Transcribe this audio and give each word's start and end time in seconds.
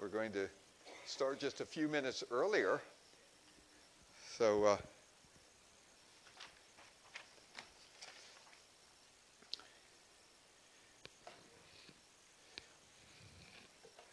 we're 0.00 0.08
going 0.08 0.32
to 0.32 0.48
start 1.04 1.38
just 1.38 1.60
a 1.60 1.64
few 1.66 1.86
minutes 1.86 2.24
earlier. 2.30 2.80
So, 4.38 4.64
uh, 4.64 4.76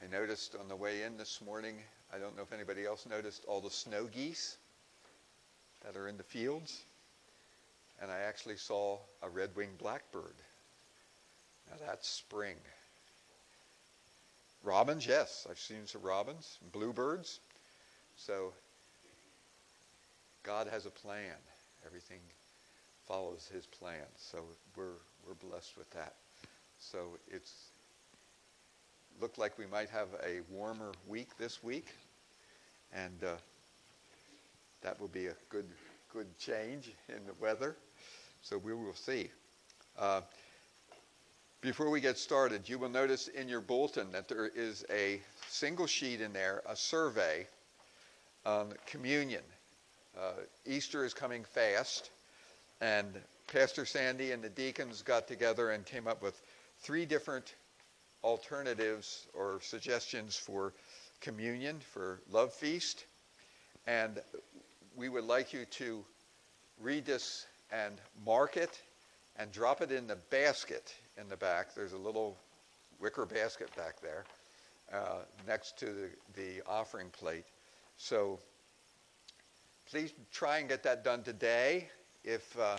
I 0.03 0.11
noticed 0.11 0.57
on 0.59 0.67
the 0.67 0.75
way 0.75 1.03
in 1.03 1.15
this 1.15 1.39
morning, 1.45 1.75
I 2.13 2.17
don't 2.17 2.35
know 2.35 2.43
if 2.43 2.51
anybody 2.51 2.85
else 2.85 3.05
noticed 3.09 3.45
all 3.47 3.61
the 3.61 3.69
snow 3.69 4.07
geese 4.07 4.57
that 5.85 5.95
are 5.95 6.09
in 6.09 6.17
the 6.17 6.23
fields. 6.23 6.83
And 8.01 8.11
I 8.11 8.19
actually 8.27 8.57
saw 8.57 8.99
a 9.23 9.29
red 9.29 9.51
winged 9.55 9.77
blackbird. 9.77 10.35
Now 11.69 11.77
that's 11.87 12.09
spring. 12.09 12.57
Robins, 14.67 15.07
yes, 15.07 15.47
I've 15.49 15.57
seen 15.57 15.85
some 15.87 16.01
robins, 16.01 16.59
bluebirds. 16.73 17.39
So 18.17 18.51
God 20.43 20.67
has 20.67 20.85
a 20.85 20.89
plan. 20.89 21.37
Everything 21.85 22.19
follows 23.07 23.49
his 23.53 23.65
plan. 23.65 24.03
So 24.17 24.39
we're, 24.75 24.97
we're 25.25 25.49
blessed 25.49 25.77
with 25.77 25.89
that. 25.91 26.15
So 26.79 27.17
it's 27.29 27.69
looked 29.21 29.37
like 29.37 29.57
we 29.57 29.67
might 29.67 29.89
have 29.89 30.09
a 30.21 30.41
warmer 30.51 30.91
week 31.07 31.29
this 31.39 31.63
week. 31.63 31.87
And 32.93 33.23
uh, 33.23 33.35
that 34.81 34.99
will 34.99 35.07
be 35.07 35.27
a 35.27 35.35
good, 35.47 35.69
good 36.11 36.27
change 36.37 36.91
in 37.07 37.25
the 37.25 37.33
weather. 37.39 37.77
So 38.41 38.57
we 38.57 38.73
will 38.73 38.93
see. 38.93 39.29
Uh, 39.97 40.19
before 41.61 41.89
we 41.89 41.99
get 41.99 42.17
started, 42.17 42.69
you 42.69 42.77
will 42.77 42.89
notice 42.89 43.27
in 43.29 43.49
your 43.49 43.61
bulletin 43.61 44.11
that 44.11 44.27
there 44.27 44.47
is 44.47 44.85
a 44.91 45.19
single 45.47 45.87
sheet 45.87 46.21
in 46.21 46.31
there, 46.31 46.61
a 46.67 46.75
survey 46.75 47.47
on 48.45 48.73
communion. 48.85 49.41
Uh, 50.17 50.33
Easter 50.65 51.03
is 51.03 51.13
coming 51.13 51.43
fast, 51.43 52.11
and 52.79 53.07
Pastor 53.51 53.85
Sandy 53.85 54.31
and 54.31 54.43
the 54.43 54.49
deacons 54.49 55.01
got 55.01 55.27
together 55.27 55.71
and 55.71 55.85
came 55.85 56.07
up 56.07 56.21
with 56.21 56.39
three 56.79 57.05
different 57.05 57.55
alternatives 58.23 59.25
or 59.33 59.59
suggestions 59.61 60.35
for 60.35 60.73
communion, 61.21 61.79
for 61.79 62.19
love 62.31 62.53
feast. 62.53 63.05
And 63.87 64.21
we 64.95 65.09
would 65.09 65.23
like 65.23 65.53
you 65.53 65.65
to 65.65 66.05
read 66.79 67.05
this 67.05 67.47
and 67.71 67.95
mark 68.25 68.57
it 68.57 68.79
and 69.37 69.51
drop 69.51 69.81
it 69.81 69.91
in 69.91 70.07
the 70.07 70.17
basket 70.29 70.93
in 71.19 71.27
the 71.29 71.37
back. 71.37 71.73
There's 71.73 71.93
a 71.93 71.97
little 71.97 72.37
wicker 72.99 73.25
basket 73.25 73.75
back 73.75 74.01
there 74.01 74.23
uh, 74.93 75.19
next 75.47 75.77
to 75.79 75.85
the, 75.85 76.09
the 76.35 76.61
offering 76.67 77.09
plate. 77.09 77.45
So 77.97 78.39
please 79.89 80.13
try 80.31 80.59
and 80.59 80.69
get 80.69 80.83
that 80.83 81.03
done 81.03 81.23
today. 81.23 81.89
If 82.23 82.57
uh, 82.59 82.77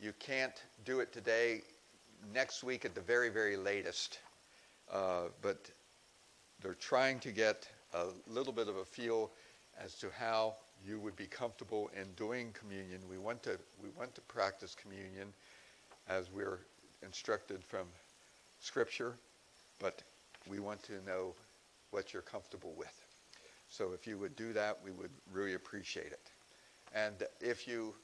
you 0.00 0.12
can't 0.18 0.62
do 0.84 1.00
it 1.00 1.12
today, 1.12 1.62
next 2.32 2.64
week 2.64 2.84
at 2.84 2.94
the 2.94 3.00
very, 3.00 3.28
very 3.28 3.56
latest. 3.56 4.18
Uh, 4.92 5.24
but 5.42 5.70
they're 6.62 6.74
trying 6.74 7.18
to 7.20 7.32
get 7.32 7.68
a 7.94 8.06
little 8.28 8.52
bit 8.52 8.68
of 8.68 8.76
a 8.76 8.84
feel 8.84 9.30
as 9.82 9.94
to 9.96 10.08
how 10.18 10.54
you 10.86 11.00
would 11.00 11.16
be 11.16 11.26
comfortable 11.26 11.90
in 11.98 12.06
doing 12.16 12.52
communion. 12.52 13.00
We 13.10 13.18
want 13.18 13.42
to 13.44 13.58
we 13.82 13.88
want 13.96 14.14
to 14.14 14.20
practice 14.22 14.76
communion 14.80 15.32
as 16.08 16.30
we're 16.30 16.60
instructed 17.04 17.62
from 17.64 17.86
Scripture, 18.60 19.14
but 19.78 20.02
we 20.48 20.58
want 20.58 20.82
to 20.84 20.92
know 21.06 21.34
what 21.90 22.12
you're 22.12 22.22
comfortable 22.22 22.74
with. 22.76 23.00
So 23.68 23.92
if 23.92 24.06
you 24.06 24.18
would 24.18 24.36
do 24.36 24.52
that, 24.52 24.78
we 24.84 24.90
would 24.90 25.10
really 25.32 25.54
appreciate 25.54 26.12
it. 26.12 26.30
And 26.94 27.14
if 27.40 27.66
you 27.66 27.94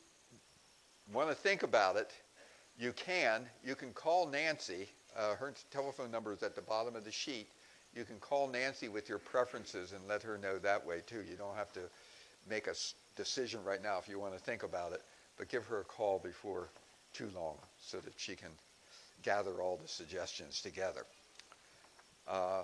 want 1.12 1.28
to 1.28 1.34
think 1.34 1.62
about 1.62 1.96
it, 1.96 2.10
you 2.78 2.92
can. 2.92 3.46
You 3.64 3.74
can 3.74 3.92
call 3.92 4.26
Nancy. 4.26 4.88
Uh, 5.16 5.34
her 5.34 5.54
telephone 5.70 6.10
number 6.10 6.32
is 6.32 6.42
at 6.42 6.54
the 6.54 6.62
bottom 6.62 6.96
of 6.96 7.04
the 7.04 7.12
sheet. 7.12 7.48
You 7.94 8.04
can 8.04 8.18
call 8.18 8.48
Nancy 8.48 8.88
with 8.88 9.08
your 9.08 9.18
preferences 9.18 9.92
and 9.92 10.00
let 10.08 10.22
her 10.22 10.38
know 10.38 10.58
that 10.58 10.84
way 10.84 11.02
too. 11.06 11.22
You 11.28 11.36
don't 11.36 11.56
have 11.56 11.72
to 11.72 11.80
make 12.48 12.66
a 12.66 12.74
decision 13.16 13.62
right 13.64 13.82
now 13.82 13.98
if 13.98 14.08
you 14.08 14.18
want 14.18 14.32
to 14.34 14.40
think 14.40 14.62
about 14.62 14.92
it, 14.92 15.02
but 15.36 15.48
give 15.48 15.66
her 15.66 15.80
a 15.80 15.84
call 15.84 16.18
before 16.18 16.68
too 17.12 17.28
long 17.34 17.56
so 17.80 17.98
that 17.98 18.14
she 18.16 18.34
can 18.34 18.50
gather 19.22 19.60
all 19.60 19.76
the 19.76 19.88
suggestions 19.88 20.60
together. 20.60 21.04
Uh, 22.26 22.62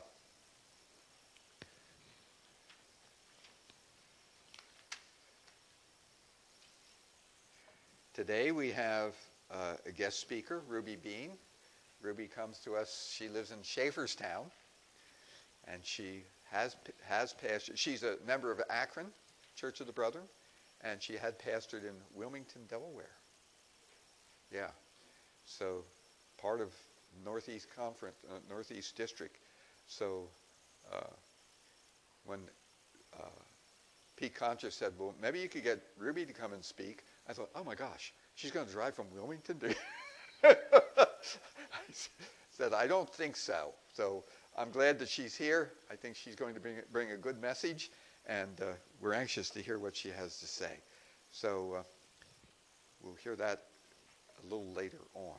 today 8.14 8.52
we 8.52 8.70
have 8.70 9.14
uh, 9.50 9.74
a 9.86 9.92
guest 9.92 10.20
speaker, 10.20 10.62
Ruby 10.68 10.96
Bean. 10.96 11.32
Ruby 12.00 12.26
comes 12.26 12.58
to 12.60 12.76
us, 12.76 13.12
she 13.16 13.28
lives 13.28 13.50
in 13.50 13.58
Schaefferstown, 13.58 14.44
and 15.66 15.84
she 15.84 16.22
has, 16.50 16.76
has 17.04 17.34
pastored. 17.34 17.76
She's 17.76 18.02
a 18.02 18.16
member 18.26 18.52
of 18.52 18.60
Akron 18.70 19.06
Church 19.56 19.80
of 19.80 19.86
the 19.86 19.92
Brethren, 19.92 20.24
and 20.82 21.02
she 21.02 21.14
had 21.14 21.38
pastored 21.38 21.82
in 21.82 21.94
Wilmington, 22.14 22.62
Delaware. 22.68 23.16
Yeah. 24.52 24.70
So 25.44 25.84
part 26.38 26.60
of 26.60 26.72
Northeast 27.24 27.68
Conference, 27.74 28.16
uh, 28.30 28.38
Northeast 28.48 28.96
District. 28.96 29.36
So 29.86 30.28
uh, 30.92 31.06
when 32.24 32.40
uh, 33.18 33.28
Pete 34.16 34.34
Concha 34.34 34.70
said, 34.70 34.92
well, 34.98 35.14
maybe 35.20 35.40
you 35.40 35.48
could 35.48 35.64
get 35.64 35.80
Ruby 35.98 36.24
to 36.26 36.32
come 36.32 36.52
and 36.52 36.64
speak, 36.64 37.04
I 37.28 37.32
thought, 37.32 37.50
oh 37.54 37.64
my 37.64 37.74
gosh, 37.74 38.12
she's 38.34 38.50
going 38.50 38.66
to 38.66 38.72
drive 38.72 38.94
from 38.94 39.06
Wilmington 39.14 39.58
to. 39.60 39.74
I 40.44 40.56
said, 42.50 42.72
I 42.72 42.86
don't 42.86 43.12
think 43.12 43.36
so. 43.36 43.72
So 43.92 44.24
I'm 44.56 44.70
glad 44.70 44.98
that 45.00 45.08
she's 45.08 45.36
here. 45.36 45.72
I 45.90 45.96
think 45.96 46.16
she's 46.16 46.34
going 46.34 46.54
to 46.54 46.60
bring, 46.60 46.76
bring 46.92 47.10
a 47.12 47.16
good 47.16 47.40
message, 47.40 47.90
and 48.26 48.60
uh, 48.60 48.66
we're 49.00 49.12
anxious 49.14 49.50
to 49.50 49.60
hear 49.60 49.78
what 49.78 49.96
she 49.96 50.08
has 50.10 50.38
to 50.38 50.46
say. 50.46 50.78
So 51.30 51.76
uh, 51.78 51.82
we'll 53.02 53.16
hear 53.22 53.36
that 53.36 53.64
a 54.40 54.42
little 54.44 54.72
later 54.72 55.00
on. 55.14 55.38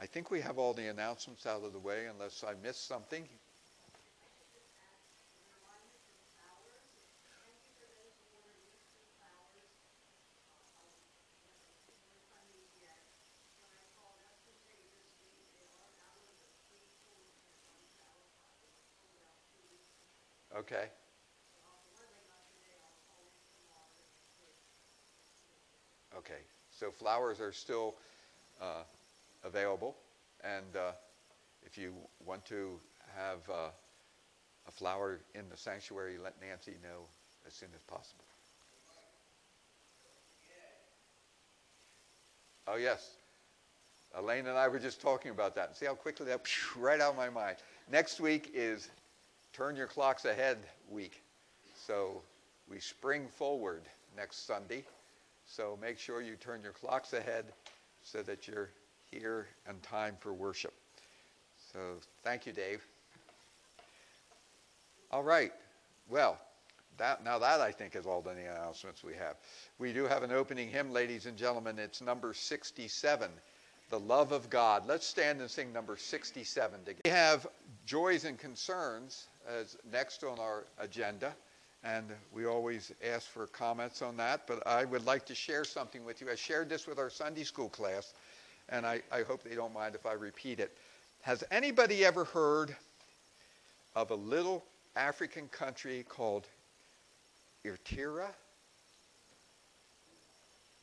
I 0.00 0.06
think 0.06 0.30
we 0.30 0.40
have 0.40 0.58
all 0.58 0.74
the 0.74 0.86
announcements 0.86 1.44
out 1.44 1.64
of 1.64 1.72
the 1.72 1.78
way, 1.78 2.06
unless 2.06 2.44
I 2.46 2.54
missed 2.62 2.86
something. 2.86 3.28
Okay. 20.56 20.88
Okay. 26.16 26.40
So 26.70 26.90
flowers 26.90 27.40
are 27.40 27.52
still 27.52 27.94
uh, 28.60 28.82
available, 29.48 29.96
and 30.44 30.76
uh, 30.76 30.92
if 31.64 31.76
you 31.76 31.92
want 32.24 32.44
to 32.46 32.78
have 33.16 33.38
uh, 33.50 33.70
a 34.68 34.70
flower 34.70 35.20
in 35.34 35.48
the 35.50 35.56
sanctuary, 35.56 36.16
let 36.22 36.34
Nancy 36.40 36.74
know 36.82 37.00
as 37.46 37.54
soon 37.54 37.70
as 37.74 37.82
possible. 37.82 38.24
Oh 42.68 42.76
yes, 42.76 43.16
Elaine 44.14 44.46
and 44.46 44.58
I 44.58 44.68
were 44.68 44.78
just 44.78 45.00
talking 45.00 45.30
about 45.30 45.54
that. 45.54 45.76
See 45.76 45.86
how 45.86 45.94
quickly 45.94 46.26
that 46.26 46.42
right 46.76 47.00
out 47.00 47.12
of 47.12 47.16
my 47.16 47.30
mind. 47.30 47.56
Next 47.90 48.20
week 48.20 48.50
is 48.54 48.90
Turn 49.54 49.74
Your 49.74 49.86
Clocks 49.86 50.26
Ahead 50.26 50.58
week, 50.90 51.22
so 51.74 52.20
we 52.70 52.78
spring 52.78 53.26
forward 53.26 53.82
next 54.14 54.46
Sunday. 54.46 54.84
So 55.46 55.78
make 55.80 55.98
sure 55.98 56.20
you 56.20 56.36
turn 56.36 56.60
your 56.62 56.72
clocks 56.72 57.14
ahead 57.14 57.46
so 58.02 58.22
that 58.22 58.46
you're 58.46 58.68
here 59.10 59.48
and 59.66 59.82
time 59.82 60.16
for 60.20 60.32
worship. 60.32 60.74
So 61.72 61.78
thank 62.22 62.46
you, 62.46 62.52
Dave. 62.52 62.84
All 65.10 65.22
right. 65.22 65.52
Well, 66.08 66.38
that, 66.98 67.24
now 67.24 67.38
that 67.38 67.60
I 67.60 67.72
think 67.72 67.96
is 67.96 68.06
all 68.06 68.20
the 68.20 68.30
announcements 68.30 69.02
we 69.04 69.14
have. 69.14 69.36
We 69.78 69.92
do 69.92 70.04
have 70.04 70.22
an 70.22 70.32
opening 70.32 70.68
hymn, 70.68 70.90
ladies 70.90 71.26
and 71.26 71.36
gentlemen. 71.36 71.78
It's 71.78 72.00
number 72.00 72.34
67, 72.34 73.30
The 73.90 74.00
Love 74.00 74.32
of 74.32 74.50
God. 74.50 74.86
Let's 74.86 75.06
stand 75.06 75.40
and 75.40 75.50
sing 75.50 75.72
number 75.72 75.96
67 75.96 76.80
together. 76.80 77.00
We 77.04 77.10
have 77.10 77.46
Joys 77.86 78.24
and 78.24 78.38
Concerns 78.38 79.28
as 79.48 79.76
next 79.90 80.24
on 80.24 80.38
our 80.38 80.64
agenda, 80.78 81.34
and 81.84 82.06
we 82.34 82.46
always 82.46 82.92
ask 83.06 83.28
for 83.28 83.46
comments 83.46 84.02
on 84.02 84.16
that, 84.16 84.46
but 84.46 84.66
I 84.66 84.84
would 84.84 85.06
like 85.06 85.24
to 85.26 85.34
share 85.34 85.64
something 85.64 86.04
with 86.04 86.20
you. 86.20 86.28
I 86.30 86.34
shared 86.34 86.68
this 86.68 86.86
with 86.86 86.98
our 86.98 87.10
Sunday 87.10 87.44
school 87.44 87.68
class 87.68 88.12
and 88.68 88.86
I, 88.86 89.02
I 89.12 89.22
hope 89.22 89.42
they 89.42 89.54
don't 89.54 89.74
mind 89.74 89.94
if 89.94 90.06
I 90.06 90.12
repeat 90.12 90.60
it. 90.60 90.76
Has 91.22 91.44
anybody 91.50 92.04
ever 92.04 92.24
heard 92.24 92.76
of 93.94 94.10
a 94.10 94.14
little 94.14 94.64
African 94.96 95.48
country 95.48 96.04
called 96.08 96.46
Eritrea. 97.64 98.28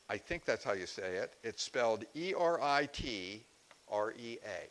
I 0.09 0.17
think 0.17 0.45
that's 0.45 0.63
how 0.63 0.73
you 0.73 0.85
say 0.85 1.15
it. 1.15 1.33
It's 1.43 1.63
spelled 1.63 2.05
E 2.15 2.33
R 2.33 2.61
I 2.61 2.87
T 2.91 3.43
R 3.89 4.13
E 4.13 4.37
A. 4.43 4.69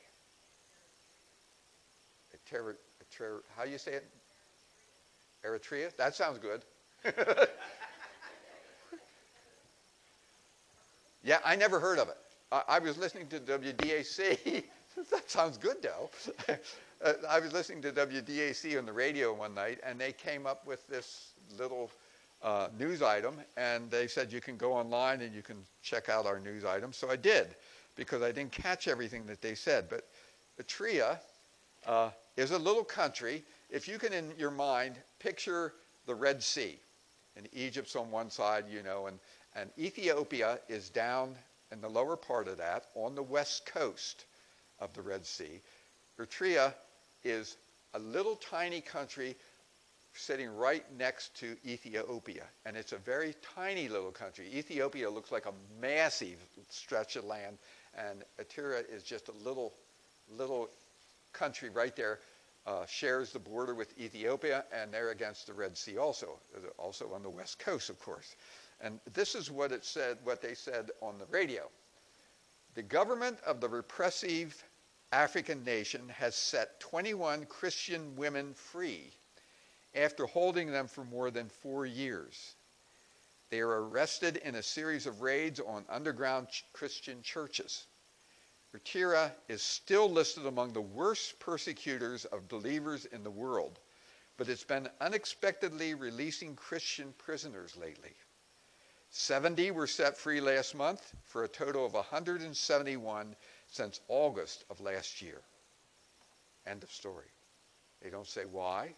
How 3.56 3.64
do 3.64 3.70
you 3.70 3.78
say 3.78 3.92
it? 3.94 4.04
Eritrea? 5.44 5.94
That 5.96 6.14
sounds 6.14 6.38
good. 6.38 6.62
yeah, 11.24 11.38
I 11.44 11.56
never 11.56 11.80
heard 11.80 11.98
of 11.98 12.08
it. 12.08 12.16
I, 12.68 12.78
was 12.78 12.96
listening 12.96 13.26
to 13.28 13.40
WDAC. 13.40 14.64
that 15.10 15.30
sounds 15.30 15.58
good, 15.58 15.76
though. 15.82 16.10
uh, 17.04 17.12
I 17.28 17.40
was 17.40 17.52
listening 17.52 17.82
to 17.82 17.92
WDAC 17.92 18.78
on 18.78 18.86
the 18.86 18.92
radio 18.92 19.32
one 19.32 19.54
night, 19.54 19.78
and 19.84 20.00
they 20.00 20.12
came 20.12 20.46
up 20.46 20.66
with 20.66 20.86
this 20.86 21.32
little 21.58 21.90
uh, 22.42 22.68
news 22.78 23.02
item, 23.02 23.36
and 23.56 23.90
they 23.90 24.06
said 24.06 24.32
you 24.32 24.40
can 24.40 24.56
go 24.56 24.72
online 24.72 25.22
and 25.22 25.34
you 25.34 25.42
can 25.42 25.56
check 25.82 26.08
out 26.08 26.26
our 26.26 26.38
news 26.38 26.64
item. 26.64 26.92
So 26.92 27.10
I 27.10 27.16
did, 27.16 27.48
because 27.96 28.22
I 28.22 28.30
didn't 28.30 28.52
catch 28.52 28.86
everything 28.86 29.26
that 29.26 29.40
they 29.40 29.54
said. 29.54 29.86
But 29.88 30.06
Eritrea 30.60 31.18
uh, 31.86 32.10
is 32.36 32.52
a 32.52 32.58
little 32.58 32.84
country. 32.84 33.42
If 33.70 33.88
you 33.88 33.98
can, 33.98 34.12
in 34.12 34.32
your 34.38 34.50
mind, 34.50 34.96
picture 35.18 35.72
the 36.06 36.14
Red 36.14 36.42
Sea, 36.42 36.78
and 37.36 37.48
Egypt's 37.52 37.96
on 37.96 38.10
one 38.10 38.30
side, 38.30 38.66
you 38.70 38.82
know, 38.82 39.06
and, 39.06 39.18
and 39.56 39.70
Ethiopia 39.78 40.60
is 40.68 40.88
down 40.88 41.34
in 41.74 41.80
the 41.80 41.88
lower 41.88 42.16
part 42.16 42.46
of 42.46 42.56
that 42.58 42.86
on 42.94 43.14
the 43.14 43.22
west 43.22 43.66
coast 43.66 44.24
of 44.78 44.94
the 44.94 45.02
Red 45.02 45.26
Sea. 45.26 45.60
Eritrea 46.18 46.72
is 47.24 47.56
a 47.94 47.98
little 47.98 48.36
tiny 48.36 48.80
country 48.80 49.34
sitting 50.14 50.56
right 50.56 50.84
next 50.96 51.34
to 51.40 51.56
Ethiopia. 51.66 52.44
And 52.64 52.76
it's 52.76 52.92
a 52.92 52.98
very 52.98 53.34
tiny 53.56 53.88
little 53.88 54.12
country. 54.12 54.48
Ethiopia 54.54 55.10
looks 55.10 55.32
like 55.32 55.46
a 55.46 55.52
massive 55.80 56.38
stretch 56.70 57.16
of 57.16 57.24
land, 57.24 57.58
and 57.98 58.22
Eritrea 58.38 58.84
is 58.88 59.02
just 59.02 59.28
a 59.28 59.44
little, 59.44 59.72
little 60.38 60.70
country 61.32 61.70
right 61.70 61.94
there. 61.96 62.20
Uh, 62.66 62.86
shares 62.86 63.30
the 63.30 63.38
border 63.38 63.74
with 63.74 63.92
Ethiopia, 64.00 64.64
and 64.72 64.90
they're 64.90 65.10
against 65.10 65.46
the 65.46 65.52
Red 65.52 65.76
Sea 65.76 65.98
also, 65.98 66.38
also 66.78 67.12
on 67.12 67.22
the 67.22 67.28
west 67.28 67.58
coast, 67.58 67.90
of 67.90 68.00
course. 68.00 68.36
And 68.84 69.00
this 69.14 69.34
is 69.34 69.50
what 69.50 69.72
it 69.72 69.82
said, 69.82 70.18
what 70.24 70.42
they 70.42 70.52
said 70.52 70.90
on 71.00 71.18
the 71.18 71.24
radio. 71.30 71.70
The 72.74 72.82
government 72.82 73.38
of 73.46 73.58
the 73.62 73.68
repressive 73.68 74.62
African 75.10 75.64
nation 75.64 76.06
has 76.10 76.36
set 76.36 76.80
21 76.80 77.46
Christian 77.46 78.14
women 78.14 78.52
free 78.52 79.10
after 79.94 80.26
holding 80.26 80.70
them 80.70 80.86
for 80.86 81.02
more 81.02 81.30
than 81.30 81.48
four 81.48 81.86
years. 81.86 82.56
They 83.48 83.60
are 83.60 83.88
arrested 83.88 84.36
in 84.38 84.56
a 84.56 84.62
series 84.62 85.06
of 85.06 85.22
raids 85.22 85.60
on 85.60 85.86
underground 85.88 86.50
ch- 86.50 86.64
Christian 86.74 87.22
churches. 87.22 87.86
Eritrea 88.74 89.32
is 89.48 89.62
still 89.62 90.10
listed 90.10 90.44
among 90.44 90.74
the 90.74 90.82
worst 90.82 91.38
persecutors 91.38 92.26
of 92.26 92.48
believers 92.48 93.06
in 93.06 93.22
the 93.22 93.30
world, 93.30 93.78
but 94.36 94.50
it's 94.50 94.64
been 94.64 94.90
unexpectedly 95.00 95.94
releasing 95.94 96.54
Christian 96.54 97.14
prisoners 97.16 97.76
lately. 97.78 98.12
70 99.16 99.70
were 99.70 99.86
set 99.86 100.16
free 100.16 100.40
last 100.40 100.74
month 100.74 101.14
for 101.22 101.44
a 101.44 101.48
total 101.48 101.86
of 101.86 101.94
171 101.94 103.36
since 103.68 104.00
August 104.08 104.64
of 104.70 104.80
last 104.80 105.22
year. 105.22 105.40
End 106.66 106.82
of 106.82 106.90
story. 106.90 107.28
They 108.02 108.10
don't 108.10 108.26
say 108.26 108.42
why. 108.50 108.92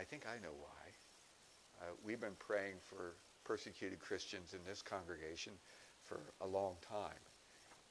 I 0.00 0.04
think 0.04 0.24
I 0.26 0.42
know 0.42 0.54
why. 0.58 1.82
Uh, 1.82 1.90
we've 2.02 2.20
been 2.20 2.36
praying 2.38 2.76
for 2.82 3.12
persecuted 3.44 4.00
Christians 4.00 4.54
in 4.54 4.60
this 4.66 4.80
congregation 4.80 5.52
for 6.04 6.20
a 6.40 6.46
long 6.46 6.76
time. 6.80 7.12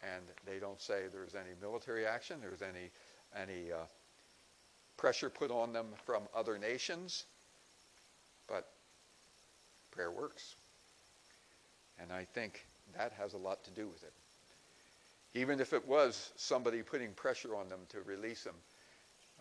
And 0.01 0.23
they 0.47 0.57
don't 0.57 0.81
say 0.81 1.03
there's 1.11 1.35
any 1.35 1.51
military 1.61 2.07
action, 2.07 2.37
there's 2.41 2.63
any, 2.63 2.89
any 3.39 3.71
uh, 3.71 3.85
pressure 4.97 5.29
put 5.29 5.51
on 5.51 5.73
them 5.73 5.89
from 6.07 6.23
other 6.35 6.57
nations, 6.57 7.25
but 8.47 8.67
prayer 9.91 10.09
works. 10.09 10.55
And 12.01 12.11
I 12.11 12.25
think 12.33 12.65
that 12.97 13.13
has 13.19 13.33
a 13.33 13.37
lot 13.37 13.63
to 13.65 13.71
do 13.71 13.87
with 13.87 14.03
it. 14.03 14.13
Even 15.33 15.59
if 15.59 15.71
it 15.71 15.87
was 15.87 16.31
somebody 16.35 16.81
putting 16.81 17.13
pressure 17.13 17.55
on 17.55 17.69
them 17.69 17.79
to 17.89 18.01
release 18.01 18.43
them, 18.43 18.55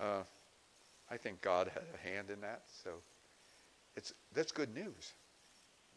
uh, 0.01 0.23
I 1.11 1.17
think 1.17 1.41
God 1.41 1.71
had 1.73 1.83
a 1.95 2.09
hand 2.09 2.31
in 2.31 2.41
that. 2.43 2.63
So 2.85 2.91
it's, 3.97 4.13
that's 4.35 4.53
good 4.53 4.75
news. 4.75 5.13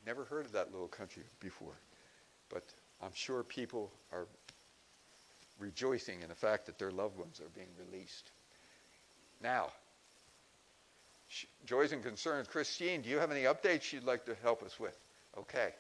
Never 0.06 0.26
heard 0.26 0.46
of 0.46 0.54
that 0.54 0.72
little 0.72 0.88
country 0.88 1.24
before. 1.40 1.76
But 2.50 2.64
I'm 3.02 3.14
sure 3.14 3.44
people 3.44 3.92
are 4.12 4.28
rejoicing 5.60 6.22
in 6.22 6.30
the 6.30 6.36
fact 6.36 6.66
that 6.66 6.80
their 6.80 6.92
loved 6.92 7.18
ones 7.18 7.40
are 7.40 7.50
being 7.56 7.70
released. 7.92 8.32
Now, 9.42 9.68
joys 11.66 11.92
and 11.92 12.04
concerns. 12.04 12.48
Christine, 12.48 13.02
do 13.02 13.10
you 13.10 13.18
have 13.20 13.32
any 13.32 13.44
updates 13.44 13.94
you'd 13.94 14.04
like 14.04 14.26
to 14.26 14.36
help 14.42 14.64
us 14.64 14.80
with? 14.80 14.98
Okay. 15.38 15.74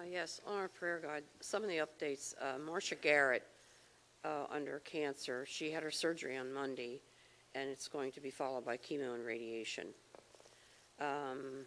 Uh, 0.00 0.04
yes, 0.10 0.40
on 0.46 0.56
our 0.56 0.68
prayer 0.68 0.98
guide, 0.98 1.24
some 1.40 1.62
of 1.62 1.68
the 1.68 1.76
updates. 1.76 2.34
Uh, 2.40 2.58
Marcia 2.58 2.94
Garrett, 2.94 3.42
uh, 4.24 4.46
under 4.50 4.78
cancer, 4.78 5.44
she 5.46 5.70
had 5.70 5.82
her 5.82 5.90
surgery 5.90 6.38
on 6.38 6.50
Monday, 6.52 7.00
and 7.54 7.68
it's 7.68 7.86
going 7.86 8.10
to 8.12 8.20
be 8.20 8.30
followed 8.30 8.64
by 8.64 8.78
chemo 8.78 9.14
and 9.14 9.26
radiation. 9.26 9.88
Um, 11.00 11.66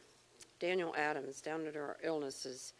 Daniel 0.59 0.95
Adams, 0.97 1.41
down 1.41 1.67
under 1.67 1.83
our 1.83 1.97
illnesses, 2.03 2.73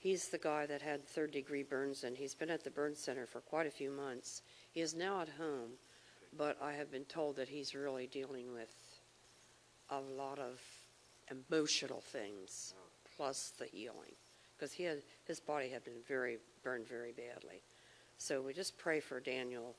he's 0.00 0.28
the 0.28 0.38
guy 0.38 0.66
that 0.66 0.82
had 0.82 1.06
third 1.06 1.30
degree 1.30 1.62
burns, 1.62 2.02
and 2.02 2.16
he's 2.16 2.34
been 2.34 2.50
at 2.50 2.64
the 2.64 2.70
burn 2.70 2.96
center 2.96 3.26
for 3.26 3.40
quite 3.40 3.68
a 3.68 3.70
few 3.70 3.92
months. 3.92 4.42
He 4.72 4.80
is 4.80 4.94
now 4.94 5.20
at 5.20 5.28
home, 5.28 5.70
but 6.36 6.56
I 6.60 6.72
have 6.72 6.90
been 6.90 7.04
told 7.04 7.36
that 7.36 7.48
he's 7.48 7.72
really 7.72 8.08
dealing 8.08 8.52
with 8.52 8.74
a 9.90 10.00
lot 10.00 10.40
of 10.40 10.60
emotional 11.30 12.00
things, 12.00 12.74
plus 13.16 13.52
the 13.58 13.66
healing 13.66 14.16
because 14.58 14.72
he 14.72 14.84
had 14.84 15.02
his 15.24 15.40
body 15.40 15.68
had 15.68 15.84
been 15.84 16.02
very 16.06 16.38
burned 16.62 16.86
very 16.86 17.12
badly. 17.12 17.62
So 18.18 18.42
we 18.42 18.52
just 18.52 18.76
pray 18.76 19.00
for 19.00 19.20
Daniel 19.20 19.76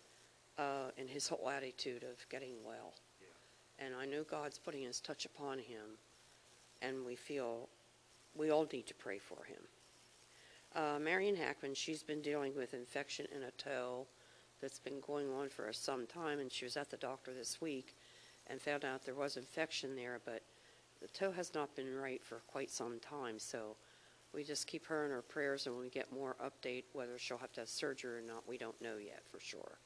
uh, 0.58 0.92
and 0.98 1.10
his 1.10 1.28
whole 1.28 1.50
attitude 1.50 2.04
of 2.04 2.28
getting 2.30 2.54
well. 2.66 2.94
Yeah. 3.20 3.86
And 3.86 3.96
I 3.96 4.06
know 4.06 4.24
God's 4.24 4.58
putting 4.58 4.84
His 4.84 5.00
touch 5.00 5.26
upon 5.26 5.60
him, 5.60 5.98
and 6.82 7.06
we 7.06 7.16
feel 7.16 7.68
we 8.36 8.52
all 8.52 8.68
need 8.72 8.88
to 8.88 8.94
pray 8.94 9.18
for 9.18 9.44
him. 9.46 9.62
Uh, 10.76 11.00
Marion 11.00 11.36
Hackman, 11.36 11.74
she's 11.74 12.04
been 12.04 12.22
dealing 12.22 12.56
with 12.56 12.74
infection 12.74 13.26
in 13.36 13.44
a 13.44 13.52
toe 13.52 14.06
that's 14.62 14.80
been 14.80 15.00
going 15.06 15.32
on 15.32 15.50
for 15.50 15.72
some 15.74 16.06
time, 16.06 16.40
and 16.40 16.52
she 16.52 16.66
was 16.66 16.78
at 16.78 16.90
the 16.90 16.98
doctor 16.98 17.34
this 17.34 17.60
week 17.60 17.96
and 18.48 18.62
found 18.62 18.86
out 18.86 19.04
there 19.06 19.16
was 19.16 19.38
infection 19.38 19.96
there, 19.96 20.20
but 20.26 20.42
the 21.02 21.08
toe 21.08 21.32
has 21.32 21.54
not 21.54 21.76
been 21.76 21.96
right 21.96 22.24
for 22.24 22.42
quite 22.48 22.70
some 22.70 23.00
time. 23.00 23.40
So 23.40 23.76
we 24.34 24.44
just 24.44 24.68
keep 24.68 24.86
her 24.86 25.06
in 25.06 25.12
our 25.12 25.22
prayers, 25.22 25.66
and 25.66 25.76
when 25.76 25.84
we 25.84 25.90
get 25.90 26.12
more 26.14 26.36
update, 26.44 26.84
whether 26.94 27.18
she'll 27.18 27.38
have 27.38 27.52
to 27.54 27.62
have 27.62 27.70
surgery 27.70 28.20
or 28.20 28.22
not, 28.22 28.48
we 28.48 28.58
don't 28.58 28.80
know 28.82 28.98
yet 28.98 29.24
for 29.30 29.40
sure. 29.40 29.80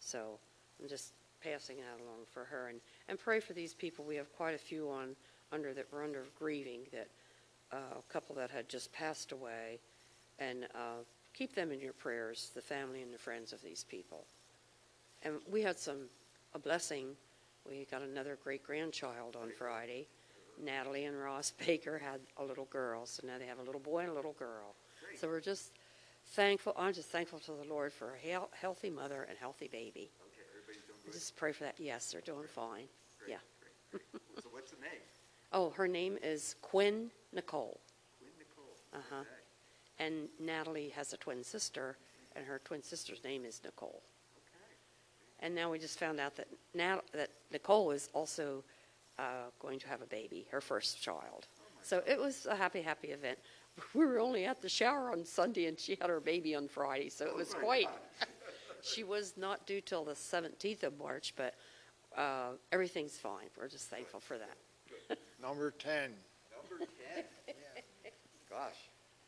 So 0.00 0.38
I'm 0.80 0.88
just 0.88 1.12
passing 1.42 1.76
that 1.76 2.02
along 2.02 2.20
for 2.30 2.44
her, 2.44 2.68
and, 2.68 2.80
and 3.08 3.18
pray 3.18 3.40
for 3.40 3.52
these 3.52 3.74
people. 3.74 4.04
We 4.04 4.16
have 4.16 4.34
quite 4.36 4.54
a 4.54 4.58
few 4.58 4.90
on 4.90 5.14
under 5.52 5.74
that 5.74 5.92
were 5.92 6.02
under 6.02 6.24
grieving, 6.38 6.80
that 6.92 7.08
uh, 7.72 7.98
a 7.98 8.12
couple 8.12 8.34
that 8.36 8.50
had 8.50 8.68
just 8.68 8.92
passed 8.92 9.32
away, 9.32 9.78
and 10.38 10.64
uh, 10.74 11.02
keep 11.34 11.54
them 11.54 11.70
in 11.70 11.80
your 11.80 11.92
prayers, 11.92 12.50
the 12.54 12.62
family 12.62 13.02
and 13.02 13.12
the 13.12 13.18
friends 13.18 13.52
of 13.52 13.62
these 13.62 13.84
people. 13.84 14.24
And 15.22 15.34
we 15.50 15.62
had 15.62 15.78
some 15.78 16.08
a 16.54 16.58
blessing. 16.58 17.08
We 17.68 17.86
got 17.90 18.02
another 18.02 18.38
great 18.42 18.62
grandchild 18.62 19.36
on 19.36 19.50
Friday 19.58 20.06
Natalie 20.62 21.04
and 21.04 21.18
Ross 21.20 21.52
Baker 21.66 21.98
had 21.98 22.20
a 22.38 22.44
little 22.44 22.66
girl, 22.66 23.06
so 23.06 23.26
now 23.26 23.38
they 23.38 23.46
have 23.46 23.58
a 23.58 23.62
little 23.62 23.80
boy 23.80 24.00
and 24.00 24.10
a 24.10 24.14
little 24.14 24.34
girl. 24.34 24.74
Great. 25.04 25.20
So 25.20 25.28
we're 25.28 25.40
just 25.40 25.72
thankful. 26.28 26.72
I'm 26.76 26.92
just 26.92 27.08
thankful 27.08 27.38
to 27.40 27.52
the 27.52 27.68
Lord 27.68 27.92
for 27.92 28.14
a 28.14 28.18
he- 28.18 28.36
healthy 28.60 28.90
mother 28.90 29.26
and 29.28 29.38
healthy 29.38 29.68
baby. 29.68 30.10
Okay, 30.32 30.42
everybody's 30.54 30.82
doing 30.86 30.98
good. 31.04 31.12
Just 31.12 31.36
pray 31.36 31.52
for 31.52 31.64
that. 31.64 31.74
Yes, 31.78 32.10
they're 32.12 32.20
doing 32.20 32.46
fine. 32.46 32.84
Great, 33.18 33.30
yeah. 33.30 33.36
Great, 33.90 34.02
great. 34.12 34.22
so 34.42 34.48
what's 34.50 34.70
the 34.70 34.80
name? 34.80 34.90
Oh, 35.52 35.70
her 35.70 35.86
name 35.86 36.18
is 36.24 36.56
Quinn 36.60 37.08
Nicole. 37.32 37.80
Quinn 38.18 38.32
Nicole. 38.36 38.74
Uh 38.92 38.98
huh. 39.08 39.20
Okay. 39.20 40.04
And 40.04 40.28
Natalie 40.40 40.88
has 40.90 41.12
a 41.12 41.16
twin 41.16 41.44
sister, 41.44 41.96
and 42.34 42.44
her 42.44 42.60
twin 42.64 42.82
sister's 42.82 43.22
name 43.22 43.44
is 43.44 43.60
Nicole. 43.64 44.02
Okay. 44.36 45.46
And 45.46 45.54
now 45.54 45.70
we 45.70 45.78
just 45.78 46.00
found 46.00 46.18
out 46.18 46.34
that 46.36 46.48
Nat- 46.74 47.04
that 47.14 47.30
Nicole 47.52 47.92
is 47.92 48.10
also 48.12 48.64
uh, 49.18 49.50
going 49.58 49.78
to 49.80 49.88
have 49.88 50.02
a 50.02 50.06
baby, 50.06 50.46
her 50.50 50.60
first 50.60 51.00
child. 51.00 51.46
So 51.82 52.02
it 52.06 52.18
was 52.18 52.46
a 52.46 52.56
happy, 52.56 52.82
happy 52.82 53.08
event. 53.08 53.38
we 53.94 54.04
were 54.04 54.18
only 54.18 54.44
at 54.44 54.60
the 54.62 54.68
shower 54.68 55.12
on 55.12 55.24
Sunday 55.24 55.66
and 55.66 55.78
she 55.78 55.96
had 56.00 56.10
her 56.10 56.20
baby 56.20 56.54
on 56.54 56.68
Friday, 56.68 57.08
so 57.08 57.26
it 57.26 57.34
was 57.34 57.54
quite. 57.54 57.88
She 58.86 59.02
was 59.02 59.34
not 59.34 59.66
due 59.66 59.80
till 59.80 60.04
the 60.04 60.14
17th 60.14 60.84
of 60.84 60.94
March, 60.94 61.34
but 61.34 61.58
uh, 62.14 62.54
everything's 62.70 63.18
fine. 63.18 63.50
We're 63.58 63.66
just 63.66 63.90
thankful 63.90 64.20
for 64.20 64.38
that. 64.38 64.54
Number 65.42 65.74
10. 65.74 66.14
Number 66.54 66.86
10. 66.86 67.26
Gosh, 68.46 68.78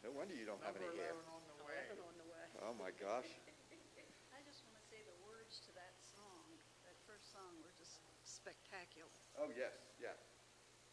no 0.06 0.14
wonder 0.14 0.30
you 0.38 0.46
don't 0.46 0.62
have 0.62 0.78
any 0.78 0.86
hair. 0.94 1.10
on 1.26 1.42
the 1.50 1.58
way. 1.66 1.82
Oh, 2.62 2.70
my 2.78 2.94
gosh. 3.02 3.26
I 4.30 4.38
just 4.46 4.62
want 4.62 4.78
to 4.78 4.84
say 4.86 5.02
the 5.02 5.18
words 5.26 5.58
to 5.66 5.74
that 5.74 5.98
song, 6.06 6.46
that 6.86 6.94
first 7.02 7.34
song 7.34 7.58
were 7.58 7.74
just 7.74 7.98
spectacular. 8.22 9.10
Oh, 9.38 9.50
yes, 9.54 9.70
yeah. 10.02 10.14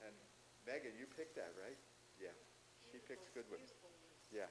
And 0.05 0.13
Megan, 0.65 0.93
you 0.99 1.05
picked 1.17 1.35
that, 1.35 1.53
right? 1.57 1.77
Yeah. 2.21 2.33
She 2.91 2.99
picks 3.09 3.27
good 3.33 3.49
ones. 3.49 3.73
Yeah, 4.31 4.49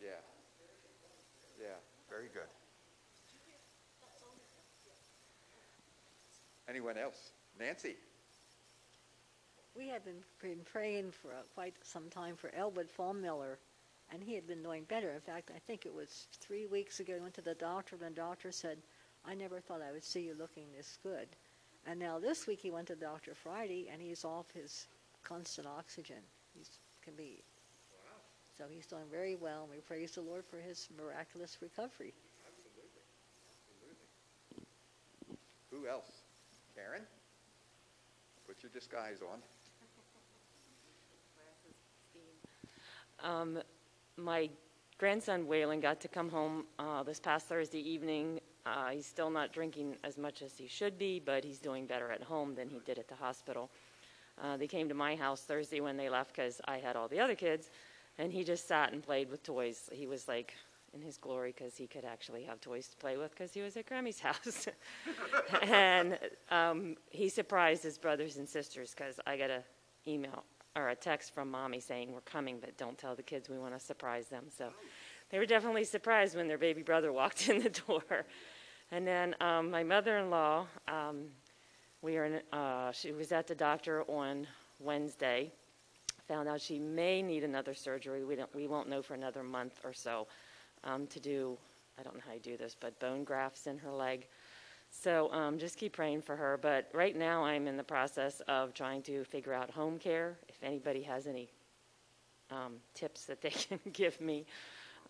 yeah. 0.00 0.20
Yeah, 1.60 1.76
very 2.08 2.28
good. 2.32 2.48
Anyone 6.68 6.98
else? 6.98 7.32
Nancy? 7.58 7.96
We 9.76 9.88
had 9.88 10.04
been, 10.04 10.22
been 10.42 10.64
praying 10.64 11.12
for 11.12 11.30
uh, 11.30 11.42
quite 11.54 11.74
some 11.82 12.10
time 12.10 12.36
for 12.36 12.50
Elwood 12.54 12.88
Miller, 13.20 13.58
and 14.12 14.22
he 14.22 14.34
had 14.34 14.46
been 14.46 14.62
doing 14.62 14.84
better. 14.84 15.10
In 15.12 15.20
fact, 15.20 15.50
I 15.54 15.58
think 15.60 15.86
it 15.86 15.94
was 15.94 16.26
three 16.40 16.66
weeks 16.66 17.00
ago, 17.00 17.14
he 17.14 17.20
went 17.20 17.34
to 17.34 17.42
the 17.42 17.54
doctor, 17.54 17.96
and 17.96 18.04
the 18.04 18.20
doctor 18.20 18.52
said, 18.52 18.78
I 19.24 19.34
never 19.34 19.60
thought 19.60 19.82
I 19.82 19.92
would 19.92 20.04
see 20.04 20.22
you 20.22 20.34
looking 20.38 20.66
this 20.76 20.98
good. 21.02 21.28
And 21.88 21.98
now 21.98 22.18
this 22.18 22.46
week 22.46 22.60
he 22.60 22.70
went 22.70 22.86
to 22.88 22.94
the 22.94 23.06
doctor 23.06 23.34
Friday, 23.34 23.88
and 23.90 24.02
he's 24.02 24.22
off 24.22 24.50
his 24.52 24.88
constant 25.24 25.66
oxygen. 25.66 26.22
He 26.54 26.62
can 27.02 27.14
be. 27.14 27.42
So 28.58 28.64
he's 28.68 28.84
doing 28.86 29.04
very 29.10 29.36
well, 29.36 29.62
and 29.62 29.70
we 29.70 29.78
praise 29.78 30.12
the 30.12 30.20
Lord 30.20 30.44
for 30.44 30.58
his 30.58 30.88
miraculous 30.98 31.56
recovery. 31.62 32.12
Absolutely, 32.46 32.82
absolutely. 35.30 35.46
Who 35.70 35.88
else? 35.88 36.10
Karen? 36.74 37.02
Put 38.46 38.62
your 38.62 38.70
disguise 38.70 39.20
on. 39.22 39.40
Um, 43.24 43.58
my 44.16 44.50
grandson 44.98 45.46
Waylon 45.46 45.80
got 45.80 46.00
to 46.00 46.08
come 46.08 46.28
home 46.28 46.64
uh, 46.78 47.02
this 47.02 47.18
past 47.18 47.46
Thursday 47.46 47.80
evening. 47.80 48.40
Uh, 48.66 48.90
he's 48.90 49.06
still 49.06 49.30
not 49.30 49.52
drinking 49.52 49.96
as 50.04 50.18
much 50.18 50.42
as 50.42 50.56
he 50.56 50.66
should 50.66 50.98
be, 50.98 51.20
but 51.24 51.44
he's 51.44 51.58
doing 51.58 51.86
better 51.86 52.10
at 52.10 52.22
home 52.22 52.54
than 52.54 52.68
he 52.68 52.80
did 52.84 52.98
at 52.98 53.08
the 53.08 53.14
hospital. 53.14 53.70
Uh, 54.42 54.56
they 54.56 54.66
came 54.66 54.88
to 54.88 54.94
my 54.94 55.16
house 55.16 55.42
Thursday 55.42 55.80
when 55.80 55.96
they 55.96 56.08
left 56.08 56.34
because 56.34 56.60
I 56.66 56.78
had 56.78 56.96
all 56.96 57.08
the 57.08 57.18
other 57.20 57.34
kids, 57.34 57.70
and 58.18 58.32
he 58.32 58.44
just 58.44 58.68
sat 58.68 58.92
and 58.92 59.02
played 59.02 59.30
with 59.30 59.42
toys. 59.42 59.88
He 59.92 60.06
was 60.06 60.28
like 60.28 60.54
in 60.94 61.02
his 61.02 61.18
glory 61.18 61.54
because 61.56 61.76
he 61.76 61.86
could 61.86 62.04
actually 62.04 62.44
have 62.44 62.60
toys 62.60 62.88
to 62.88 62.96
play 62.96 63.16
with 63.16 63.30
because 63.30 63.52
he 63.52 63.60
was 63.60 63.76
at 63.76 63.86
Grammy's 63.86 64.20
house. 64.28 64.68
and 65.62 66.18
um, 66.50 66.96
he 67.10 67.28
surprised 67.28 67.82
his 67.82 67.98
brothers 67.98 68.36
and 68.36 68.48
sisters 68.48 68.94
because 68.96 69.20
I 69.26 69.36
got 69.36 69.50
a 69.50 69.62
email 70.06 70.44
or 70.76 70.90
a 70.90 70.94
text 70.94 71.34
from 71.34 71.50
mommy 71.50 71.80
saying 71.80 72.12
we're 72.12 72.20
coming, 72.20 72.58
but 72.60 72.76
don't 72.76 72.96
tell 72.96 73.14
the 73.14 73.22
kids 73.22 73.48
we 73.48 73.58
want 73.58 73.74
to 73.74 73.80
surprise 73.84 74.28
them. 74.28 74.44
So 74.56 74.68
they 75.30 75.38
were 75.38 75.46
definitely 75.46 75.84
surprised 75.84 76.36
when 76.36 76.48
their 76.48 76.58
baby 76.58 76.82
brother 76.82 77.12
walked 77.20 77.48
in 77.48 77.62
the 77.62 77.70
door. 77.70 78.24
And 78.90 79.06
then 79.06 79.34
um, 79.40 79.70
my 79.70 79.84
mother-in-law, 79.84 80.66
um, 80.88 81.26
we 82.00 82.16
are 82.16 82.24
in, 82.24 82.40
uh, 82.52 82.92
she 82.92 83.12
was 83.12 83.32
at 83.32 83.46
the 83.46 83.54
doctor 83.54 84.02
on 84.04 84.46
Wednesday. 84.80 85.52
Found 86.28 86.48
out 86.48 86.60
she 86.60 86.78
may 86.78 87.22
need 87.22 87.44
another 87.44 87.74
surgery. 87.74 88.24
We 88.24 88.36
don't, 88.36 88.54
we 88.54 88.66
won't 88.66 88.88
know 88.88 89.02
for 89.02 89.14
another 89.14 89.42
month 89.42 89.80
or 89.84 89.92
so 89.92 90.26
um, 90.84 91.06
to 91.08 91.20
do. 91.20 91.58
I 91.98 92.02
don't 92.02 92.14
know 92.14 92.22
how 92.26 92.34
you 92.34 92.40
do 92.40 92.56
this, 92.56 92.76
but 92.78 92.98
bone 93.00 93.24
grafts 93.24 93.66
in 93.66 93.78
her 93.78 93.90
leg. 93.90 94.26
So 94.90 95.30
um, 95.32 95.58
just 95.58 95.76
keep 95.76 95.92
praying 95.92 96.22
for 96.22 96.36
her. 96.36 96.58
But 96.60 96.88
right 96.94 97.16
now, 97.16 97.44
I'm 97.44 97.66
in 97.66 97.76
the 97.76 97.84
process 97.84 98.40
of 98.48 98.74
trying 98.74 99.02
to 99.02 99.24
figure 99.24 99.52
out 99.52 99.70
home 99.70 99.98
care. 99.98 100.38
If 100.48 100.62
anybody 100.62 101.02
has 101.02 101.26
any 101.26 101.50
um, 102.50 102.74
tips 102.94 103.24
that 103.24 103.42
they 103.42 103.50
can 103.50 103.80
give 103.92 104.20
me, 104.20 104.46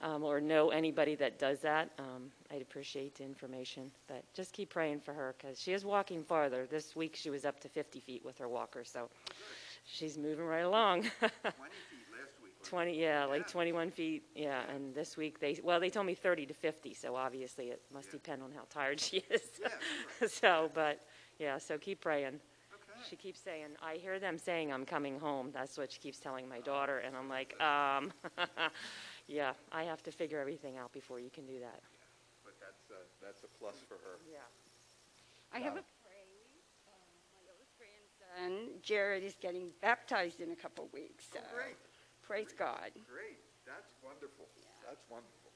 um, 0.00 0.22
or 0.22 0.40
know 0.40 0.70
anybody 0.70 1.14
that 1.16 1.38
does 1.38 1.60
that, 1.60 1.90
um, 1.98 2.30
I'd 2.52 2.62
appreciate 2.62 3.16
the 3.16 3.24
information. 3.24 3.90
But 4.06 4.22
just 4.34 4.52
keep 4.52 4.70
praying 4.70 5.00
for 5.00 5.12
her 5.12 5.34
because 5.38 5.60
she 5.60 5.72
is 5.72 5.84
walking 5.84 6.22
farther. 6.22 6.66
This 6.70 6.94
week, 6.94 7.16
she 7.16 7.30
was 7.30 7.44
up 7.44 7.60
to 7.60 7.68
50 7.68 8.00
feet 8.00 8.24
with 8.24 8.38
her 8.38 8.48
walker, 8.48 8.84
so 8.84 9.08
she's 9.86 10.16
moving 10.16 10.44
right 10.44 10.60
along. 10.64 11.02
20 11.02 11.10
feet 11.10 11.30
last 12.12 12.32
week. 12.42 12.52
20, 12.64 13.00
yeah, 13.00 13.24
like 13.24 13.48
21 13.48 13.90
feet, 13.90 14.22
yeah, 14.34 14.62
and 14.74 14.94
this 14.94 15.16
week 15.16 15.40
they, 15.40 15.58
well, 15.62 15.80
they 15.80 15.90
told 15.90 16.06
me 16.06 16.14
30 16.14 16.46
to 16.46 16.54
50, 16.54 16.94
so 16.94 17.16
obviously 17.16 17.66
it 17.66 17.80
must 17.92 18.10
depend 18.10 18.42
on 18.42 18.50
how 18.52 18.62
tired 18.70 19.00
she 19.08 19.22
is. 19.30 19.42
So, 20.30 20.70
but, 20.74 21.00
yeah, 21.38 21.58
so 21.58 21.78
keep 21.78 22.00
praying. 22.00 22.40
She 23.08 23.14
keeps 23.14 23.38
saying, 23.40 23.68
I 23.80 23.94
hear 23.94 24.18
them 24.18 24.38
saying 24.38 24.72
I'm 24.72 24.84
coming 24.84 25.20
home, 25.20 25.50
that's 25.52 25.78
what 25.78 25.92
she 25.92 26.00
keeps 26.00 26.18
telling 26.18 26.48
my 26.48 26.58
daughter, 26.58 26.98
and 26.98 27.16
I'm 27.16 27.28
like, 27.28 27.54
um, 27.60 28.12
yeah, 29.28 29.52
I 29.70 29.84
have 29.84 30.02
to 30.04 30.10
figure 30.10 30.40
everything 30.40 30.76
out 30.76 30.92
before 30.92 31.20
you 31.20 31.30
can 31.30 31.46
do 31.46 31.60
that. 31.60 31.80
But 32.44 32.54
that's, 32.60 32.90
uh, 32.90 32.96
that's 33.22 33.44
a 33.44 33.50
plus 33.60 33.76
for 33.86 33.94
her. 33.94 34.16
Yeah. 34.24 34.40
I 35.52 35.60
have 35.60 35.76
a 35.76 35.84
praise. 36.02 36.64
Um, 36.88 36.96
My 37.36 37.52
oldest 37.52 37.72
grandson, 37.76 38.80
Jared, 38.82 39.22
is 39.22 39.36
getting 39.40 39.70
baptized 39.80 40.40
in 40.40 40.50
a 40.50 40.56
couple 40.56 40.84
of 40.86 40.92
weeks. 40.92 41.26
so 41.32 41.38
Oh, 41.40 41.54
great. 41.54 41.76
Praise 42.22 42.52
God. 42.58 42.90
Great, 43.08 43.40
that's 43.64 43.92
wonderful. 44.04 44.44
That's 44.84 45.04
wonderful. 45.08 45.52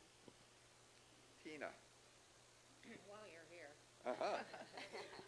Tina? 1.45 1.67
While 3.09 3.21
you're 3.29 3.49
here. 3.50 3.73
Uh-huh. 4.07 4.38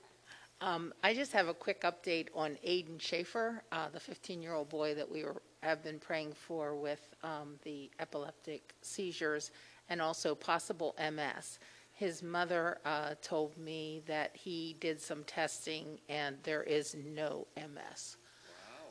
Um, 0.60 0.94
I 1.02 1.12
just 1.12 1.32
have 1.32 1.48
a 1.48 1.52
quick 1.52 1.82
update 1.82 2.28
on 2.34 2.56
Aiden 2.66 2.98
Schaefer, 2.98 3.62
uh, 3.70 3.88
the 3.90 3.98
15-year-old 3.98 4.70
boy 4.70 4.94
that 4.94 5.10
we 5.10 5.22
were, 5.22 5.42
have 5.64 5.82
been 5.82 5.98
praying 5.98 6.32
for 6.34 6.74
with 6.76 7.00
um, 7.22 7.56
the 7.64 7.90
epileptic 7.98 8.74
seizures 8.82 9.50
and 9.88 10.00
also 10.00 10.34
possible 10.34 10.94
MS. 10.98 11.58
His 11.92 12.22
mother 12.22 12.78
uh, 12.84 13.14
told 13.22 13.56
me 13.56 14.02
that 14.06 14.36
he 14.36 14.76
did 14.80 15.00
some 15.00 15.24
testing 15.24 15.98
and 16.08 16.36
there 16.42 16.62
is 16.62 16.96
no 17.14 17.46
MS. 17.56 18.16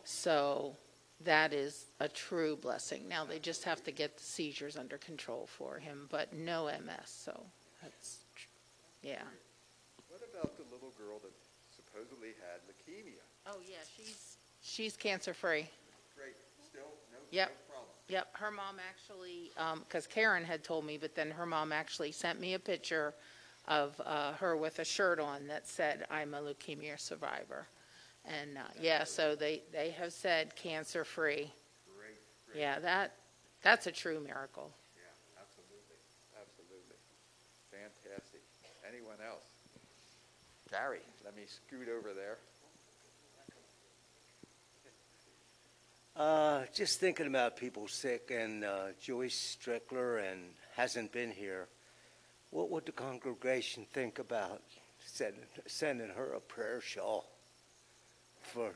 So 0.04 0.76
that 1.24 1.54
is 1.54 1.86
a 2.00 2.08
true 2.08 2.56
blessing. 2.56 3.08
Now 3.08 3.24
they 3.24 3.40
just 3.40 3.64
have 3.66 3.84
to 3.84 3.92
get 3.92 4.18
the 4.18 4.24
seizures 4.24 4.78
under 4.78 4.98
control 4.98 5.46
for 5.46 5.78
him, 5.78 6.08
but 6.10 6.34
no 6.34 6.66
MS. 6.66 7.06
So 7.06 7.40
that's, 7.82 8.24
tr- 8.36 8.48
yeah. 9.08 9.24
What 10.10 10.22
about 10.34 10.58
the 10.58 10.64
little 10.74 10.92
girl 10.98 11.20
that 11.24 11.32
supposedly 11.76 12.30
had 12.40 12.62
leukemia? 12.68 13.22
Oh, 13.46 13.60
yeah, 13.68 13.78
she's, 13.96 14.38
she's 14.62 14.96
cancer-free. 14.96 15.68
Great, 16.16 16.36
still, 16.74 16.90
no, 17.12 17.20
no 17.20 17.26
Yep. 17.32 17.68
problem. 17.70 17.90
Yep, 18.10 18.28
her 18.38 18.52
mom 18.52 18.78
actually, 18.80 19.52
because 19.86 20.08
Karen 20.08 20.44
had 20.44 20.64
told 20.64 20.86
me, 20.86 20.98
but 20.98 21.16
then 21.16 21.32
her 21.32 21.46
mom 21.46 21.72
actually 21.72 22.12
sent 22.12 22.40
me 22.40 22.54
a 22.54 22.60
picture 22.60 23.14
of 23.68 24.00
uh, 24.06 24.34
her 24.34 24.58
with 24.58 24.80
a 24.80 24.86
shirt 24.86 25.20
on 25.20 25.48
that 25.48 25.68
said, 25.68 26.06
"I'm 26.10 26.34
a 26.34 26.42
leukemia 26.42 27.00
survivor." 27.00 27.68
And, 28.26 28.58
uh, 28.58 28.62
yeah, 28.80 29.04
so 29.04 29.36
they, 29.36 29.64
they 29.72 29.92
have 29.92 30.14
said 30.14 30.56
cancer-free. 30.56 31.52
Great, 31.98 32.20
great. 32.48 32.60
Yeah, 32.60 32.80
that, 32.80 33.16
that's 33.62 33.86
a 33.88 33.92
true 33.92 34.20
miracle. 34.20 34.72
Yeah, 34.96 35.42
absolutely, 35.42 36.00
absolutely. 36.40 36.98
Fantastic. 37.72 38.42
Anyone 38.88 39.18
else? 39.26 39.44
Gary, 40.72 41.02
let 41.26 41.36
me 41.36 41.44
scoot 41.46 41.90
over 41.90 42.14
there. 42.14 42.38
Uh, 46.16 46.62
just 46.72 47.00
thinking 47.00 47.26
about 47.26 47.58
people 47.58 47.88
sick 47.88 48.32
and 48.32 48.64
uh, 48.64 48.90
Joyce 49.02 49.58
Strickler 49.58 50.32
and 50.32 50.42
hasn't 50.76 51.12
been 51.12 51.32
here. 51.32 51.68
What 52.52 52.70
would 52.70 52.86
the 52.86 52.92
congregation 52.92 53.88
think 53.94 54.20
about 54.20 54.62
sending, 55.04 55.42
sending 55.66 56.10
her 56.10 56.34
a 56.34 56.40
prayer 56.40 56.82
shawl? 56.82 57.26
For, 58.44 58.74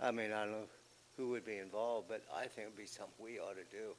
I 0.00 0.12
mean, 0.12 0.32
I 0.32 0.44
don't 0.44 0.52
know 0.52 0.68
who 1.16 1.30
would 1.30 1.44
be 1.44 1.56
involved, 1.56 2.06
but 2.08 2.22
I 2.32 2.42
think 2.42 2.68
it'd 2.68 2.76
be 2.76 2.86
something 2.86 3.12
we 3.18 3.40
ought 3.40 3.56
to 3.56 3.76
do. 3.76 3.96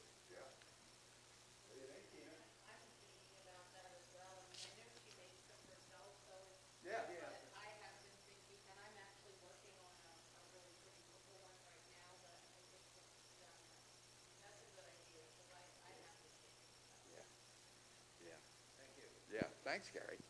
Thanks, 19.74 19.90
Gary. 19.90 20.22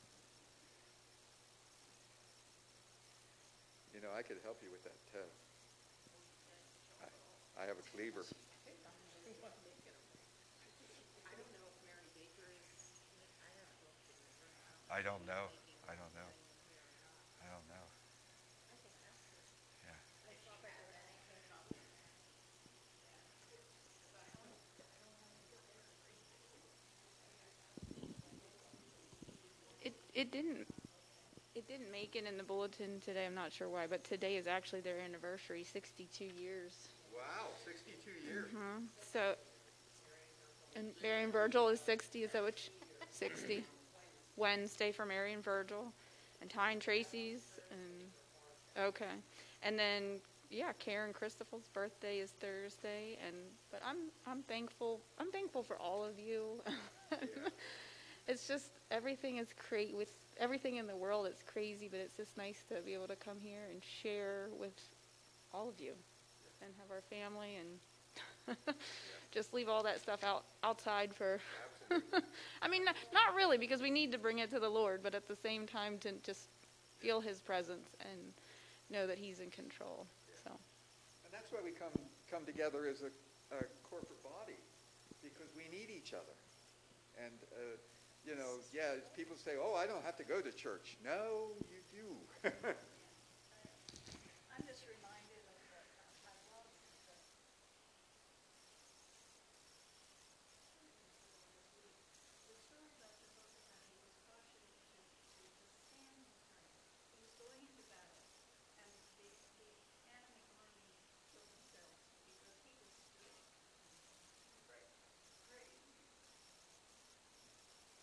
You 3.94 4.00
know, 4.00 4.08
I 4.16 4.24
could 4.24 4.38
help 4.42 4.56
you 4.64 4.72
with 4.72 4.88
that 4.88 4.96
too. 5.12 5.20
I, 7.04 7.12
I 7.62 7.68
have 7.68 7.76
a 7.76 7.84
cleaver. 7.92 8.24
I 14.90 15.02
don't 15.04 15.28
know. 15.28 15.52
It, 30.13 30.32
didn't, 30.32 30.67
it 31.55 31.67
didn't 31.67 31.91
make 31.91 32.15
it 32.15 32.25
in 32.27 32.38
the 32.38 32.43
bulletin 32.43 33.01
today, 33.03 33.25
I'm 33.25 33.36
not 33.36 33.51
sure 33.51 33.67
why, 33.70 33.88
but 33.88 34.03
today 34.03 34.36
is 34.36 34.48
actually 34.48 34.82
their 34.82 35.00
anniversary, 35.00 35.63
62 35.63 36.25
years. 36.39 36.89
Wow, 37.13 37.48
62 37.65 38.12
years. 38.27 38.46
Mhm. 38.53 38.84
So, 39.12 39.36
and 40.75 40.88
Mary 41.01 41.24
and 41.24 41.34
Virgil 41.34 41.67
is 41.70 41.79
60, 41.82 42.24
is 42.24 42.32
that 42.32 42.43
what, 42.43 42.60
60? 43.12 43.63
Wednesday 44.36 44.91
for 44.91 45.05
Mary 45.05 45.34
and 45.34 45.43
Virgil, 45.43 45.91
and 46.41 46.50
Ty 46.50 46.72
and 46.72 46.82
Tracy's, 46.82 47.41
and, 47.72 48.86
okay. 48.86 49.13
And 49.63 49.77
then, 49.77 50.20
yeah, 50.50 50.74
Karen 50.79 51.13
Christopher's 51.13 51.67
birthday 51.74 52.20
is 52.20 52.32
Thursday, 52.32 53.17
and, 53.25 53.36
but 53.72 53.82
I'm, 53.88 53.98
I'm 54.27 54.41
thankful, 54.43 55.00
I'm 55.20 55.32
thankful 55.32 55.63
for 55.63 55.77
all 55.77 56.03
of 56.03 56.20
you. 56.20 56.62
It's 58.27 58.48
just, 58.48 58.72
everything 58.92 59.38
is 59.38 59.48
cra, 59.58 59.86
with, 59.94 60.12
everything 60.39 60.77
in 60.77 60.88
the 60.88 60.96
world 60.96 61.27
is 61.27 61.44
crazy, 61.46 61.88
but 61.89 62.00
it's 62.00 62.15
just 62.15 62.38
nice 62.38 62.63
to 62.70 62.82
be 62.82 62.94
able 62.94 63.08
to 63.08 63.15
come 63.15 63.38
here 63.42 63.68
and 63.72 63.82
share 63.84 64.50
with 64.58 64.74
all 65.53 65.70
of 65.70 65.80
you 65.80 65.94
and 66.62 66.72
have 66.80 66.89
our 66.92 67.01
family 67.01 67.58
and 67.60 68.58
just 69.32 69.53
leave 69.53 69.70
all 69.70 69.84
that 69.84 70.01
stuff 70.01 70.24
out 70.24 70.44
outside 70.63 71.13
for 71.13 71.39
I 72.62 72.68
mean 72.68 72.86
not, 72.86 72.96
not 73.13 73.36
really 73.36 73.58
because 73.58 73.82
we 73.82 73.92
need 73.92 74.12
to 74.12 74.18
bring 74.18 74.39
it 74.39 74.50
to 74.51 74.60
the 74.60 74.70
Lord 74.70 75.01
but 75.03 75.15
at 75.15 75.27
the 75.27 75.36
same 75.36 75.65
time 75.68 75.98
to 76.00 76.13
just 76.24 76.50
feel 77.00 77.22
his 77.22 77.42
presence 77.42 77.96
and 78.00 78.20
know 78.89 79.08
that 79.08 79.18
he's 79.18 79.39
in 79.39 79.50
control 79.51 80.08
so 80.44 80.51
And 81.25 81.34
that's 81.34 81.51
why 81.51 81.60
we 81.63 81.72
come, 81.72 81.94
come 82.30 82.46
together 82.46 82.88
as 82.88 83.01
a, 83.01 83.12
a 83.56 83.63
corporate 83.84 84.22
body, 84.24 84.58
because 85.22 85.50
we 85.56 85.65
need 85.75 85.89
each 85.89 86.13
other. 86.13 86.36
And, 87.18 87.34
uh, 87.53 87.77
you 88.25 88.36
know, 88.36 88.60
yeah, 88.74 88.96
people 89.15 89.36
say, 89.36 89.51
oh, 89.60 89.75
I 89.75 89.86
don't 89.86 90.03
have 90.03 90.15
to 90.18 90.24
go 90.24 90.39
to 90.42 90.51
church. 90.51 90.98
No, 91.03 91.51
you 91.70 91.82
do. 91.92 92.08
I'm 94.53 94.63
just 94.68 94.86
reminded 94.88 95.44
of 95.44 95.60
the, 95.60 95.82
I 96.24 96.34
love 96.48 96.70
the 96.80 96.88
the 102.48 102.60
story 102.63 102.88
about 102.96 103.13
Jehoshaphat, 103.20 103.82
he 103.89 103.98
was 104.03 104.15
cautioned 104.27 104.70
to, 104.92 104.98
to, 105.38 105.44
to 105.44 105.65
stand 105.88 106.15
in 106.15 106.25
prayer. 106.48 106.70
He 107.12 107.20
was 107.20 107.34
going 107.39 107.60
into 107.63 107.84
battle, 107.92 108.24
and 108.80 108.89
the, 109.20 109.27
the 109.60 109.70
enemy 110.12 110.48
army 110.60 110.88
killed 111.32 111.50
themselves 111.51 112.00
because 112.27 112.56
he 112.63 112.72
was 112.80 112.92
still 112.94 113.36
praying. 114.68 114.96
Praying. 115.50 115.82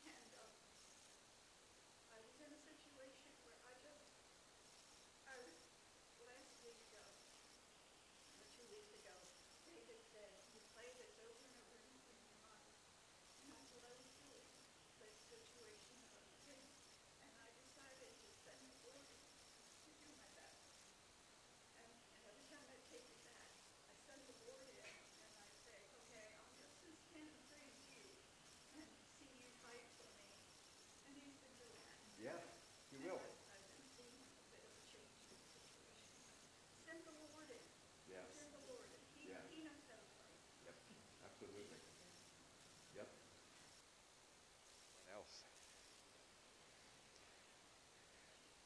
And, 0.05 0.29
um, 0.37 0.53
I 2.11 2.19
was 2.21 2.37
in 2.43 2.51
a 2.51 2.61
situation 2.61 3.31
where 3.47 3.57
I 3.65 3.73
just, 3.81 4.05
I 5.29 5.35
was, 5.41 5.55
last 6.25 6.59
week, 6.65 6.85
uh, 6.93 7.01
or 8.41 8.47
two 8.53 8.67
weeks 8.73 8.93
ago, 8.99 9.15
David 9.65 10.01
said, 10.11 10.31
you 10.53 10.61
play 10.75 10.89
this 10.99 11.15
over 11.23 11.41
and 11.47 11.55
over 11.61 11.77
in 11.81 11.95
in 12.11 12.19
your 12.27 12.39
mind. 12.43 12.75
And 13.41 13.49
that's 13.53 13.71
what 13.73 13.85
I 13.87 13.93
was 13.97 14.11
doing, 14.21 14.49
this 15.01 15.17
situation 15.31 15.97
that 16.11 16.13
I 16.19 16.23
was 16.29 16.43
in. 16.51 16.65
And 17.25 17.31
I 17.41 17.49
decided 17.57 18.11
to 18.21 18.29
send 18.45 18.61
the 18.69 18.77
Lord 18.85 19.07
in 19.09 19.23
to 19.87 19.91
do 20.01 20.09
my 20.19 20.29
best. 20.37 20.77
And, 21.81 21.89
and 21.89 22.23
every 22.29 22.45
time 22.53 22.65
I 22.69 22.77
take 22.91 23.07
it 23.09 23.21
back, 23.25 23.49
I 23.89 23.93
send 24.05 24.21
the 24.29 24.37
Lord 24.45 24.67
in 24.69 24.85
and 25.25 25.33
I 25.41 25.47
say, 25.65 25.79
okay, 26.05 26.29
I'm 26.41 26.53
just 26.59 26.75
gonna 26.83 26.99
stand 27.09 27.29
and 27.33 27.43
praise 27.49 27.81
you 27.89 28.05
and 28.77 28.89
see 29.17 29.31
you 29.41 29.49
fight 29.65 29.87
for 29.97 30.09
me. 30.19 30.29
And 31.09 31.13
he's 31.17 31.37
been 31.41 31.55
doing 31.57 31.81
that. 31.89 32.01
Yeah, 32.21 32.41
you 32.93 32.99
will. 33.09 33.21
I've 33.49 33.65
been 33.73 33.87
seeing 33.97 34.21
a 34.37 34.45
bit 34.53 34.63
of 34.67 34.73
a 34.77 34.85
change 34.85 35.17
in 35.33 35.39
the 35.41 35.49
situation. 35.49 36.13
Send 36.85 37.01
the 37.09 37.17
Lord 37.17 37.49
in. 37.49 37.65
Yes. 38.11 38.27
Send 38.37 38.51
the 38.53 38.65
Lord 38.69 38.91
in. 38.93 39.01
He, 39.17 39.31
Yeah. 39.33 39.41
he 39.49 39.63
knows 39.65 39.81
how 39.89 39.97
to 39.97 40.09
fight. 40.21 40.39
Yep, 40.67 40.77
absolutely. 41.25 41.65
Yep. 42.95 43.09
Else. 45.15 45.47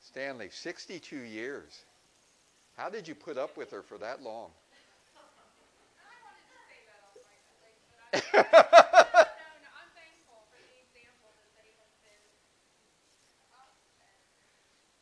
Stanley, 0.05 0.51
62 0.51 1.17
years. 1.19 1.85
How 2.77 2.90
did 2.90 3.09
you 3.09 3.14
put 3.14 3.38
up 3.38 3.57
with 3.57 3.71
her 3.73 3.83
for 3.83 3.99
that 3.99 4.23
long? 4.23 4.51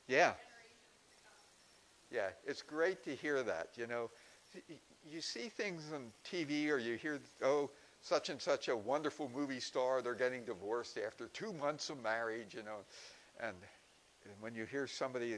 Yeah. 0.09 0.35
Yeah, 2.11 2.29
it's 2.47 2.63
great 2.63 3.03
to 3.05 3.15
hear 3.15 3.43
that. 3.43 3.69
You 3.77 3.87
know, 3.87 4.11
you 5.11 5.21
see 5.21 5.49
things 5.49 5.93
on 5.95 6.13
TV 6.25 6.71
or 6.71 6.79
you 6.79 6.97
hear, 6.97 7.21
oh, 7.43 7.71
such 8.03 8.29
and 8.29 8.41
such 8.41 8.69
a 8.69 8.77
wonderful 8.77 9.31
movie 9.35 9.61
star, 9.61 10.03
they're 10.03 10.15
getting 10.15 10.45
divorced 10.45 10.99
after 10.99 11.29
two 11.29 11.53
months 11.53 11.91
of 11.91 12.03
marriage, 12.03 12.55
you 12.55 12.63
know. 12.63 12.79
And, 13.41 13.57
and 14.27 14.35
when 14.41 14.55
you 14.55 14.65
hear 14.65 14.87
somebody 14.87 15.37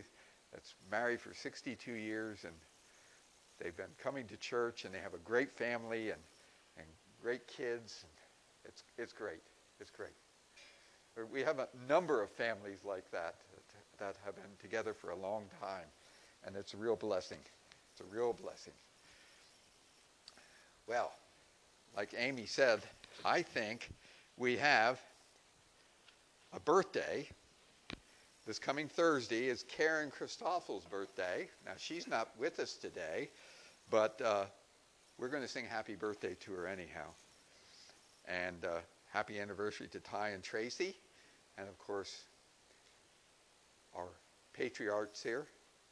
that's 0.53 0.75
married 0.91 1.21
for 1.21 1.35
62 1.35 1.93
years 1.93 2.45
and 2.45 2.55
they've 3.59 3.77
been 3.77 3.87
coming 4.03 4.27
to 4.27 4.37
church 4.37 4.85
and 4.85 4.95
they 4.95 4.99
have 4.99 5.15
a 5.15 5.19
great 5.19 5.51
family 5.51 6.11
and, 6.11 6.21
and 6.77 6.87
great 7.23 7.47
kids, 7.47 8.05
and 8.05 8.13
it's, 8.65 8.85
it's 8.99 9.13
great. 9.13 9.43
It's 9.81 9.91
great. 9.91 10.11
We 11.33 11.43
have 11.43 11.61
a 11.61 11.69
number 11.89 12.23
of 12.23 12.31
families 12.31 12.81
like 12.85 13.09
that, 13.13 13.37
that 13.55 13.65
that 13.99 14.17
have 14.25 14.35
been 14.35 14.45
together 14.61 14.93
for 14.93 15.11
a 15.11 15.17
long 15.17 15.45
time, 15.61 15.87
and 16.45 16.57
it's 16.57 16.75
a 16.75 16.77
real 16.77 16.97
blessing. 16.97 17.39
It's 17.93 18.01
a 18.01 18.15
real 18.15 18.33
blessing. 18.33 18.73
Well, 20.87 21.13
like 21.97 22.15
Amy 22.17 22.47
said, 22.47 22.81
I 23.25 23.43
think 23.43 23.91
we 24.37 24.57
have 24.57 25.01
a 26.53 26.61
birthday. 26.61 27.29
This 28.47 28.59
coming 28.59 28.89
Thursday 28.89 29.47
is 29.47 29.65
Karen 29.69 30.11
Christoffel's 30.11 30.85
birthday. 30.85 31.49
Now, 31.65 31.73
she's 31.79 32.07
not 32.07 32.29
with 32.39 32.61
us 32.61 32.75
today, 32.75 33.31
but 33.91 34.21
uh, 34.21 34.45
we're 35.17 35.29
going 35.31 35.43
to 35.43 35.49
sing 35.49 35.65
happy 35.65 35.95
birthday 35.95 36.37
to 36.41 36.53
her 36.53 36.67
anyhow. 36.67 37.07
And 38.29 38.63
uh, 38.67 38.81
happy 39.15 39.41
anniversary 39.41 39.89
to 39.89 39.99
Ty 39.99 40.31
and 40.31 40.43
Tracy. 40.43 40.95
And 41.57 41.67
of 41.71 41.79
course, 41.79 42.25
our 43.97 44.09
patriarchs 44.53 45.23
here. 45.23 45.47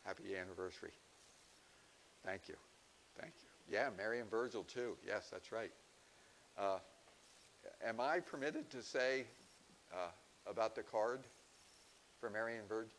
Happy 0.05 0.37
anniversary. 0.37 0.93
Thank 2.23 2.49
you. 2.49 2.57
Thank 3.19 3.33
you. 3.41 3.75
Yeah, 3.79 3.89
Mary 3.97 4.21
and 4.21 4.31
Virgil 4.31 4.65
too. 4.65 4.99
Yes, 5.07 5.27
that's 5.33 5.53
right. 5.53 5.73
Uh, 6.59 6.81
am 7.83 7.99
I 7.99 8.21
permitted 8.21 8.69
to 8.73 8.83
say 8.83 9.25
uh, 9.91 10.11
about 10.47 10.75
the 10.75 10.83
card 10.83 11.21
for 12.23 12.31
Mary 12.31 12.57
and 12.57 12.69
Virgil? 12.69 12.95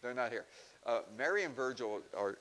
They're 0.00 0.14
not 0.14 0.32
here. 0.32 0.46
Uh, 0.86 1.00
Mary 1.16 1.44
and 1.44 1.54
Virgil 1.54 2.00
are, 2.16 2.38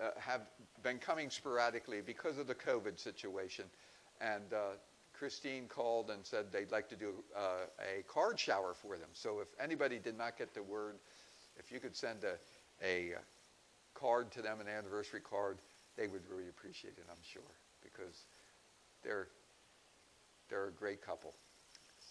uh, 0.00 0.08
have 0.18 0.40
been 0.82 0.98
coming 0.98 1.30
sporadically 1.30 2.00
because 2.04 2.36
of 2.36 2.48
the 2.48 2.54
COVID 2.54 2.98
situation. 2.98 3.66
And 4.20 4.52
uh, 4.52 4.76
Christine 5.12 5.68
called 5.68 6.10
and 6.10 6.26
said 6.26 6.46
they'd 6.50 6.72
like 6.72 6.88
to 6.88 6.96
do 6.96 7.12
uh, 7.36 7.66
a 7.78 8.02
card 8.02 8.40
shower 8.40 8.74
for 8.74 8.96
them. 8.96 9.08
So 9.12 9.38
if 9.38 9.46
anybody 9.62 10.00
did 10.00 10.18
not 10.18 10.36
get 10.36 10.52
the 10.52 10.64
word, 10.64 10.96
if 11.56 11.70
you 11.70 11.78
could 11.78 11.94
send 11.94 12.24
a, 12.24 12.34
a 12.84 13.12
card 13.94 14.32
to 14.32 14.42
them, 14.42 14.60
an 14.60 14.66
anniversary 14.66 15.20
card, 15.20 15.58
they 15.96 16.08
would 16.08 16.22
really 16.28 16.48
appreciate 16.48 16.94
it, 16.96 17.04
I'm 17.08 17.22
sure, 17.22 17.42
because 17.82 18.24
they're 19.04 19.28
they're 20.48 20.68
a 20.68 20.72
great 20.72 21.04
couple. 21.04 21.34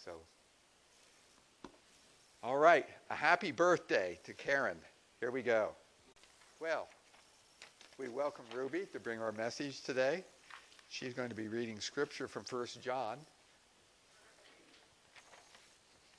So, 0.06 0.12
all 2.44 2.58
right, 2.58 2.88
a 3.12 3.16
happy 3.16 3.52
birthday 3.52 4.18
to 4.24 4.34
Karen. 4.34 4.78
Here 5.20 5.30
we 5.30 5.44
go. 5.44 5.70
Well, 6.60 6.88
we 8.00 8.10
welcome 8.10 8.46
Ruby 8.56 8.88
to 8.94 9.00
bring 9.00 9.22
our 9.22 9.32
message 9.32 9.82
today. 9.82 10.24
She's 10.90 11.14
going 11.14 11.30
to 11.30 11.36
be 11.36 11.48
reading 11.48 11.80
scripture 11.80 12.28
from 12.28 12.44
1 12.50 12.66
John. 12.82 13.18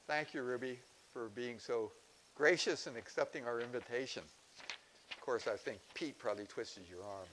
Thank 0.07 0.33
you, 0.33 0.43
Ruby, 0.43 0.79
for 1.13 1.29
being 1.31 1.59
so 1.59 1.91
gracious 2.37 2.87
and 2.87 2.97
accepting 2.97 3.45
our 3.45 3.61
invitation. 3.61 4.23
Of 5.11 5.21
course, 5.21 5.49
I 5.49 5.57
think 5.57 5.81
Pete 5.93 6.19
probably 6.19 6.45
twisted 6.45 6.85
your 6.89 7.03
arm. 7.03 7.27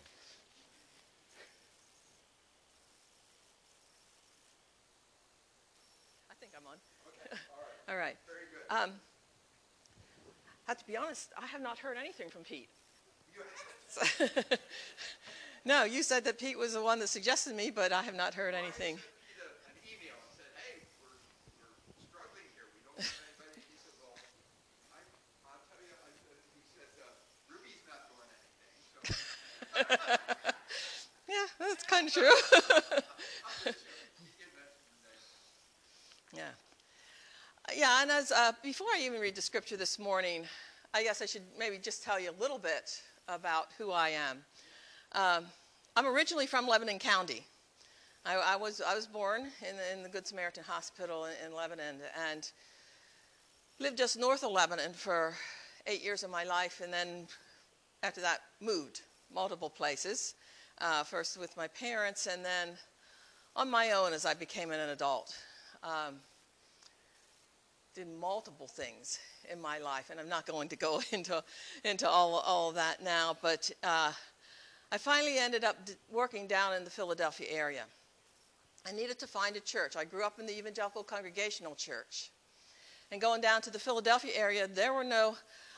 I 6.31 6.33
think 6.39 6.53
I'm 6.57 6.65
on. 6.65 6.77
All 7.89 7.97
right. 7.97 8.17
Very 8.25 8.27
good. 8.27 8.28
Um, 8.69 8.91
have 10.67 10.77
to 10.77 10.85
be 10.85 10.95
honest, 10.95 11.31
I 11.41 11.47
have 11.47 11.61
not 11.61 11.79
heard 11.79 11.97
anything 11.97 12.29
from 12.29 12.43
Pete. 12.43 12.69
no, 15.65 15.83
you 15.83 16.03
said 16.03 16.23
that 16.25 16.37
Pete 16.37 16.57
was 16.59 16.73
the 16.73 16.83
one 16.83 16.99
that 16.99 17.09
suggested 17.09 17.55
me, 17.55 17.71
but 17.71 17.91
I 17.91 18.03
have 18.03 18.13
not 18.13 18.35
heard 18.35 18.53
anything. 18.53 18.97
Pete 18.97 19.41
a- 19.41 19.49
an 19.73 19.77
email 19.81 20.13
and 20.13 20.29
said, 20.37 20.45
hey, 20.61 20.85
we're, 21.01 21.17
we're 21.57 21.73
struggling 22.05 22.45
here, 22.53 22.69
we 22.69 22.77
don't 22.85 23.01
have 23.01 23.09
anybody. 23.25 23.65
He 23.65 23.73
said, 23.81 23.97
well, 23.97 24.13
I, 24.93 25.01
I'll 25.49 25.65
tell 25.65 25.81
you, 25.81 25.89
I, 25.89 26.13
said- 26.13 26.45
he 26.53 26.61
said, 26.69 26.85
Ruby's 27.49 27.81
not 27.89 28.05
doing 28.13 28.29
anything, 28.29 28.77
so 28.93 29.01
Yeah, 31.33 31.45
that's 31.57 31.81
kind 31.89 32.05
of 32.05 32.13
true. 32.13 32.29
he 33.65 34.29
did 34.37 34.53
mention 34.53 34.85
the 34.93 35.01
name. 36.37 36.45
yeah. 36.45 36.53
Uh, 38.19 38.51
before 38.61 38.87
I 38.93 38.99
even 39.05 39.21
read 39.21 39.33
the 39.33 39.41
scripture 39.41 39.77
this 39.77 39.97
morning, 39.97 40.43
I 40.93 41.03
guess 41.03 41.21
I 41.21 41.25
should 41.25 41.43
maybe 41.57 41.77
just 41.77 42.03
tell 42.03 42.19
you 42.19 42.31
a 42.31 42.37
little 42.41 42.57
bit 42.57 43.01
about 43.29 43.67
who 43.77 43.93
I 43.93 44.09
am. 44.09 44.39
Um, 45.13 45.45
I'm 45.95 46.05
originally 46.05 46.45
from 46.45 46.67
Lebanon 46.67 46.99
County. 46.99 47.45
I, 48.25 48.35
I 48.35 48.55
was 48.57 48.81
I 48.85 48.93
was 48.93 49.07
born 49.07 49.43
in 49.67 49.77
the, 49.77 49.93
in 49.93 50.03
the 50.03 50.09
Good 50.09 50.27
Samaritan 50.27 50.65
Hospital 50.65 51.25
in, 51.25 51.31
in 51.45 51.55
Lebanon 51.55 51.95
and 52.29 52.51
lived 53.79 53.97
just 53.97 54.19
north 54.19 54.43
of 54.43 54.51
Lebanon 54.51 54.91
for 54.91 55.33
eight 55.87 56.03
years 56.03 56.21
of 56.23 56.29
my 56.29 56.43
life, 56.43 56.81
and 56.83 56.91
then 56.91 57.25
after 58.03 58.19
that 58.19 58.41
moved 58.59 58.99
multiple 59.33 59.69
places. 59.69 60.35
Uh, 60.81 61.05
first 61.05 61.39
with 61.39 61.55
my 61.55 61.69
parents, 61.69 62.27
and 62.27 62.43
then 62.43 62.71
on 63.55 63.71
my 63.71 63.91
own 63.91 64.11
as 64.11 64.25
I 64.25 64.33
became 64.33 64.71
an 64.71 64.89
adult. 64.89 65.33
Um, 65.83 66.15
did 67.95 68.07
multiple 68.07 68.67
things 68.67 69.19
in 69.51 69.59
my 69.61 69.79
life, 69.79 70.09
and 70.09 70.19
I'm 70.19 70.29
not 70.29 70.45
going 70.45 70.69
to 70.69 70.75
go 70.75 71.01
into 71.11 71.43
into 71.83 72.07
all 72.07 72.35
all 72.35 72.69
of 72.69 72.75
that 72.75 73.03
now. 73.03 73.35
But 73.41 73.69
uh, 73.83 74.11
I 74.91 74.97
finally 74.97 75.37
ended 75.37 75.63
up 75.63 75.77
working 76.11 76.47
down 76.47 76.73
in 76.75 76.83
the 76.83 76.89
Philadelphia 76.89 77.47
area. 77.49 77.83
I 78.87 78.91
needed 78.91 79.19
to 79.19 79.27
find 79.27 79.55
a 79.55 79.59
church. 79.59 79.95
I 79.95 80.05
grew 80.05 80.23
up 80.23 80.39
in 80.39 80.45
the 80.45 80.57
Evangelical 80.57 81.03
Congregational 81.03 81.75
Church, 81.75 82.31
and 83.11 83.19
going 83.19 83.41
down 83.41 83.61
to 83.63 83.69
the 83.69 83.79
Philadelphia 83.79 84.31
area, 84.35 84.67
there 84.67 84.93
were 84.93 85.03
no. 85.03 85.35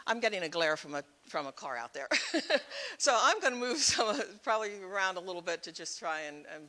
I'm 0.07 0.19
getting 0.19 0.41
a 0.41 0.49
glare 0.49 0.77
from 0.77 0.95
a 0.95 1.03
from 1.27 1.47
a 1.47 1.51
car 1.51 1.77
out 1.77 1.93
there, 1.93 2.07
so 2.97 3.17
I'm 3.21 3.39
going 3.39 3.53
to 3.53 3.59
move 3.59 3.77
some 3.93 4.19
probably 4.43 4.81
around 4.81 5.17
a 5.17 5.21
little 5.21 5.41
bit 5.41 5.63
to 5.63 5.71
just 5.71 5.99
try 5.99 6.21
and, 6.21 6.45
and 6.53 6.65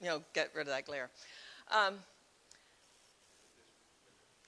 you 0.00 0.08
know 0.08 0.22
get 0.32 0.50
rid 0.54 0.62
of 0.62 0.72
that 0.72 0.86
glare. 0.86 1.10
Um, 1.70 1.94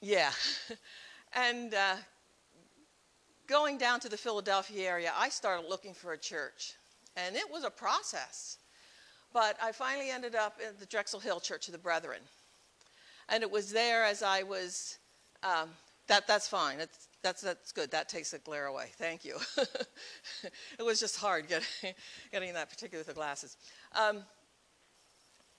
yeah. 0.01 0.31
and 1.33 1.75
uh, 1.75 1.97
going 3.47 3.79
down 3.79 4.01
to 4.01 4.09
the 4.09 4.17
Philadelphia 4.17 4.89
area, 4.89 5.13
I 5.17 5.29
started 5.29 5.69
looking 5.69 5.95
for 5.95 6.13
a 6.13 6.19
church. 6.19 6.75
And 7.17 7.35
it 7.35 7.51
was 7.51 7.65
a 7.65 7.71
process. 7.71 8.59
But 9.33 9.57
I 9.63 9.73
finally 9.73 10.11
ended 10.11 10.35
up 10.35 10.59
at 10.65 10.79
the 10.79 10.87
Drexel 10.87 11.21
Hill 11.21 11.41
Church 11.41 11.69
of 11.69 11.73
the 11.73 11.79
Brethren. 11.79 12.21
And 13.29 13.43
it 13.43 13.51
was 13.51 13.73
there 13.73 14.05
as 14.05 14.23
I 14.23 14.43
was, 14.43 14.99
um, 15.43 15.71
that, 16.07 16.27
that's 16.27 16.47
fine. 16.47 16.79
It's, 16.81 17.09
that's, 17.23 17.43
that's 17.43 17.73
good. 17.73 17.91
That 17.91 18.09
takes 18.09 18.31
the 18.31 18.39
glare 18.39 18.67
away. 18.67 18.87
Thank 18.99 19.25
you. 19.25 19.37
it 20.79 20.83
was 20.83 21.01
just 21.01 21.19
hard 21.19 21.49
getting, 21.49 21.67
getting 22.33 22.55
that 22.55 22.71
particular 22.71 23.01
with 23.01 23.09
the 23.09 23.15
glasses. 23.15 23.57
Um, 23.95 24.19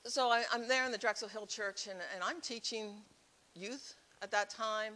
so 0.05 0.29
I, 0.29 0.43
I'm 0.53 0.67
there 0.67 0.85
in 0.85 0.91
the 0.91 0.97
Drexel 0.97 1.27
Hill 1.27 1.45
Church, 1.45 1.87
and, 1.87 1.99
and 2.13 2.23
I'm 2.23 2.39
teaching 2.39 2.93
youth 3.53 3.95
at 4.21 4.31
that 4.31 4.49
time. 4.49 4.93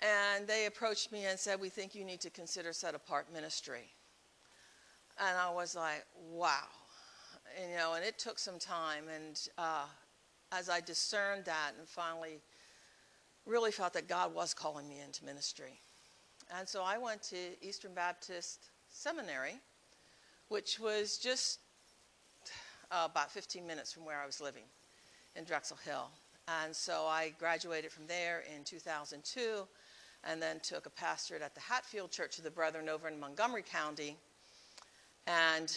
And 0.00 0.46
they 0.46 0.66
approached 0.66 1.10
me 1.10 1.24
and 1.24 1.38
said, 1.38 1.60
We 1.60 1.68
think 1.68 1.94
you 1.94 2.04
need 2.04 2.20
to 2.20 2.30
consider 2.30 2.72
set 2.72 2.94
apart 2.94 3.32
ministry. 3.32 3.90
And 5.18 5.36
I 5.36 5.50
was 5.50 5.74
like, 5.74 6.04
Wow. 6.30 6.68
You 7.60 7.76
know, 7.76 7.94
and 7.94 8.04
it 8.04 8.18
took 8.18 8.38
some 8.38 8.58
time. 8.58 9.04
And 9.14 9.40
uh, 9.56 9.86
as 10.52 10.68
I 10.68 10.80
discerned 10.80 11.44
that 11.46 11.72
and 11.78 11.88
finally 11.88 12.40
really 13.46 13.72
felt 13.72 13.94
that 13.94 14.08
God 14.08 14.34
was 14.34 14.54
calling 14.54 14.88
me 14.88 15.00
into 15.04 15.24
ministry. 15.24 15.80
And 16.56 16.68
so 16.68 16.82
I 16.82 16.98
went 16.98 17.22
to 17.24 17.36
Eastern 17.60 17.94
Baptist 17.94 18.70
Seminary, 18.90 19.54
which 20.48 20.78
was 20.78 21.18
just 21.18 21.60
uh, 22.90 23.08
about 23.10 23.30
15 23.30 23.66
minutes 23.66 23.92
from 23.92 24.04
where 24.04 24.20
I 24.20 24.26
was 24.26 24.40
living 24.40 24.64
in 25.36 25.44
Drexel 25.44 25.78
Hill. 25.84 26.08
And 26.64 26.74
so 26.74 27.04
I 27.06 27.34
graduated 27.38 27.92
from 27.92 28.06
there 28.06 28.42
in 28.54 28.64
2002 28.64 29.66
and 30.24 30.42
then 30.42 30.60
took 30.60 30.86
a 30.86 30.90
pastorate 30.90 31.42
at 31.42 31.54
the 31.54 31.60
Hatfield 31.60 32.10
Church 32.10 32.38
of 32.38 32.44
the 32.44 32.50
Brethren 32.50 32.88
over 32.88 33.06
in 33.08 33.20
Montgomery 33.20 33.62
County 33.62 34.16
and 35.26 35.76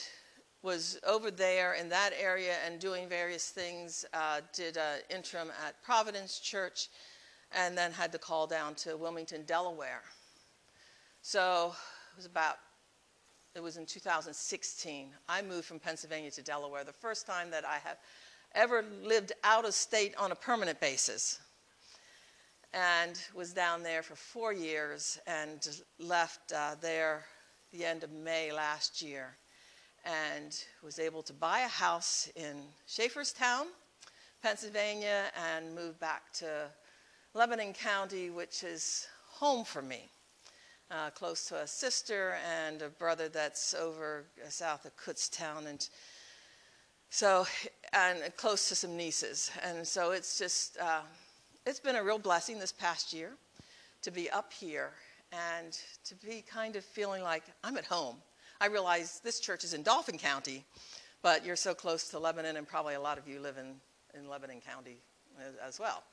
was 0.64 1.00
over 1.06 1.30
there 1.30 1.74
in 1.74 1.90
that 1.90 2.12
area 2.20 2.56
and 2.66 2.80
doing 2.80 3.10
various 3.10 3.50
things. 3.50 4.06
Uh, 4.14 4.42
did 4.54 4.78
an 4.78 5.00
interim 5.10 5.50
at 5.66 5.82
Providence 5.84 6.40
Church 6.40 6.88
and 7.52 7.78
then 7.78 7.92
had 7.92 8.12
to 8.14 8.18
call 8.18 8.48
down 8.48 8.76
to 8.76 8.96
Wilmington, 8.96 9.44
Delaware. 9.46 10.04
So 11.22 11.74
it 12.14 12.18
was 12.18 12.26
about, 12.26 12.58
it 13.56 13.62
was 13.62 13.76
in 13.76 13.86
2016. 13.86 15.10
I 15.28 15.42
moved 15.42 15.66
from 15.66 15.80
Pennsylvania 15.80 16.32
to 16.32 16.42
Delaware, 16.42 16.84
the 16.84 16.94
first 16.94 17.28
time 17.28 17.52
that 17.52 17.66
I 17.66 17.78
have 17.84 17.98
ever 18.54 18.84
lived 19.04 19.32
out 19.44 19.66
of 19.66 19.74
state 19.74 20.14
on 20.18 20.32
a 20.32 20.36
permanent 20.36 20.80
basis. 20.80 21.40
And 22.74 23.20
was 23.34 23.54
down 23.54 23.84
there 23.84 24.02
for 24.02 24.16
four 24.16 24.54
years 24.54 25.20
and 25.28 25.68
left 26.00 26.52
uh, 26.54 26.76
there 26.82 27.26
the 27.74 27.86
end 27.86 28.04
of 28.04 28.12
May 28.12 28.52
last 28.52 29.02
year. 29.02 29.36
And 30.06 30.58
was 30.84 31.00
able 31.00 31.22
to 31.24 31.34
buy 31.34 31.60
a 31.60 31.68
house 31.68 32.30
in 32.36 32.64
Schaefferstown, 32.88 33.66
Pennsylvania, 34.42 35.26
and 35.54 35.76
move 35.76 36.00
back 36.00 36.34
to 36.34 36.70
Lebanon 37.34 37.74
County, 37.74 38.30
which 38.30 38.64
is 38.64 39.08
home 39.28 39.64
for 39.64 39.82
me. 39.82 40.10
Uh, 40.90 41.10
close 41.12 41.46
to 41.46 41.62
a 41.62 41.68
sister 41.68 42.36
and 42.46 42.82
a 42.82 42.90
brother 42.90 43.30
that's 43.30 43.74
over 43.74 44.26
south 44.50 44.84
of 44.84 44.96
Kutztown, 44.98 45.68
and 45.68 45.88
so 47.12 47.45
and 47.93 48.19
close 48.38 48.69
to 48.69 48.76
some 48.76 48.97
nieces. 48.97 49.52
And 49.63 49.86
so 49.86 50.12
it's 50.12 50.39
just 50.39 50.78
uh, 50.80 51.02
it's 51.65 51.80
been 51.80 51.97
a 51.97 52.04
real 52.04 52.17
blessing 52.17 52.58
this 52.58 52.71
past 52.71 53.13
year 53.13 53.34
to 54.02 54.12
be 54.12 54.30
up 54.32 54.52
here 54.52 54.91
and 55.32 55.78
to 56.06 56.15
be 56.15 56.43
kind 56.50 56.76
of 56.76 56.84
feeling 56.84 57.21
like 57.21 57.43
I'm 57.63 57.78
at 57.78 57.86
home. 57.86 58.15
I 58.60 58.67
realize 58.67 59.21
this 59.24 59.39
church 59.39 59.63
is 59.63 59.74
in 59.74 59.84
Dauphin 59.84 60.17
County, 60.17 60.65
but 61.21 61.45
you're 61.45 61.56
so 61.56 61.74
close 61.74 62.10
to 62.10 62.19
Lebanon, 62.19 62.58
and 62.58 62.67
probably 62.67 62.95
a 62.95 63.00
lot 63.00 63.17
of 63.17 63.28
you 63.28 63.39
live 63.39 63.58
in, 63.58 63.76
in 64.17 64.30
Lebanon 64.30 64.62
County 64.62 64.97
as, 65.39 65.56
as 65.56 65.80
well. 65.80 66.04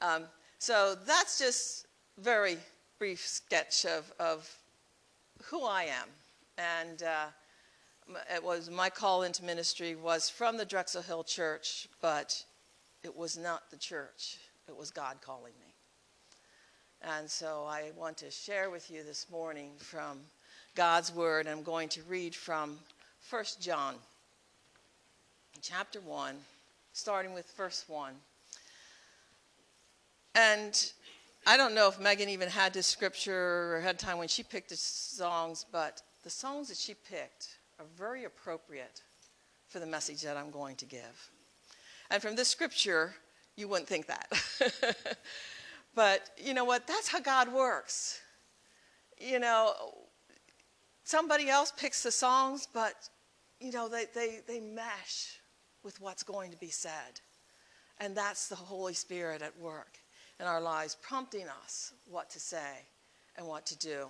Um, 0.00 0.24
so 0.58 0.96
that's 1.06 1.38
just 1.38 1.86
very 2.18 2.58
brief 2.98 3.20
sketch 3.20 3.86
of, 3.86 4.12
of 4.18 4.50
who 5.44 5.64
I 5.64 5.84
am. 5.84 6.08
And 6.58 7.02
uh, 7.02 7.26
it 8.34 8.42
was 8.42 8.70
my 8.70 8.90
call 8.90 9.22
into 9.22 9.44
ministry 9.44 9.94
was 9.94 10.28
from 10.28 10.56
the 10.56 10.64
Drexel 10.64 11.02
Hill 11.02 11.24
Church, 11.24 11.88
but 12.00 12.44
it 13.02 13.16
was 13.16 13.36
not 13.36 13.70
the 13.70 13.76
church. 13.76 14.38
It 14.68 14.76
was 14.76 14.90
God 14.90 15.16
calling 15.20 15.52
me. 15.60 15.74
And 17.02 17.30
so 17.30 17.66
I 17.68 17.90
want 17.96 18.16
to 18.18 18.30
share 18.30 18.70
with 18.70 18.90
you 18.90 19.02
this 19.02 19.26
morning 19.30 19.72
from 19.78 20.20
God's 20.74 21.14
Word. 21.14 21.46
I'm 21.46 21.62
going 21.62 21.88
to 21.90 22.02
read 22.08 22.34
from 22.34 22.78
1 23.28 23.44
John, 23.60 23.94
chapter 25.60 26.00
1, 26.00 26.34
starting 26.92 27.34
with 27.34 27.50
verse 27.56 27.84
1. 27.88 28.12
And 30.34 30.92
I 31.46 31.56
don't 31.56 31.74
know 31.74 31.88
if 31.88 32.00
Megan 32.00 32.28
even 32.30 32.48
had 32.48 32.72
this 32.72 32.86
scripture 32.86 33.74
or 33.76 33.80
had 33.80 33.98
time 33.98 34.18
when 34.18 34.28
she 34.28 34.42
picked 34.42 34.70
the 34.70 34.76
songs, 34.76 35.66
but 35.70 36.02
the 36.22 36.30
songs 36.30 36.68
that 36.68 36.78
she 36.78 36.94
picked 36.94 37.58
are 37.78 37.86
very 37.96 38.24
appropriate 38.24 39.02
for 39.68 39.80
the 39.80 39.86
message 39.86 40.22
that 40.22 40.36
I'm 40.36 40.50
going 40.50 40.76
to 40.76 40.84
give. 40.84 41.30
And 42.10 42.22
from 42.22 42.36
this 42.36 42.48
scripture, 42.48 43.14
you 43.56 43.68
wouldn't 43.68 43.88
think 43.88 44.06
that. 44.06 44.28
but 45.94 46.30
you 46.36 46.54
know 46.54 46.64
what? 46.64 46.86
That's 46.86 47.08
how 47.08 47.20
God 47.20 47.52
works. 47.52 48.20
You 49.18 49.38
know, 49.38 49.74
somebody 51.04 51.48
else 51.48 51.72
picks 51.76 52.02
the 52.02 52.10
songs, 52.10 52.68
but 52.72 52.94
you 53.60 53.72
know, 53.72 53.88
they, 53.88 54.04
they, 54.14 54.40
they 54.46 54.60
mesh 54.60 55.40
with 55.82 56.00
what's 56.00 56.22
going 56.22 56.50
to 56.50 56.56
be 56.58 56.68
said. 56.68 57.20
And 57.98 58.16
that's 58.16 58.48
the 58.48 58.56
Holy 58.56 58.94
Spirit 58.94 59.40
at 59.42 59.58
work 59.58 59.98
in 60.40 60.46
our 60.46 60.60
lives, 60.60 60.96
prompting 61.00 61.46
us 61.64 61.92
what 62.10 62.28
to 62.30 62.40
say 62.40 62.86
and 63.36 63.46
what 63.46 63.66
to 63.66 63.78
do. 63.78 64.08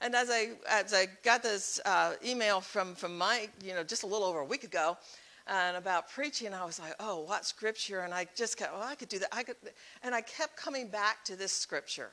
And 0.00 0.14
as 0.14 0.30
I 0.30 0.50
as 0.68 0.92
I 0.92 1.06
got 1.22 1.42
this 1.42 1.80
uh, 1.84 2.14
email 2.24 2.60
from 2.60 2.94
from 2.94 3.16
Mike, 3.16 3.50
you 3.64 3.74
know, 3.74 3.82
just 3.82 4.02
a 4.02 4.06
little 4.06 4.26
over 4.26 4.40
a 4.40 4.44
week 4.44 4.64
ago, 4.64 4.96
and 5.46 5.76
about 5.76 6.10
preaching, 6.10 6.52
I 6.52 6.64
was 6.64 6.80
like, 6.80 6.94
oh, 6.98 7.20
what 7.20 7.46
scripture? 7.46 8.00
And 8.00 8.12
I 8.12 8.26
just 8.34 8.56
kept, 8.56 8.72
well, 8.72 8.82
I 8.82 8.94
could 8.94 9.08
do 9.08 9.18
that. 9.20 9.28
I 9.32 9.42
could, 9.44 9.56
and 10.02 10.14
I 10.14 10.20
kept 10.20 10.56
coming 10.56 10.88
back 10.88 11.24
to 11.26 11.36
this 11.36 11.52
scripture 11.52 12.10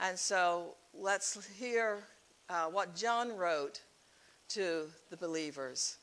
And 0.00 0.18
so 0.18 0.74
let's 0.94 1.46
hear 1.58 1.98
uh, 2.48 2.66
what 2.66 2.96
John 2.96 3.36
wrote 3.36 3.82
to 4.50 4.86
the 5.10 5.16
believers. 5.16 5.98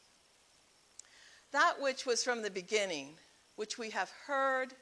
That 1.51 1.75
which 1.81 2.05
was 2.05 2.23
from 2.23 2.43
the 2.43 2.51
beginning, 2.51 3.15
which 3.55 3.79
we 3.79 3.89
have 3.89 4.11
heard, 4.27 4.73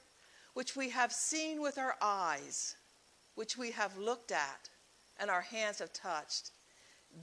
which 0.53 0.75
we 0.75 0.89
have 0.89 1.13
seen 1.13 1.61
with 1.61 1.77
our 1.77 1.95
eyes, 2.01 2.75
which 3.35 3.57
we 3.57 3.71
have 3.71 3.97
looked 3.97 4.31
at, 4.31 4.69
and 5.19 5.29
our 5.29 5.41
hands 5.41 5.79
have 5.79 5.93
touched. 5.93 6.51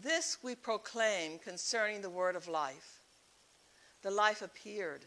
This 0.02 0.38
we 0.42 0.54
proclaim 0.54 1.38
concerning 1.38 2.02
the 2.02 2.10
word 2.10 2.36
of 2.36 2.48
life. 2.48 3.00
The 4.02 4.10
life 4.10 4.42
appeared. 4.42 5.04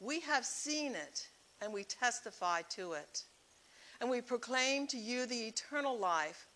We 0.00 0.20
have 0.20 0.44
seen 0.44 0.94
it, 0.94 1.28
and 1.60 1.72
we 1.72 1.84
testify 1.84 2.62
to 2.70 2.92
it. 2.92 3.24
And 4.00 4.10
we 4.10 4.20
proclaim 4.20 4.86
to 4.88 4.98
you 4.98 5.26
the 5.26 5.46
eternal 5.46 5.96
life 5.96 6.46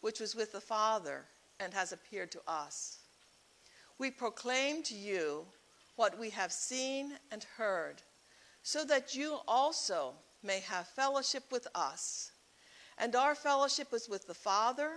which 0.00 0.20
was 0.20 0.34
with 0.34 0.52
the 0.52 0.60
Father 0.60 1.24
and 1.60 1.72
has 1.72 1.92
appeared 1.92 2.30
to 2.32 2.40
us. 2.46 2.98
We 3.98 4.10
proclaim 4.10 4.82
to 4.84 4.94
you 4.94 5.46
what 5.96 6.18
we 6.18 6.30
have 6.30 6.52
seen 6.52 7.12
and 7.30 7.44
heard, 7.56 8.02
so 8.62 8.84
that 8.84 9.14
you 9.14 9.38
also 9.48 10.14
may 10.42 10.60
have 10.60 10.86
fellowship 10.88 11.44
with 11.50 11.66
us. 11.74 12.32
And 12.98 13.14
our 13.14 13.34
fellowship 13.34 13.92
is 13.92 14.08
with 14.08 14.26
the 14.26 14.34
Father 14.34 14.90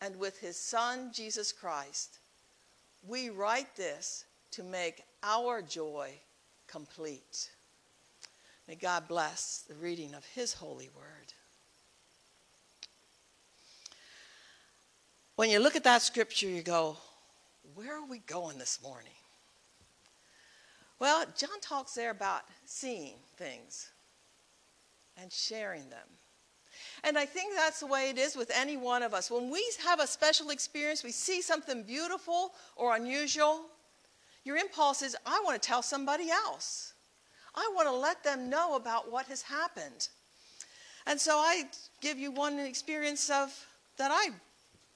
and 0.00 0.16
with 0.16 0.38
his 0.38 0.56
Son, 0.56 1.10
Jesus 1.12 1.52
Christ. 1.52 2.18
We 3.06 3.30
write 3.30 3.76
this 3.76 4.24
to 4.52 4.62
make 4.62 5.02
our 5.22 5.62
joy 5.62 6.12
complete. 6.66 7.50
May 8.68 8.74
God 8.74 9.08
bless 9.08 9.64
the 9.68 9.74
reading 9.74 10.14
of 10.14 10.24
his 10.26 10.52
holy 10.52 10.90
word. 10.94 11.32
When 15.36 15.48
you 15.48 15.58
look 15.58 15.76
at 15.76 15.84
that 15.84 16.02
scripture, 16.02 16.48
you 16.48 16.62
go, 16.62 16.98
where 17.74 17.96
are 17.96 18.06
we 18.06 18.18
going 18.18 18.58
this 18.58 18.82
morning? 18.82 19.12
Well, 20.98 21.24
John 21.36 21.60
talks 21.62 21.94
there 21.94 22.10
about 22.10 22.42
seeing 22.66 23.14
things 23.36 23.90
and 25.16 25.32
sharing 25.32 25.88
them. 25.88 26.06
And 27.04 27.16
I 27.16 27.24
think 27.24 27.54
that's 27.54 27.80
the 27.80 27.86
way 27.86 28.10
it 28.10 28.18
is 28.18 28.36
with 28.36 28.50
any 28.54 28.76
one 28.76 29.02
of 29.02 29.14
us. 29.14 29.30
When 29.30 29.50
we 29.50 29.64
have 29.84 30.00
a 30.00 30.06
special 30.06 30.50
experience, 30.50 31.02
we 31.02 31.12
see 31.12 31.40
something 31.40 31.82
beautiful 31.82 32.52
or 32.76 32.94
unusual, 32.94 33.62
your 34.44 34.56
impulse 34.56 35.02
is, 35.02 35.16
I 35.26 35.40
want 35.44 35.60
to 35.60 35.66
tell 35.66 35.82
somebody 35.82 36.30
else. 36.30 36.94
I 37.54 37.70
want 37.74 37.88
to 37.88 37.94
let 37.94 38.22
them 38.22 38.48
know 38.48 38.76
about 38.76 39.10
what 39.10 39.26
has 39.26 39.42
happened. 39.42 40.08
And 41.06 41.20
so 41.20 41.36
I 41.36 41.64
give 42.00 42.18
you 42.18 42.30
one 42.30 42.58
experience 42.58 43.30
of 43.30 43.66
that 43.96 44.10
I 44.12 44.28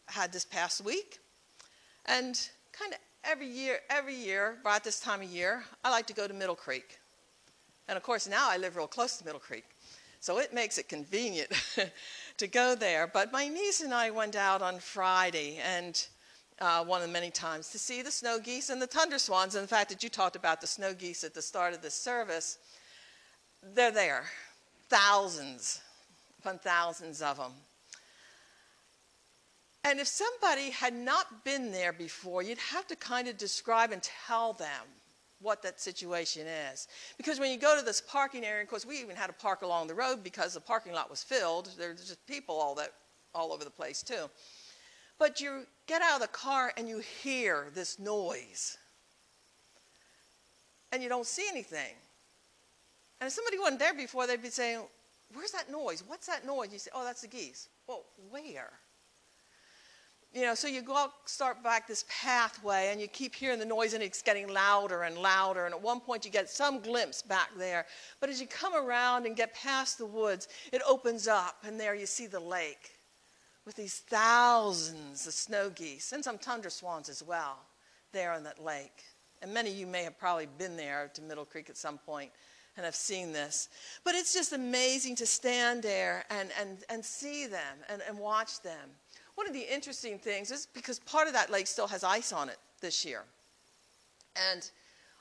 had 0.07 0.33
this 0.33 0.45
past 0.45 0.85
week. 0.85 1.19
And 2.07 2.39
kind 2.73 2.93
of 2.93 2.99
every 3.25 3.49
year, 3.49 3.79
every 3.91 4.15
year, 4.15 4.59
about 4.61 4.85
this 4.85 5.01
time 5.01 5.23
of 5.23 5.29
year, 5.29 5.65
I 5.83 5.91
like 5.91 6.07
to 6.09 6.15
go 6.15 6.29
to 6.29 6.35
Middle 6.35 6.55
Creek. 6.55 6.99
And 7.89 7.97
of 7.97 8.03
course, 8.03 8.29
now 8.29 8.49
I 8.51 8.57
live 8.57 8.77
real 8.77 8.87
close 8.87 9.17
to 9.19 9.25
Middle 9.25 9.41
Creek. 9.41 9.65
So 10.25 10.39
it 10.39 10.55
makes 10.55 10.79
it 10.79 10.89
convenient 10.89 11.51
to 12.39 12.47
go 12.47 12.75
there. 12.75 13.07
But 13.07 13.31
my 13.31 13.47
niece 13.47 13.83
and 13.83 13.93
I 13.93 14.09
went 14.09 14.37
out 14.37 14.63
on 14.63 14.79
Friday, 14.79 15.59
and 15.59 16.03
uh, 16.63 16.83
one 16.83 17.03
of 17.03 17.07
the 17.07 17.13
many 17.13 17.31
times, 17.31 17.69
to 17.73 17.79
see 17.79 18.01
the 18.01 18.11
snow 18.11 18.39
geese 18.43 18.71
and 18.71 18.81
the 18.81 18.87
tundra 18.87 19.19
swans. 19.19 19.55
And 19.55 19.65
the 19.65 19.69
fact 19.69 19.91
that 19.91 20.03
you 20.03 20.09
talked 20.09 20.35
about 20.35 20.63
the 20.63 20.67
snow 20.67 20.95
geese 20.95 21.25
at 21.25 21.35
the 21.35 21.43
start 21.43 21.75
of 21.75 21.83
this 21.83 21.93
service, 21.93 22.57
they're 23.75 23.91
there. 23.91 24.25
Thousands 24.89 25.83
upon 26.41 26.59
thousands 26.59 27.21
of 27.21 27.37
them. 27.37 27.53
And 29.85 30.01
if 30.01 30.07
somebody 30.07 30.71
had 30.71 30.95
not 30.95 31.45
been 31.45 31.71
there 31.71 31.93
before, 31.93 32.43
you'd 32.43 32.57
have 32.73 32.87
to 32.87 32.97
kind 32.97 33.29
of 33.29 33.37
describe 33.37 33.93
and 33.93 34.03
tell 34.03 34.55
them 34.55 34.87
what 35.45 35.63
that 35.63 35.81
situation 35.81 36.47
is. 36.47 36.89
Because 37.17 37.39
when 37.39 37.53
you 37.53 37.59
go 37.59 37.79
to 37.79 37.85
this 37.85 38.01
parking 38.01 38.45
area, 38.45 38.63
of 38.63 38.69
course, 38.69 38.85
we 38.85 38.99
even 39.01 39.15
had 39.15 39.29
to 39.29 39.33
park 39.35 39.63
along 39.63 39.87
the 39.87 39.95
road 39.95 40.25
because 40.25 40.55
the 40.55 40.61
parking 40.61 40.93
lot 40.93 41.11
was 41.11 41.23
filled. 41.23 41.71
There's 41.79 42.09
just 42.09 42.27
people 42.27 42.57
all 42.57 42.75
that 42.75 42.93
all 43.35 43.53
over 43.53 43.63
the 43.63 43.71
place 43.71 44.03
too. 44.03 44.31
But 45.19 45.41
you 45.41 45.67
get 45.87 46.03
out 46.03 46.17
of 46.17 46.23
the 46.23 46.29
car 46.29 46.73
and 46.77 46.89
you 46.89 46.99
hear 46.99 47.67
this 47.75 47.99
noise, 47.99 48.79
and 50.91 51.03
you 51.03 51.09
don't 51.09 51.27
see 51.27 51.47
anything. 51.49 51.95
And 53.21 53.29
if 53.29 53.33
somebody 53.33 53.59
wasn't 53.59 53.79
there 53.79 53.95
before, 53.95 54.27
they'd 54.27 54.43
be 54.43 54.51
saying, 54.51 54.89
"Where's 55.33 55.53
that 55.53 55.71
noise? 55.71 56.03
What's 56.03 56.27
that 56.27 56.45
noise?" 56.45 56.73
You 56.73 56.79
say, 56.79 56.91
"Oh, 56.93 57.05
that's 57.05 57.21
the 57.21 57.29
geese." 57.29 57.69
Well, 57.87 58.05
where? 58.31 58.73
You 60.35 60.43
know, 60.43 60.55
so 60.55 60.67
you 60.67 60.83
go 60.83 60.97
out, 60.97 61.13
start 61.27 61.63
back 61.63 61.87
this 61.87 62.05
pathway, 62.09 62.89
and 62.91 63.01
you 63.01 63.07
keep 63.07 63.35
hearing 63.35 63.59
the 63.59 63.65
noise, 63.65 63.95
and 63.95 64.03
it's 64.03 64.21
getting 64.21 64.49
louder 64.49 65.03
and 65.03 65.17
louder. 65.17 65.65
And 65.65 65.75
at 65.75 65.81
one 65.81 66.01
point, 66.01 66.25
you 66.25 66.31
get 66.31 66.51
some 66.51 66.81
glimpse 66.81 67.23
back 67.23 67.51
there. 67.57 67.87
But 68.21 68.31
as 68.31 68.41
you 68.41 68.47
come 68.47 68.75
around 68.75 69.27
and 69.27 69.37
get 69.37 69.55
past 69.55 69.99
the 69.99 70.07
woods, 70.07 70.49
it 70.73 70.83
opens 70.87 71.29
up, 71.29 71.59
and 71.65 71.79
there 71.79 71.95
you 71.95 72.07
see 72.07 72.27
the 72.27 72.41
lake 72.41 72.99
with 73.65 73.77
these 73.77 74.01
thousands 74.01 75.27
of 75.27 75.33
snow 75.33 75.71
geese 75.71 76.13
and 76.13 76.23
some 76.23 76.37
tundra 76.39 76.71
swans 76.71 77.09
as 77.09 77.23
well 77.23 77.59
there 78.13 78.33
on 78.33 78.45
that 78.45 78.63
lake. 78.63 79.03
And 79.41 79.53
many 79.53 79.71
of 79.71 79.77
you 79.77 79.87
may 79.87 80.03
have 80.03 80.19
probably 80.19 80.49
been 80.59 80.77
there 80.77 81.11
to 81.15 81.23
Middle 81.23 81.45
Creek 81.45 81.71
at 81.71 81.77
some 81.77 81.99
point 81.99 82.31
and 82.77 82.85
have 82.85 82.95
seen 82.95 83.33
this. 83.33 83.69
But 84.05 84.15
it's 84.15 84.33
just 84.33 84.53
amazing 84.53 85.17
to 85.17 85.27
stand 85.27 85.83
there 85.83 86.25
and, 86.31 86.51
and, 86.61 86.79
and 86.89 87.05
see 87.05 87.47
them 87.47 87.79
and, 87.89 88.03
and 88.09 88.19
watch 88.19 88.61
them. 88.63 88.91
One 89.35 89.49
of 89.49 89.53
the 89.53 89.73
interesting 89.73 90.19
things 90.19 90.51
is 90.51 90.67
because 90.67 90.99
part 91.01 91.27
of 91.27 91.33
that 91.33 91.51
lake 91.51 91.67
still 91.67 91.89
has 91.89 92.05
ice 92.05 92.33
on 92.33 92.49
it 92.49 92.59
this 92.81 93.05
year. 93.05 93.23
And 94.51 94.69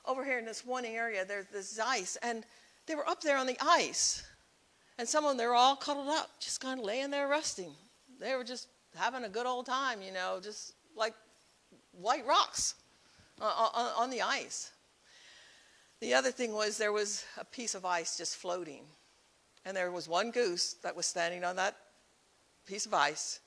over 0.06 0.24
here 0.24 0.40
in 0.40 0.46
this 0.46 0.66
one 0.66 0.86
area, 0.86 1.26
there's 1.26 1.48
this 1.48 1.80
ice, 1.80 2.18
and 2.22 2.46
they 2.86 2.96
were 2.96 3.08
up 3.08 3.22
there 3.22 3.38
on 3.38 3.48
the 3.48 3.58
ice. 3.62 4.24
And 4.98 5.08
some 5.08 5.24
of 5.24 5.32
them, 5.32 5.38
they 5.38 5.48
were 5.48 5.56
all 5.56 5.76
cuddled 5.76 6.10
up, 6.10 6.30
just 6.40 6.62
kind 6.62 6.80
of 6.80 6.86
laying 6.86 7.10
there 7.10 7.28
resting. 7.28 7.74
They 8.20 8.36
were 8.36 8.44
just 8.44 8.68
having 8.96 9.24
a 9.24 9.30
good 9.30 9.46
old 9.46 9.66
time, 9.66 10.02
you 10.02 10.12
know, 10.12 10.40
just 10.42 10.74
like 10.96 11.16
white 11.94 12.26
rocks 12.28 12.76
uh, 13.42 13.46
uh, 13.46 13.70
on, 13.74 14.04
on 14.04 14.10
the 14.10 14.22
ice. 14.22 14.72
The 16.00 16.14
other 16.14 16.32
thing 16.32 16.54
was 16.54 16.78
there 16.78 16.92
was 16.92 17.26
a 17.38 17.46
piece 17.46 17.76
of 17.76 17.86
ice 17.86 18.18
just 18.18 18.36
floating. 18.36 18.84
And 19.66 19.76
there 19.76 19.92
was 19.92 20.08
one 20.08 20.32
goose 20.32 20.76
that 20.84 20.96
was 20.96 21.06
standing 21.06 21.44
on 21.44 21.56
that 21.56 21.78
piece 22.68 22.86
of 22.86 22.94
ice 22.94 23.40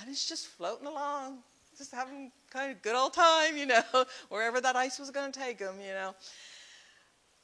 and 0.00 0.08
it's 0.08 0.28
just 0.28 0.46
floating 0.46 0.86
along, 0.86 1.38
just 1.76 1.92
having 1.92 2.30
kind 2.50 2.72
of 2.72 2.82
good 2.82 2.94
old 2.94 3.14
time, 3.14 3.56
you 3.56 3.66
know, 3.66 3.82
wherever 4.28 4.60
that 4.60 4.76
ice 4.76 4.98
was 4.98 5.10
going 5.10 5.32
to 5.32 5.38
take 5.38 5.58
them, 5.58 5.76
you 5.80 5.92
know. 5.92 6.14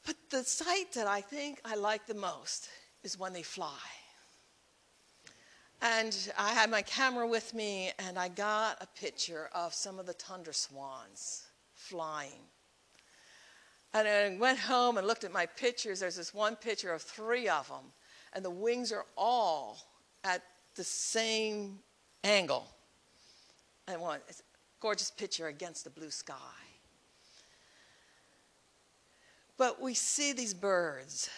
But 0.06 0.16
the 0.30 0.44
sight 0.44 0.92
that 0.94 1.06
I 1.06 1.20
think 1.20 1.60
I 1.64 1.76
like 1.76 2.06
the 2.06 2.14
most 2.14 2.68
is 3.02 3.18
when 3.18 3.32
they 3.32 3.42
fly. 3.42 3.78
And 5.82 6.16
I 6.38 6.52
had 6.52 6.70
my 6.70 6.82
camera 6.82 7.26
with 7.26 7.52
me, 7.52 7.92
and 7.98 8.18
I 8.18 8.28
got 8.28 8.78
a 8.80 8.86
picture 8.98 9.50
of 9.54 9.74
some 9.74 9.98
of 9.98 10.06
the 10.06 10.14
tundra 10.14 10.54
swans 10.54 11.44
flying. 11.74 12.40
And 13.92 14.08
I 14.08 14.36
went 14.38 14.58
home 14.58 14.96
and 14.98 15.06
looked 15.06 15.24
at 15.24 15.32
my 15.32 15.46
pictures. 15.46 16.00
There's 16.00 16.16
this 16.16 16.32
one 16.32 16.56
picture 16.56 16.92
of 16.92 17.02
three 17.02 17.48
of 17.48 17.68
them, 17.68 17.92
and 18.32 18.44
the 18.44 18.50
wings 18.50 18.92
are 18.92 19.04
all 19.16 19.78
at 20.24 20.42
the 20.74 20.84
same 20.84 21.78
angle. 22.24 22.66
I 23.86 23.96
want 23.96 24.22
a 24.28 24.34
gorgeous 24.80 25.10
picture 25.10 25.46
against 25.46 25.84
the 25.84 25.90
blue 25.90 26.10
sky. 26.10 26.34
But 29.56 29.80
we 29.80 29.94
see 29.94 30.32
these 30.32 30.54
birds. 30.54 31.30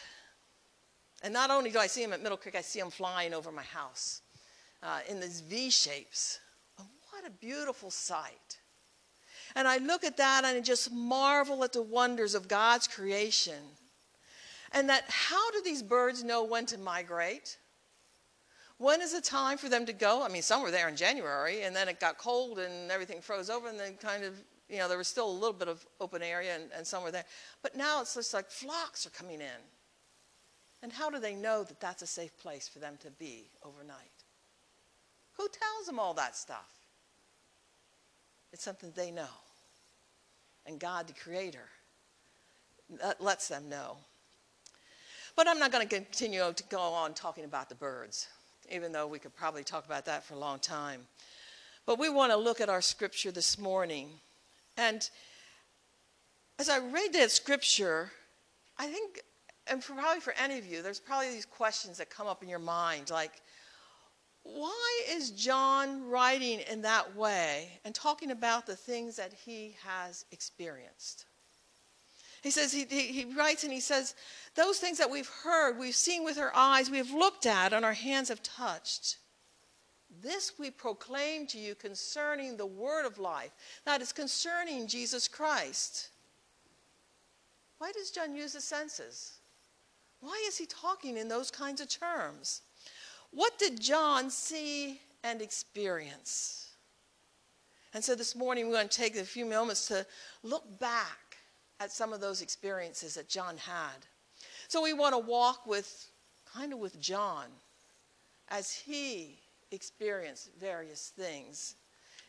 And 1.22 1.34
not 1.34 1.50
only 1.50 1.70
do 1.70 1.78
I 1.78 1.86
see 1.86 2.02
them 2.02 2.12
at 2.12 2.22
Middle 2.22 2.38
Creek, 2.38 2.54
I 2.54 2.62
see 2.62 2.78
them 2.78 2.90
flying 2.90 3.34
over 3.34 3.50
my 3.50 3.62
house 3.62 4.22
uh, 4.82 5.00
in 5.08 5.20
these 5.20 5.40
V 5.40 5.70
shapes. 5.70 6.38
what 7.10 7.26
a 7.26 7.30
beautiful 7.30 7.90
sight. 7.90 8.58
And 9.54 9.66
I 9.66 9.78
look 9.78 10.04
at 10.04 10.16
that 10.18 10.44
and 10.44 10.56
I 10.56 10.60
just 10.60 10.92
marvel 10.92 11.64
at 11.64 11.72
the 11.72 11.82
wonders 11.82 12.34
of 12.34 12.48
God's 12.48 12.86
creation. 12.86 13.62
And 14.72 14.88
that 14.88 15.04
how 15.08 15.50
do 15.50 15.62
these 15.64 15.82
birds 15.82 16.22
know 16.22 16.44
when 16.44 16.66
to 16.66 16.78
migrate? 16.78 17.58
When 18.78 19.00
is 19.00 19.12
the 19.12 19.22
time 19.22 19.56
for 19.56 19.68
them 19.68 19.86
to 19.86 19.92
go? 19.92 20.22
I 20.22 20.28
mean, 20.28 20.42
some 20.42 20.62
were 20.62 20.70
there 20.70 20.88
in 20.88 20.96
January, 20.96 21.62
and 21.62 21.74
then 21.74 21.88
it 21.88 21.98
got 21.98 22.18
cold 22.18 22.58
and 22.58 22.90
everything 22.90 23.22
froze 23.22 23.48
over, 23.48 23.68
and 23.68 23.80
then 23.80 23.94
kind 23.94 24.22
of, 24.22 24.34
you 24.68 24.78
know, 24.78 24.88
there 24.88 24.98
was 24.98 25.08
still 25.08 25.30
a 25.30 25.32
little 25.32 25.54
bit 25.54 25.68
of 25.68 25.86
open 25.98 26.22
area, 26.22 26.54
and, 26.54 26.64
and 26.76 26.86
some 26.86 27.02
were 27.02 27.10
there. 27.10 27.24
But 27.62 27.74
now 27.74 28.02
it's 28.02 28.14
just 28.14 28.34
like 28.34 28.50
flocks 28.50 29.06
are 29.06 29.10
coming 29.10 29.40
in. 29.40 29.62
And 30.82 30.92
how 30.92 31.08
do 31.08 31.18
they 31.18 31.34
know 31.34 31.64
that 31.64 31.80
that's 31.80 32.02
a 32.02 32.06
safe 32.06 32.36
place 32.38 32.68
for 32.68 32.78
them 32.78 32.98
to 33.00 33.10
be 33.12 33.48
overnight? 33.64 33.96
Who 35.38 35.48
tells 35.48 35.86
them 35.86 35.98
all 35.98 36.12
that 36.14 36.36
stuff? 36.36 36.70
It's 38.52 38.62
something 38.62 38.92
they 38.94 39.10
know. 39.10 39.24
And 40.66 40.78
God, 40.78 41.06
the 41.06 41.14
Creator, 41.14 41.68
lets 43.20 43.48
them 43.48 43.68
know. 43.68 43.96
But 45.34 45.48
I'm 45.48 45.58
not 45.58 45.72
going 45.72 45.86
to 45.86 45.94
continue 45.94 46.52
to 46.52 46.64
go 46.64 46.80
on 46.80 47.14
talking 47.14 47.44
about 47.44 47.68
the 47.68 47.74
birds 47.74 48.28
even 48.70 48.92
though 48.92 49.06
we 49.06 49.18
could 49.18 49.34
probably 49.34 49.64
talk 49.64 49.86
about 49.86 50.04
that 50.06 50.24
for 50.24 50.34
a 50.34 50.38
long 50.38 50.58
time. 50.58 51.06
But 51.86 51.98
we 51.98 52.08
want 52.08 52.32
to 52.32 52.36
look 52.36 52.60
at 52.60 52.68
our 52.68 52.82
scripture 52.82 53.30
this 53.30 53.58
morning. 53.58 54.08
And 54.76 55.08
as 56.58 56.68
I 56.68 56.78
read 56.78 57.12
that 57.12 57.30
scripture, 57.30 58.10
I 58.78 58.86
think, 58.86 59.22
and 59.66 59.82
for 59.82 59.94
probably 59.94 60.20
for 60.20 60.34
any 60.34 60.58
of 60.58 60.66
you, 60.66 60.82
there's 60.82 61.00
probably 61.00 61.30
these 61.30 61.46
questions 61.46 61.98
that 61.98 62.10
come 62.10 62.26
up 62.26 62.42
in 62.42 62.48
your 62.48 62.58
mind 62.58 63.10
like, 63.10 63.42
why 64.42 65.02
is 65.10 65.30
John 65.32 66.08
writing 66.08 66.60
in 66.70 66.82
that 66.82 67.16
way 67.16 67.80
and 67.84 67.94
talking 67.94 68.30
about 68.30 68.66
the 68.66 68.76
things 68.76 69.16
that 69.16 69.32
he 69.32 69.76
has 69.84 70.24
experienced? 70.30 71.26
He 72.46 72.52
says, 72.52 72.72
he, 72.72 72.86
he, 72.88 73.08
he, 73.08 73.24
writes 73.24 73.64
and 73.64 73.72
he 73.72 73.80
says, 73.80 74.14
those 74.54 74.78
things 74.78 74.98
that 74.98 75.10
we've 75.10 75.28
heard, 75.42 75.80
we've 75.80 75.96
seen 75.96 76.22
with 76.22 76.38
our 76.38 76.52
eyes, 76.54 76.88
we've 76.88 77.10
looked 77.10 77.44
at, 77.44 77.72
and 77.72 77.84
our 77.84 77.92
hands 77.92 78.28
have 78.28 78.40
touched. 78.40 79.16
This 80.22 80.52
we 80.56 80.70
proclaim 80.70 81.48
to 81.48 81.58
you 81.58 81.74
concerning 81.74 82.56
the 82.56 82.64
word 82.64 83.04
of 83.04 83.18
life, 83.18 83.50
that 83.84 84.00
is 84.00 84.12
concerning 84.12 84.86
Jesus 84.86 85.26
Christ. 85.26 86.10
Why 87.78 87.90
does 87.90 88.12
John 88.12 88.36
use 88.36 88.52
the 88.52 88.60
senses? 88.60 89.38
Why 90.20 90.40
is 90.46 90.56
he 90.56 90.66
talking 90.66 91.16
in 91.16 91.26
those 91.26 91.50
kinds 91.50 91.80
of 91.80 91.88
terms? 91.88 92.62
What 93.32 93.58
did 93.58 93.80
John 93.80 94.30
see 94.30 95.00
and 95.24 95.42
experience? 95.42 96.70
And 97.92 98.04
so 98.04 98.14
this 98.14 98.36
morning 98.36 98.68
we're 98.68 98.74
going 98.74 98.88
to 98.88 98.96
take 98.96 99.16
a 99.16 99.24
few 99.24 99.46
moments 99.46 99.88
to 99.88 100.06
look 100.44 100.78
back 100.78 101.25
at 101.80 101.92
some 101.92 102.12
of 102.12 102.20
those 102.20 102.42
experiences 102.42 103.14
that 103.14 103.28
John 103.28 103.56
had. 103.58 104.06
So 104.68 104.82
we 104.82 104.92
want 104.92 105.14
to 105.14 105.18
walk 105.18 105.66
with 105.66 106.10
kind 106.52 106.72
of 106.72 106.78
with 106.78 107.00
John 107.00 107.46
as 108.48 108.72
he 108.72 109.38
experienced 109.70 110.50
various 110.58 111.12
things 111.16 111.74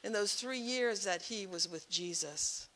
in 0.03 0.11
those 0.11 0.33
three 0.33 0.59
years 0.59 1.03
that 1.05 1.21
he 1.21 1.47
was 1.47 1.67
with 1.67 1.89
Jesus. 1.89 2.67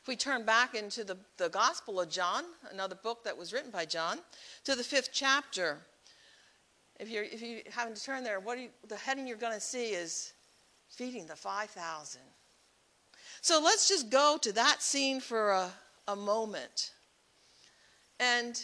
If 0.00 0.08
we 0.08 0.16
turn 0.16 0.44
back 0.44 0.74
into 0.74 1.04
the, 1.04 1.16
the 1.36 1.48
Gospel 1.48 2.00
of 2.00 2.10
John, 2.10 2.44
another 2.72 2.94
book 2.94 3.24
that 3.24 3.36
was 3.36 3.52
written 3.52 3.70
by 3.70 3.84
John, 3.84 4.18
to 4.64 4.74
the 4.74 4.84
fifth 4.84 5.10
chapter, 5.12 5.78
if, 6.98 7.08
you're, 7.08 7.24
if 7.24 7.42
you 7.42 7.62
happen 7.70 7.94
to 7.94 8.02
turn 8.02 8.24
there, 8.24 8.40
what 8.40 8.58
you, 8.58 8.68
the 8.88 8.96
heading 8.96 9.26
you're 9.26 9.36
going 9.36 9.54
to 9.54 9.60
see 9.60 9.90
is 9.90 10.32
feeding 10.88 11.26
the 11.26 11.36
5,000. 11.36 12.20
So 13.40 13.60
let's 13.62 13.88
just 13.88 14.10
go 14.10 14.38
to 14.42 14.52
that 14.52 14.82
scene 14.82 15.20
for 15.20 15.50
a, 15.50 15.70
a 16.08 16.16
moment. 16.16 16.92
And 18.20 18.60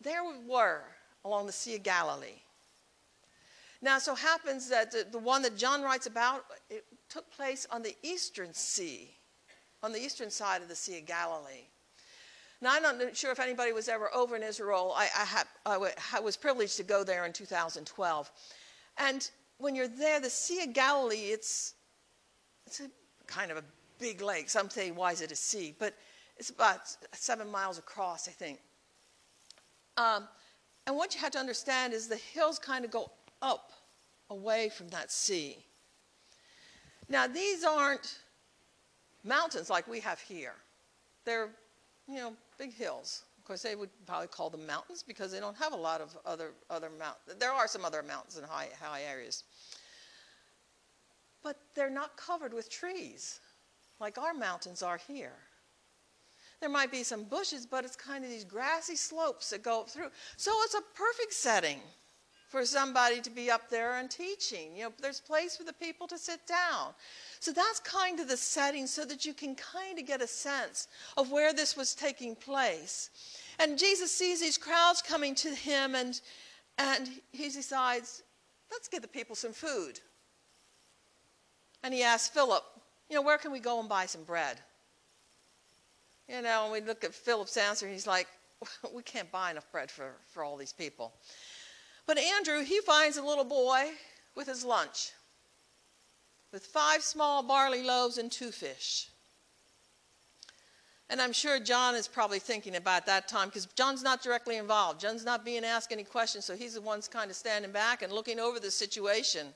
there 0.00 0.24
we 0.24 0.38
were 0.46 0.82
along 1.24 1.46
the 1.46 1.52
Sea 1.52 1.76
of 1.76 1.82
Galilee. 1.82 2.40
Now, 3.82 3.98
so 3.98 4.14
happens 4.14 4.68
that 4.70 4.90
the, 4.90 5.06
the 5.10 5.18
one 5.18 5.42
that 5.42 5.56
John 5.56 5.82
writes 5.82 6.06
about, 6.06 6.46
it 6.70 6.84
took 7.10 7.30
place 7.30 7.66
on 7.70 7.82
the 7.82 7.94
eastern 8.02 8.54
sea, 8.54 9.10
on 9.82 9.92
the 9.92 10.00
eastern 10.00 10.30
side 10.30 10.62
of 10.62 10.68
the 10.68 10.74
Sea 10.74 10.98
of 10.98 11.06
Galilee. 11.06 11.68
Now, 12.62 12.76
I'm 12.76 12.82
not 12.82 13.14
sure 13.14 13.30
if 13.30 13.40
anybody 13.40 13.72
was 13.72 13.88
ever 13.88 14.08
over 14.14 14.36
in 14.36 14.42
Israel. 14.42 14.94
I, 14.96 15.02
I, 15.04 15.24
had, 15.24 15.46
I 15.66 16.20
was 16.20 16.34
privileged 16.34 16.78
to 16.78 16.82
go 16.82 17.04
there 17.04 17.26
in 17.26 17.32
2012. 17.34 18.30
And 18.96 19.30
when 19.58 19.74
you're 19.74 19.86
there, 19.86 20.18
the 20.18 20.30
Sea 20.30 20.62
of 20.62 20.72
Galilee, 20.72 21.28
it's, 21.30 21.74
it's 22.66 22.80
a 22.80 22.90
kind 23.26 23.50
of 23.50 23.56
a 23.56 23.64
big 23.98 24.20
lake. 24.20 24.50
Some 24.50 24.70
say, 24.70 24.90
why 24.90 25.12
is 25.12 25.20
it 25.20 25.32
a 25.32 25.36
sea? 25.36 25.74
But 25.78 25.94
it's 26.36 26.50
about 26.50 26.80
seven 27.12 27.50
miles 27.50 27.78
across, 27.78 28.28
I 28.28 28.32
think. 28.32 28.58
Um, 29.96 30.28
and 30.86 30.96
what 30.96 31.14
you 31.14 31.20
have 31.20 31.32
to 31.32 31.38
understand 31.38 31.92
is 31.92 32.08
the 32.08 32.16
hills 32.16 32.58
kind 32.58 32.84
of 32.84 32.90
go 32.90 33.10
up 33.40 33.72
away 34.30 34.68
from 34.68 34.88
that 34.88 35.10
sea. 35.10 35.58
Now, 37.08 37.26
these 37.26 37.64
aren't 37.64 38.18
mountains 39.22 39.70
like 39.70 39.86
we 39.86 40.00
have 40.00 40.20
here. 40.20 40.54
They're, 41.24 41.50
you 42.08 42.16
know, 42.16 42.32
big 42.58 42.74
hills. 42.74 43.22
Of 43.38 43.44
course, 43.44 43.62
they 43.62 43.76
would 43.76 43.90
probably 44.06 44.28
call 44.28 44.48
them 44.48 44.66
mountains 44.66 45.02
because 45.02 45.30
they 45.30 45.40
don't 45.40 45.56
have 45.56 45.72
a 45.72 45.76
lot 45.76 46.00
of 46.00 46.16
other 46.24 46.52
other 46.70 46.88
mountains. 46.98 47.36
There 47.38 47.52
are 47.52 47.68
some 47.68 47.84
other 47.84 48.02
mountains 48.02 48.38
in 48.38 48.44
high 48.44 48.68
high 48.80 49.02
areas, 49.02 49.44
but 51.44 51.58
they're 51.76 51.90
not 51.90 52.16
covered 52.16 52.52
with 52.52 52.68
trees 52.68 53.38
like 54.00 54.18
our 54.18 54.34
mountains 54.34 54.82
are 54.82 54.98
here. 55.06 55.36
There 56.60 56.70
might 56.70 56.90
be 56.90 57.04
some 57.04 57.24
bushes, 57.24 57.66
but 57.66 57.84
it's 57.84 57.94
kind 57.94 58.24
of 58.24 58.30
these 58.30 58.44
grassy 58.44 58.96
slopes 58.96 59.50
that 59.50 59.62
go 59.62 59.84
through. 59.84 60.08
So 60.36 60.50
it's 60.64 60.74
a 60.74 60.80
perfect 60.94 61.34
setting 61.34 61.78
for 62.48 62.64
somebody 62.64 63.20
to 63.20 63.30
be 63.30 63.50
up 63.50 63.68
there 63.68 63.98
and 63.98 64.10
teaching. 64.10 64.76
You 64.76 64.84
know, 64.84 64.92
there's 65.00 65.20
place 65.20 65.56
for 65.56 65.64
the 65.64 65.72
people 65.72 66.06
to 66.06 66.16
sit 66.16 66.46
down. 66.46 66.94
So 67.40 67.52
that's 67.52 67.80
kind 67.80 68.18
of 68.18 68.28
the 68.28 68.36
setting 68.36 68.86
so 68.86 69.04
that 69.04 69.26
you 69.26 69.34
can 69.34 69.54
kind 69.56 69.98
of 69.98 70.06
get 70.06 70.22
a 70.22 70.26
sense 70.26 70.88
of 71.16 71.30
where 71.30 71.52
this 71.52 71.76
was 71.76 71.94
taking 71.94 72.34
place. 72.34 73.10
And 73.58 73.78
Jesus 73.78 74.14
sees 74.14 74.40
these 74.40 74.56
crowds 74.56 75.02
coming 75.02 75.34
to 75.36 75.50
him 75.50 75.94
and 75.94 76.20
and 76.78 77.08
he 77.30 77.48
decides, 77.50 78.22
let's 78.70 78.88
give 78.88 79.02
the 79.02 79.08
people 79.08 79.36
some 79.36 79.52
food. 79.52 80.00
And 81.84 81.92
he 81.92 82.02
asks 82.02 82.28
Philip, 82.28 82.64
you 83.10 83.14
know, 83.14 83.20
where 83.22 83.36
can 83.36 83.52
we 83.52 83.60
go 83.60 83.78
and 83.78 83.88
buy 83.88 84.06
some 84.06 84.24
bread? 84.24 84.58
You 86.28 86.40
know, 86.40 86.64
and 86.64 86.72
we 86.72 86.80
look 86.80 87.04
at 87.04 87.14
Philip's 87.14 87.58
answer, 87.58 87.86
he's 87.86 88.06
like, 88.06 88.26
we 88.94 89.02
can't 89.02 89.30
buy 89.30 89.50
enough 89.50 89.70
bread 89.70 89.90
for, 89.90 90.14
for 90.32 90.42
all 90.42 90.56
these 90.56 90.72
people. 90.72 91.12
But 92.06 92.18
Andrew, 92.18 92.64
he 92.64 92.80
finds 92.80 93.18
a 93.18 93.22
little 93.22 93.44
boy 93.44 93.90
with 94.34 94.48
his 94.48 94.64
lunch, 94.64 95.12
with 96.52 96.64
five 96.64 97.02
small 97.02 97.42
barley 97.42 97.82
loaves 97.82 98.16
and 98.16 98.32
two 98.32 98.50
fish. 98.50 99.08
And 101.10 101.20
I'm 101.20 101.34
sure 101.34 101.60
John 101.60 101.94
is 101.94 102.08
probably 102.08 102.38
thinking 102.38 102.76
about 102.76 103.04
that 103.06 103.28
time 103.28 103.48
because 103.48 103.66
John's 103.66 104.02
not 104.02 104.22
directly 104.22 104.56
involved. 104.56 105.00
John's 105.00 105.24
not 105.24 105.44
being 105.44 105.66
asked 105.66 105.92
any 105.92 106.02
questions, 106.02 106.46
so 106.46 106.56
he's 106.56 106.74
the 106.74 106.80
one 106.80 107.02
kind 107.02 107.30
of 107.30 107.36
standing 107.36 107.72
back 107.72 108.00
and 108.00 108.10
looking 108.10 108.40
over 108.40 108.58
the 108.58 108.70
situation. 108.70 109.48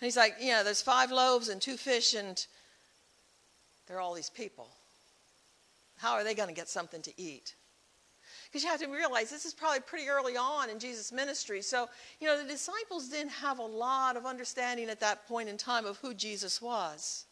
And 0.00 0.06
he's 0.06 0.16
like, 0.16 0.36
yeah, 0.40 0.62
there's 0.62 0.82
five 0.82 1.10
loaves 1.10 1.48
and 1.48 1.60
two 1.60 1.76
fish, 1.76 2.14
and 2.14 2.44
there 3.86 3.96
are 3.96 4.00
all 4.00 4.14
these 4.14 4.30
people. 4.30 4.68
How 5.96 6.14
are 6.14 6.24
they 6.24 6.34
going 6.34 6.48
to 6.48 6.54
get 6.54 6.68
something 6.68 7.02
to 7.02 7.12
eat? 7.20 7.54
Because 8.46 8.62
you 8.62 8.70
have 8.70 8.80
to 8.80 8.88
realize 8.88 9.30
this 9.30 9.44
is 9.44 9.54
probably 9.54 9.80
pretty 9.80 10.08
early 10.08 10.36
on 10.36 10.70
in 10.70 10.78
Jesus' 10.78 11.10
ministry. 11.10 11.60
So, 11.60 11.88
you 12.20 12.28
know, 12.28 12.40
the 12.40 12.48
disciples 12.48 13.08
didn't 13.08 13.32
have 13.32 13.58
a 13.58 13.64
lot 13.64 14.16
of 14.16 14.26
understanding 14.26 14.88
at 14.90 15.00
that 15.00 15.26
point 15.26 15.48
in 15.48 15.56
time 15.56 15.86
of 15.86 15.96
who 15.98 16.14
Jesus 16.14 16.62
was. 16.62 17.24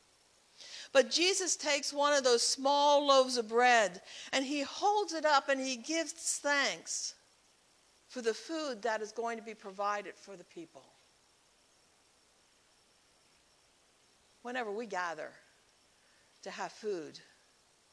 But 0.93 1.11
Jesus 1.11 1.57
takes 1.57 1.93
one 1.93 2.13
of 2.13 2.25
those 2.25 2.43
small 2.43 3.07
loaves 3.07 3.37
of 3.37 3.49
bread 3.49 4.01
and 4.33 4.45
he 4.45 4.63
holds 4.63 5.13
it 5.13 5.25
up 5.25 5.49
and 5.49 5.61
he 5.61 5.77
gives 5.77 6.13
thanks 6.13 7.15
for 8.09 8.21
the 8.21 8.35
food 8.35 8.83
that 8.83 9.01
is 9.01 9.13
going 9.13 9.39
to 9.39 9.45
be 9.45 9.55
provided 9.55 10.15
for 10.17 10.37
the 10.37 10.45
people. 10.45 10.83
Whenever 14.43 14.71
we 14.71 14.87
gather 14.87 15.31
to 16.43 16.51
have 16.51 16.73
food, 16.73 17.19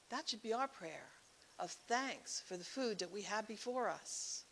that 0.09 0.27
should 0.27 0.41
be 0.41 0.53
our 0.53 0.67
prayer 0.67 1.07
of 1.59 1.71
thanks 1.71 2.41
for 2.45 2.57
the 2.57 2.63
food 2.63 2.99
that 2.99 3.11
we 3.11 3.21
have 3.21 3.47
before 3.47 3.89
us. 3.89 4.43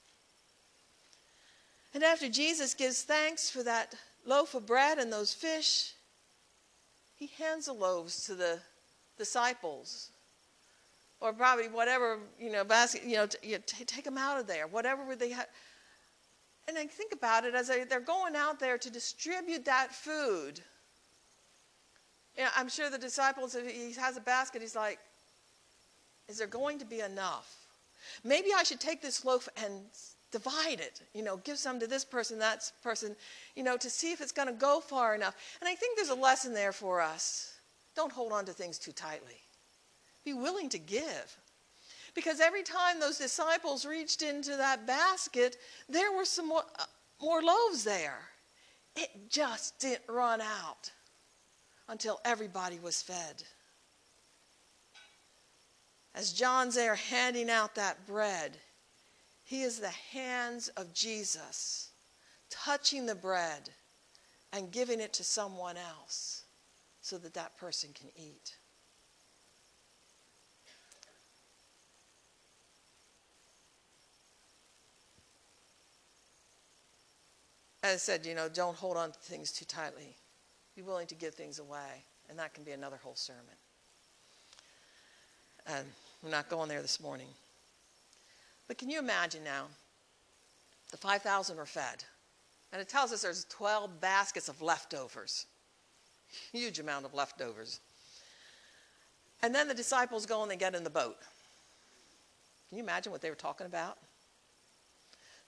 And 1.93 2.03
after 2.03 2.29
Jesus 2.29 2.73
gives 2.73 3.01
thanks 3.01 3.49
for 3.49 3.63
that 3.63 3.95
loaf 4.25 4.53
of 4.53 4.65
bread 4.65 4.99
and 4.99 5.11
those 5.11 5.33
fish, 5.33 5.93
he 7.15 7.27
hands 7.39 7.65
the 7.65 7.73
loaves 7.73 8.25
to 8.25 8.35
the 8.35 8.59
disciples. 9.17 10.09
Or 11.19 11.33
probably 11.33 11.67
whatever, 11.67 12.19
you 12.39 12.51
know, 12.51 12.63
basket, 12.63 13.03
you 13.03 13.15
know, 13.15 13.25
t- 13.25 13.37
you 13.41 13.57
t- 13.65 13.85
take 13.85 14.03
them 14.03 14.19
out 14.19 14.39
of 14.39 14.45
there, 14.45 14.67
whatever 14.67 15.15
they 15.15 15.31
have. 15.31 15.47
And 16.67 16.77
I 16.77 16.85
think 16.85 17.13
about 17.13 17.45
it 17.45 17.55
as 17.55 17.69
they, 17.69 17.85
they're 17.85 17.99
going 17.99 18.35
out 18.35 18.59
there 18.59 18.77
to 18.77 18.89
distribute 18.91 19.65
that 19.65 19.91
food. 19.91 20.61
You 22.37 22.43
know, 22.43 22.49
I'm 22.55 22.69
sure 22.69 22.89
the 22.89 22.97
disciples, 22.97 23.55
he 23.55 23.93
has 23.93 24.15
a 24.15 24.21
basket, 24.21 24.61
he's 24.61 24.75
like, 24.75 24.99
is 26.29 26.37
there 26.37 26.47
going 26.47 26.77
to 26.79 26.85
be 26.85 26.99
enough? 26.99 27.55
Maybe 28.23 28.49
I 28.55 28.63
should 28.63 28.79
take 28.79 29.01
this 29.01 29.25
loaf 29.25 29.49
and 29.63 29.73
divide 30.31 30.79
it, 30.79 31.01
you 31.13 31.23
know, 31.23 31.37
give 31.37 31.57
some 31.57 31.79
to 31.79 31.87
this 31.87 32.05
person, 32.05 32.37
that 32.39 32.71
person, 32.83 33.15
you 33.55 33.63
know, 33.63 33.77
to 33.77 33.89
see 33.89 34.11
if 34.11 34.21
it's 34.21 34.31
going 34.31 34.47
to 34.47 34.53
go 34.53 34.79
far 34.79 35.15
enough. 35.15 35.35
And 35.61 35.67
I 35.67 35.73
think 35.73 35.95
there's 35.97 36.09
a 36.09 36.15
lesson 36.15 36.53
there 36.53 36.73
for 36.73 37.01
us. 37.01 37.53
Don't 37.95 38.11
hold 38.11 38.31
on 38.31 38.45
to 38.45 38.53
things 38.53 38.77
too 38.77 38.91
tightly. 38.91 39.41
Be 40.25 40.33
willing 40.33 40.69
to 40.69 40.77
give. 40.77 41.37
Because 42.13 42.39
every 42.39 42.63
time 42.63 42.99
those 42.99 43.17
disciples 43.17 43.85
reached 43.85 44.21
into 44.21 44.57
that 44.57 44.85
basket, 44.85 45.57
there 45.87 46.11
were 46.11 46.25
some 46.25 46.47
more, 46.47 46.63
uh, 46.77 46.83
more 47.21 47.41
loaves 47.41 47.83
there. 47.83 48.19
It 48.95 49.29
just 49.29 49.79
didn't 49.79 50.03
run 50.07 50.41
out 50.41 50.91
until 51.87 52.19
everybody 52.25 52.79
was 52.79 53.01
fed 53.01 53.43
as 56.17 56.33
John's 56.33 56.73
there 56.73 56.95
handing 56.95 57.47
out 57.47 57.75
that 57.75 58.07
bread, 58.07 58.57
he 59.43 59.61
is 59.61 59.79
the 59.79 59.89
hands 59.89 60.67
of 60.69 60.91
Jesus 60.91 61.91
touching 62.49 63.05
the 63.05 63.13
bread 63.13 63.69
and 64.51 64.71
giving 64.71 64.99
it 64.99 65.13
to 65.13 65.23
someone 65.23 65.77
else 65.77 66.45
so 67.01 67.19
that 67.19 67.35
that 67.35 67.55
person 67.55 67.91
can 67.93 68.09
eat. 68.15 68.57
As 77.83 77.93
I 77.93 77.97
said, 77.97 78.25
you 78.25 78.33
know, 78.33 78.49
don't 78.49 78.75
hold 78.75 78.97
on 78.97 79.11
to 79.11 79.19
things 79.19 79.51
too 79.51 79.65
tightly. 79.65 80.15
Be 80.77 80.83
willing 80.83 81.07
to 81.07 81.15
give 81.15 81.33
things 81.33 81.57
away, 81.57 82.05
and 82.29 82.37
that 82.37 82.53
can 82.53 82.63
be 82.63 82.71
another 82.71 82.99
whole 83.01 83.15
sermon. 83.15 83.41
And 85.65 85.87
we're 86.21 86.29
not 86.29 86.49
going 86.49 86.69
there 86.69 86.83
this 86.83 86.99
morning. 87.01 87.29
But 88.67 88.77
can 88.77 88.87
you 88.87 88.99
imagine 88.99 89.43
now? 89.43 89.65
The 90.91 90.97
5,000 90.97 91.57
were 91.57 91.65
fed. 91.65 92.03
And 92.71 92.79
it 92.79 92.87
tells 92.87 93.11
us 93.11 93.23
there's 93.23 93.45
12 93.45 93.99
baskets 93.99 94.49
of 94.49 94.61
leftovers. 94.61 95.47
Huge 96.51 96.77
amount 96.77 97.05
of 97.05 97.13
leftovers. 97.15 97.79
And 99.41 99.55
then 99.55 99.67
the 99.67 99.73
disciples 99.73 100.27
go 100.27 100.43
and 100.43 100.51
they 100.51 100.57
get 100.57 100.75
in 100.75 100.83
the 100.83 100.91
boat. 100.91 101.17
Can 102.69 102.77
you 102.77 102.83
imagine 102.83 103.11
what 103.11 103.21
they 103.21 103.31
were 103.31 103.35
talking 103.35 103.65
about? 103.65 103.97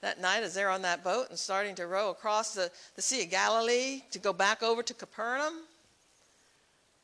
That 0.01 0.21
night, 0.21 0.43
as 0.43 0.53
they're 0.53 0.69
on 0.69 0.83
that 0.83 1.03
boat 1.03 1.29
and 1.29 1.37
starting 1.37 1.75
to 1.75 1.87
row 1.87 2.09
across 2.09 2.53
the, 2.53 2.71
the 2.95 3.01
Sea 3.01 3.23
of 3.23 3.29
Galilee 3.29 4.03
to 4.11 4.19
go 4.19 4.31
back 4.31 4.63
over 4.63 4.81
to 4.81 4.93
Capernaum, 4.93 5.53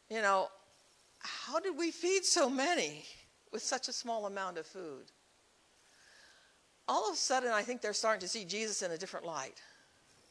you 0.10 0.22
know, 0.22 0.48
how 1.20 1.60
did 1.60 1.78
we 1.78 1.91
feed 1.91 2.24
so 2.24 2.50
many 2.50 3.04
with 3.52 3.62
such 3.64 3.89
a 3.89 3.93
small 3.93 4.28
amount 4.28 4.58
of 4.58 4.66
food? 4.66 5.12
All 6.88 7.10
of 7.10 7.16
a 7.16 7.18
sudden, 7.18 7.52
I 7.52 7.64
think 7.64 7.82
they're 7.82 7.93
starting 7.93 8.22
to 8.22 8.28
see 8.28 8.46
Jesus 8.46 8.82
in 8.82 8.91
a 8.91 8.98
different 8.98 9.26
light. 9.26 9.62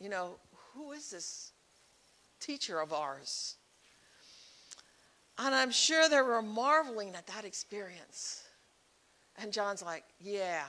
You 0.01 0.09
know, 0.09 0.37
who 0.73 0.93
is 0.93 1.11
this 1.11 1.53
teacher 2.41 2.81
of 2.81 2.93
ours? 2.93 3.57
And 5.39 5.55
I'm 5.55 5.73
sure 5.73 6.09
they 6.09 6.21
were 6.21 6.43
marveling 6.43 7.15
at 7.17 7.27
that 7.27 7.45
experience. 7.45 8.45
And 9.37 9.53
John's 9.53 9.83
like, 9.83 10.05
yeah, 10.21 10.63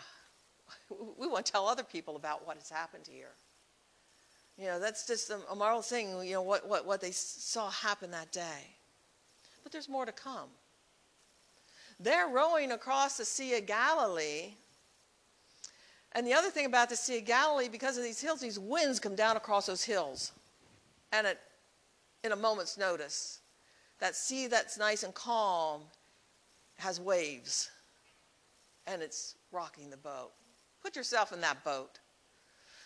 we 1.18 1.28
want 1.28 1.46
to 1.46 1.52
tell 1.52 1.68
other 1.68 1.84
people 1.84 2.16
about 2.16 2.46
what 2.46 2.58
has 2.58 2.70
happened 2.70 3.08
here. 3.10 3.32
You 4.58 4.68
know, 4.68 4.80
that's 4.80 5.06
just 5.06 5.30
a, 5.30 5.40
a 5.52 5.56
marvelous 5.56 5.90
thing, 5.90 6.24
you 6.24 6.34
know, 6.34 6.42
what, 6.42 6.68
what, 6.68 6.86
what 6.86 7.02
they 7.02 7.12
saw 7.12 7.70
happen 7.70 8.12
that 8.12 8.32
day. 8.32 8.76
But 9.64 9.72
there's 9.72 9.90
more 9.90 10.06
to 10.06 10.12
come. 10.12 10.50
They're 12.00 12.28
rowing 12.28 12.72
across 12.72 13.18
the 13.18 13.26
Sea 13.26 13.58
of 13.58 13.66
Galilee. 13.66 14.54
And 16.14 16.26
the 16.26 16.34
other 16.34 16.50
thing 16.50 16.66
about 16.66 16.90
the 16.90 16.96
Sea 16.96 17.18
of 17.18 17.26
Galilee, 17.26 17.68
because 17.70 17.98
of 17.98 18.04
these 18.04 18.22
hills, 18.22 18.40
these 18.40 18.60
winds 18.60 19.00
come 19.00 19.16
down 19.16 19.36
across 19.36 19.66
those 19.66 19.84
hills. 19.84 20.32
And 21.12 21.36
in 22.24 22.32
a 22.32 22.36
moment's 22.36 22.78
notice, 22.78 23.40
that 24.00 24.16
sea 24.16 24.48
that's 24.48 24.78
nice 24.78 25.04
and 25.04 25.14
calm 25.14 25.82
has 26.78 27.00
waves. 27.00 27.70
And 28.88 29.02
it's 29.02 29.36
rocking 29.52 29.90
the 29.90 29.98
boat. 29.98 30.32
Put 30.86 30.96
yourself 30.96 31.34
in 31.34 31.42
that 31.42 31.64
boat. 31.64 31.98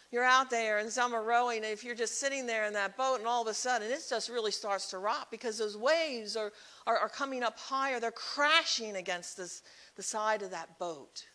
You're 0.09 0.23
out 0.23 0.49
there 0.49 0.77
and 0.77 0.89
some 0.89 1.13
are 1.13 1.21
rowing, 1.21 1.57
and 1.57 1.73
if 1.73 1.83
you're 1.83 1.95
just 1.95 2.17
sitting 2.17 2.45
there 2.45 2.63
in 2.63 2.71
that 2.71 2.95
boat, 2.95 3.17
and 3.19 3.27
all 3.27 3.41
of 3.41 3.49
a 3.49 3.53
sudden 3.53 3.91
it 3.91 4.01
just 4.09 4.29
really 4.29 4.51
starts 4.51 4.89
to 4.91 4.99
rock 4.99 5.29
because 5.29 5.57
those 5.57 5.75
waves 5.75 6.37
are, 6.37 6.53
are, 6.87 6.97
are 6.97 7.09
coming 7.09 7.43
up 7.43 7.59
higher. 7.59 7.99
They're 7.99 8.11
crashing 8.11 8.95
against 8.95 9.35
this, 9.35 9.63
the 9.97 10.01
side 10.01 10.43
of 10.43 10.51
that 10.51 10.79
boat. 10.79 11.25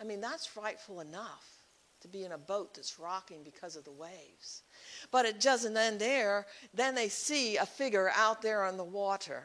I 0.00 0.04
mean, 0.04 0.20
that's 0.20 0.46
frightful 0.46 1.00
enough 1.00 1.64
to 2.02 2.06
be 2.06 2.22
in 2.22 2.30
a 2.30 2.38
boat 2.38 2.74
that's 2.74 3.00
rocking 3.00 3.42
because 3.42 3.74
of 3.74 3.82
the 3.82 3.90
waves. 3.90 4.62
But 5.10 5.26
it 5.26 5.40
doesn't 5.40 5.76
end 5.76 5.98
there. 5.98 6.46
Then 6.72 6.94
they 6.94 7.08
see 7.08 7.56
a 7.56 7.66
figure 7.66 8.12
out 8.14 8.42
there 8.42 8.62
on 8.62 8.76
the 8.76 8.84
water 8.84 9.42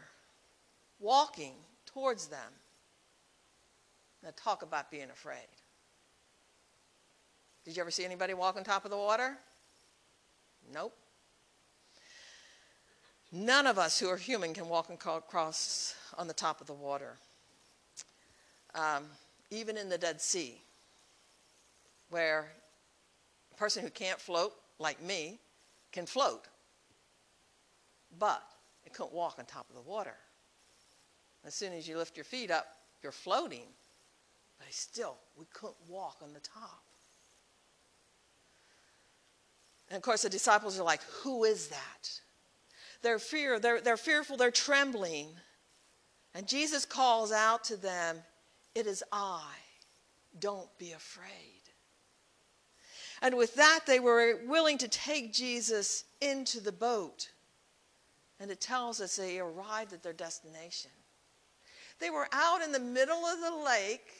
walking 0.99 1.55
towards 1.87 2.27
them. 2.27 2.53
Now, 4.23 4.29
talk 4.35 4.63
about 4.63 4.91
being 4.91 5.09
afraid. 5.09 5.47
Did 7.65 7.75
you 7.75 7.81
ever 7.81 7.91
see 7.91 8.05
anybody 8.05 8.33
walk 8.33 8.57
on 8.57 8.63
top 8.63 8.85
of 8.85 8.91
the 8.91 8.97
water? 8.97 9.37
Nope. 10.73 10.95
None 13.31 13.67
of 13.67 13.77
us 13.77 13.99
who 13.99 14.09
are 14.09 14.17
human 14.17 14.53
can 14.53 14.67
walk 14.67 14.89
across 14.89 15.95
on 16.17 16.27
the 16.27 16.33
top 16.33 16.61
of 16.61 16.67
the 16.67 16.73
water. 16.73 17.13
Um, 18.73 19.05
even 19.51 19.77
in 19.77 19.89
the 19.89 19.97
Dead 19.97 20.19
Sea, 20.19 20.59
where 22.09 22.51
a 23.53 23.57
person 23.57 23.83
who 23.83 23.89
can't 23.89 24.19
float, 24.19 24.53
like 24.79 25.01
me, 25.01 25.37
can 25.91 26.05
float, 26.05 26.45
but 28.17 28.43
it 28.85 28.93
couldn't 28.93 29.13
walk 29.13 29.35
on 29.37 29.45
top 29.45 29.67
of 29.69 29.75
the 29.75 29.89
water. 29.89 30.15
As 31.45 31.53
soon 31.53 31.73
as 31.73 31.87
you 31.87 31.97
lift 31.97 32.17
your 32.17 32.23
feet 32.23 32.51
up, 32.51 32.65
you're 33.01 33.11
floating, 33.11 33.65
but 34.59 34.67
still, 34.71 35.15
we 35.35 35.45
couldn't 35.53 35.77
walk 35.87 36.17
on 36.21 36.33
the 36.33 36.39
top. 36.39 36.83
And 39.89 39.97
of 39.97 40.03
course, 40.03 40.21
the 40.21 40.29
disciples 40.29 40.79
are 40.79 40.83
like, 40.83 41.01
Who 41.23 41.45
is 41.45 41.69
that? 41.69 42.11
They're 43.01 43.19
fear, 43.19 43.59
they're, 43.59 43.81
they're 43.81 43.97
fearful, 43.97 44.37
they're 44.37 44.51
trembling. 44.51 45.29
And 46.35 46.47
Jesus 46.47 46.85
calls 46.85 47.31
out 47.31 47.63
to 47.65 47.77
them, 47.77 48.17
It 48.75 48.85
is 48.85 49.03
I. 49.11 49.43
Don't 50.39 50.69
be 50.77 50.91
afraid. 50.91 51.25
And 53.21 53.35
with 53.35 53.55
that, 53.55 53.81
they 53.85 53.99
were 53.99 54.39
willing 54.47 54.77
to 54.77 54.87
take 54.87 55.33
Jesus 55.33 56.05
into 56.21 56.61
the 56.61 56.71
boat. 56.71 57.29
And 58.39 58.51
it 58.51 58.61
tells 58.61 59.01
us 59.01 59.15
they 59.15 59.39
arrived 59.39 59.91
at 59.91 60.03
their 60.03 60.13
destination. 60.13 60.91
They 61.99 62.09
were 62.09 62.29
out 62.31 62.61
in 62.61 62.71
the 62.71 62.79
middle 62.79 63.25
of 63.25 63.41
the 63.41 63.65
lake, 63.65 64.18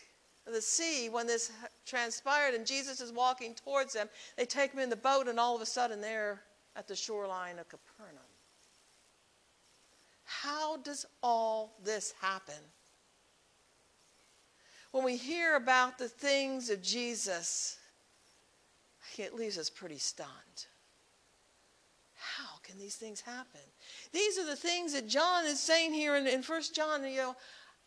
the 0.52 0.62
sea, 0.62 1.10
when 1.10 1.28
this 1.28 1.52
transpired, 1.86 2.54
and 2.54 2.66
Jesus 2.66 3.02
is 3.02 3.12
walking 3.12 3.54
towards 3.54 3.94
them. 3.94 4.10
They 4.38 4.46
take 4.46 4.74
him 4.74 4.80
in 4.80 4.90
the 4.90 4.96
boat, 4.96 5.28
and 5.28 5.40
all 5.40 5.56
of 5.56 5.62
a 5.62 5.66
sudden 5.66 6.02
they're 6.02 6.42
at 6.76 6.88
the 6.88 6.96
shoreline 6.96 7.60
of 7.60 7.68
Capernaum. 7.68 8.24
How 10.24 10.78
does 10.78 11.06
all 11.24 11.74
this 11.84 12.14
happen? 12.22 12.64
When 14.92 15.04
we 15.04 15.18
hear 15.18 15.56
about 15.56 15.98
the 15.98 16.08
things 16.08 16.70
of 16.70 16.82
Jesus, 16.82 17.78
it 19.18 19.36
leaves 19.36 19.58
us 19.58 19.70
pretty 19.70 19.98
stunned. 19.98 20.30
How 22.16 22.58
can 22.64 22.78
these 22.78 22.96
things 22.96 23.22
happen? 23.22 23.62
These 24.12 24.38
are 24.40 24.46
the 24.46 24.56
things 24.56 24.94
that 24.94 25.08
John 25.08 25.46
is 25.46 25.60
saying 25.60 25.94
here 25.94 26.16
in, 26.16 26.28
in 26.28 26.42
1 26.42 26.62
John. 26.74 27.04
You 27.04 27.18
know, 27.18 27.36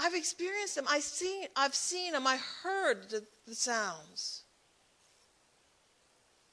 I've 0.03 0.15
experienced 0.15 0.75
them. 0.75 0.87
I've 0.89 1.05
seen, 1.05 1.47
I've 1.55 1.77
seen 1.77 2.13
them. 2.13 2.27
I 2.27 2.39
heard 2.63 3.09
the, 3.09 3.23
the 3.47 3.55
sounds. 3.55 4.43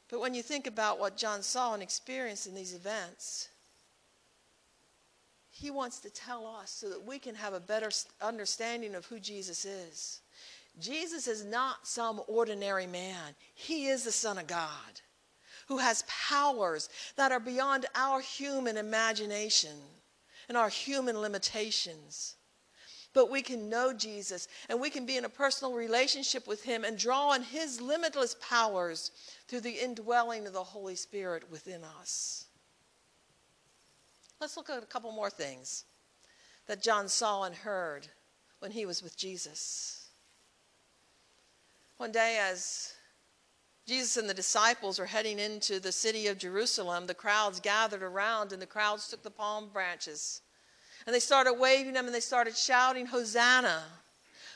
But 0.07 0.19
when 0.19 0.35
you 0.35 0.43
think 0.43 0.67
about 0.67 0.99
what 0.99 1.17
John 1.17 1.41
saw 1.41 1.73
and 1.73 1.81
experienced 1.81 2.45
in 2.45 2.53
these 2.53 2.75
events, 2.75 3.49
he 5.49 5.71
wants 5.71 5.99
to 6.01 6.11
tell 6.11 6.45
us 6.45 6.69
so 6.69 6.89
that 6.89 7.05
we 7.05 7.17
can 7.17 7.33
have 7.35 7.53
a 7.53 7.59
better 7.59 7.89
understanding 8.21 8.93
of 8.93 9.07
who 9.07 9.19
Jesus 9.19 9.65
is. 9.65 10.21
Jesus 10.79 11.27
is 11.27 11.43
not 11.43 11.87
some 11.87 12.21
ordinary 12.27 12.87
man. 12.87 13.35
He 13.55 13.87
is 13.87 14.03
the 14.03 14.11
Son 14.11 14.37
of 14.37 14.45
God 14.45 15.01
who 15.67 15.79
has 15.79 16.03
powers 16.07 16.89
that 17.15 17.31
are 17.31 17.39
beyond 17.39 17.87
our 17.95 18.21
human 18.21 18.77
imagination 18.77 19.75
and 20.47 20.57
our 20.57 20.69
human 20.69 21.19
limitations. 21.19 22.35
But 23.13 23.31
we 23.31 23.41
can 23.41 23.69
know 23.69 23.91
Jesus 23.91 24.47
and 24.69 24.79
we 24.79 24.89
can 24.89 25.05
be 25.05 25.17
in 25.17 25.25
a 25.25 25.29
personal 25.29 25.73
relationship 25.73 26.47
with 26.47 26.63
him 26.63 26.83
and 26.83 26.97
draw 26.97 27.29
on 27.29 27.41
his 27.41 27.81
limitless 27.81 28.35
powers 28.35 29.11
through 29.47 29.61
the 29.61 29.83
indwelling 29.83 30.45
of 30.45 30.53
the 30.53 30.63
Holy 30.63 30.95
Spirit 30.95 31.49
within 31.49 31.83
us. 31.83 32.45
Let's 34.39 34.55
look 34.55 34.69
at 34.69 34.83
a 34.83 34.85
couple 34.85 35.11
more 35.11 35.29
things 35.29 35.85
that 36.67 36.83
John 36.83 37.09
saw 37.09 37.43
and 37.43 37.55
heard 37.55 38.07
when 38.59 38.71
he 38.71 38.85
was 38.85 39.01
with 39.01 39.17
Jesus. 39.17 40.07
One 41.97 42.11
day, 42.11 42.39
as 42.39 42.93
Jesus 43.85 44.17
and 44.17 44.29
the 44.29 44.33
disciples 44.33 44.99
were 44.99 45.05
heading 45.05 45.39
into 45.39 45.79
the 45.79 45.91
city 45.91 46.27
of 46.27 46.37
Jerusalem, 46.37 47.07
the 47.07 47.13
crowds 47.13 47.59
gathered 47.59 48.03
around, 48.03 48.53
and 48.53 48.61
the 48.61 48.67
crowds 48.67 49.09
took 49.09 49.23
the 49.23 49.31
palm 49.31 49.69
branches. 49.73 50.41
And 51.09 51.15
they 51.15 51.19
started 51.19 51.53
waving 51.53 51.93
them 51.93 52.05
and 52.05 52.13
they 52.13 52.19
started 52.19 52.55
shouting, 52.55 53.07
Hosanna! 53.07 53.81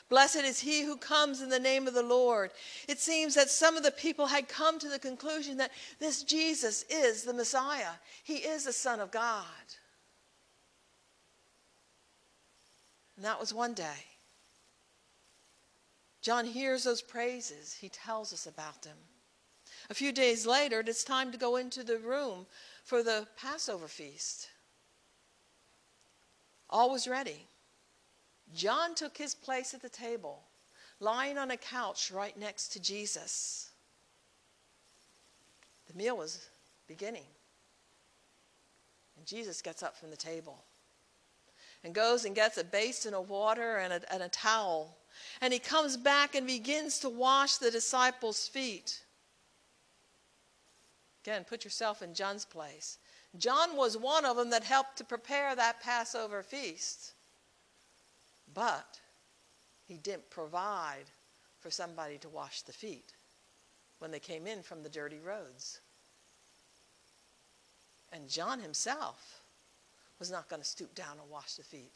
Blessed 0.08 0.44
is 0.44 0.60
he 0.60 0.84
who 0.84 0.96
comes 0.96 1.42
in 1.42 1.48
the 1.48 1.58
name 1.58 1.88
of 1.88 1.94
the 1.94 2.02
Lord. 2.04 2.52
It 2.88 3.00
seems 3.00 3.34
that 3.34 3.50
some 3.50 3.76
of 3.76 3.82
the 3.82 3.90
people 3.90 4.26
had 4.28 4.48
come 4.48 4.78
to 4.78 4.88
the 4.88 5.00
conclusion 5.00 5.56
that 5.56 5.72
this 5.98 6.22
Jesus 6.22 6.84
is 6.88 7.24
the 7.24 7.34
Messiah. 7.34 7.94
He 8.22 8.34
is 8.34 8.66
the 8.66 8.72
Son 8.72 9.00
of 9.00 9.10
God. 9.10 9.42
And 13.16 13.24
that 13.24 13.40
was 13.40 13.52
one 13.52 13.74
day. 13.74 14.04
John 16.22 16.44
hears 16.44 16.84
those 16.84 17.02
praises, 17.02 17.74
he 17.74 17.88
tells 17.88 18.32
us 18.32 18.46
about 18.46 18.80
them. 18.82 18.96
A 19.90 19.94
few 19.94 20.12
days 20.12 20.46
later, 20.46 20.84
it's 20.86 21.02
time 21.02 21.32
to 21.32 21.36
go 21.36 21.56
into 21.56 21.82
the 21.82 21.98
room 21.98 22.46
for 22.84 23.02
the 23.02 23.26
Passover 23.36 23.88
feast. 23.88 24.50
All 26.74 26.90
was 26.90 27.06
ready. 27.06 27.46
John 28.52 28.96
took 28.96 29.16
his 29.16 29.32
place 29.32 29.74
at 29.74 29.80
the 29.80 29.88
table, 29.88 30.42
lying 30.98 31.38
on 31.38 31.52
a 31.52 31.56
couch 31.56 32.10
right 32.10 32.36
next 32.36 32.70
to 32.72 32.82
Jesus. 32.82 33.70
The 35.86 35.96
meal 35.96 36.16
was 36.16 36.48
beginning. 36.88 37.26
And 39.16 39.24
Jesus 39.24 39.62
gets 39.62 39.84
up 39.84 39.96
from 39.96 40.10
the 40.10 40.16
table 40.16 40.64
and 41.84 41.94
goes 41.94 42.24
and 42.24 42.34
gets 42.34 42.58
a 42.58 42.64
basin 42.64 43.14
of 43.14 43.30
water 43.30 43.76
and 43.76 43.92
a, 43.92 44.12
and 44.12 44.24
a 44.24 44.28
towel. 44.28 44.96
And 45.40 45.52
he 45.52 45.60
comes 45.60 45.96
back 45.96 46.34
and 46.34 46.44
begins 46.44 46.98
to 46.98 47.08
wash 47.08 47.58
the 47.58 47.70
disciples' 47.70 48.48
feet. 48.48 49.00
Again, 51.22 51.44
put 51.44 51.62
yourself 51.62 52.02
in 52.02 52.14
John's 52.14 52.44
place. 52.44 52.98
John 53.38 53.76
was 53.76 53.96
one 53.96 54.24
of 54.24 54.36
them 54.36 54.50
that 54.50 54.64
helped 54.64 54.98
to 54.98 55.04
prepare 55.04 55.54
that 55.54 55.80
Passover 55.80 56.42
feast. 56.42 57.12
But 58.52 59.00
he 59.88 59.96
didn't 59.96 60.30
provide 60.30 61.04
for 61.60 61.70
somebody 61.70 62.18
to 62.18 62.28
wash 62.28 62.62
the 62.62 62.72
feet 62.72 63.12
when 63.98 64.10
they 64.10 64.20
came 64.20 64.46
in 64.46 64.62
from 64.62 64.82
the 64.82 64.88
dirty 64.88 65.18
roads. 65.18 65.80
And 68.12 68.28
John 68.28 68.60
himself 68.60 69.40
was 70.18 70.30
not 70.30 70.48
going 70.48 70.62
to 70.62 70.68
stoop 70.68 70.94
down 70.94 71.18
and 71.20 71.30
wash 71.30 71.54
the 71.54 71.64
feet. 71.64 71.92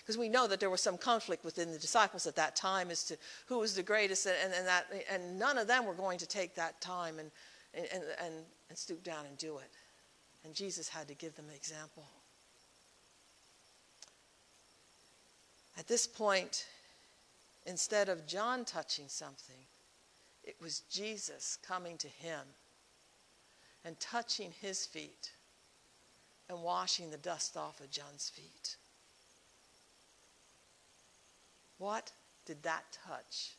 Because 0.00 0.16
we 0.16 0.28
know 0.28 0.46
that 0.46 0.60
there 0.60 0.70
was 0.70 0.80
some 0.80 0.96
conflict 0.96 1.44
within 1.44 1.70
the 1.70 1.78
disciples 1.78 2.26
at 2.26 2.36
that 2.36 2.56
time 2.56 2.90
as 2.90 3.04
to 3.04 3.16
who 3.46 3.58
was 3.58 3.74
the 3.74 3.82
greatest, 3.82 4.26
and, 4.26 4.54
and, 4.54 4.66
that, 4.66 4.86
and 5.10 5.38
none 5.38 5.58
of 5.58 5.66
them 5.66 5.84
were 5.84 5.94
going 5.94 6.18
to 6.18 6.26
take 6.26 6.54
that 6.54 6.80
time 6.80 7.18
and, 7.18 7.30
and, 7.74 7.86
and, 8.24 8.34
and 8.68 8.78
stoop 8.78 9.02
down 9.02 9.26
and 9.26 9.36
do 9.36 9.58
it. 9.58 9.70
And 10.48 10.56
Jesus 10.56 10.88
had 10.88 11.08
to 11.08 11.14
give 11.14 11.36
them 11.36 11.44
an 11.50 11.54
example. 11.54 12.06
At 15.78 15.86
this 15.86 16.06
point, 16.06 16.64
instead 17.66 18.08
of 18.08 18.26
John 18.26 18.64
touching 18.64 19.08
something, 19.08 19.66
it 20.42 20.56
was 20.58 20.80
Jesus 20.90 21.58
coming 21.62 21.98
to 21.98 22.08
him 22.08 22.40
and 23.84 24.00
touching 24.00 24.54
his 24.62 24.86
feet 24.86 25.32
and 26.48 26.62
washing 26.62 27.10
the 27.10 27.18
dust 27.18 27.54
off 27.54 27.78
of 27.80 27.90
John's 27.90 28.30
feet. 28.30 28.76
What 31.76 32.10
did 32.46 32.62
that 32.62 32.84
touch 33.06 33.50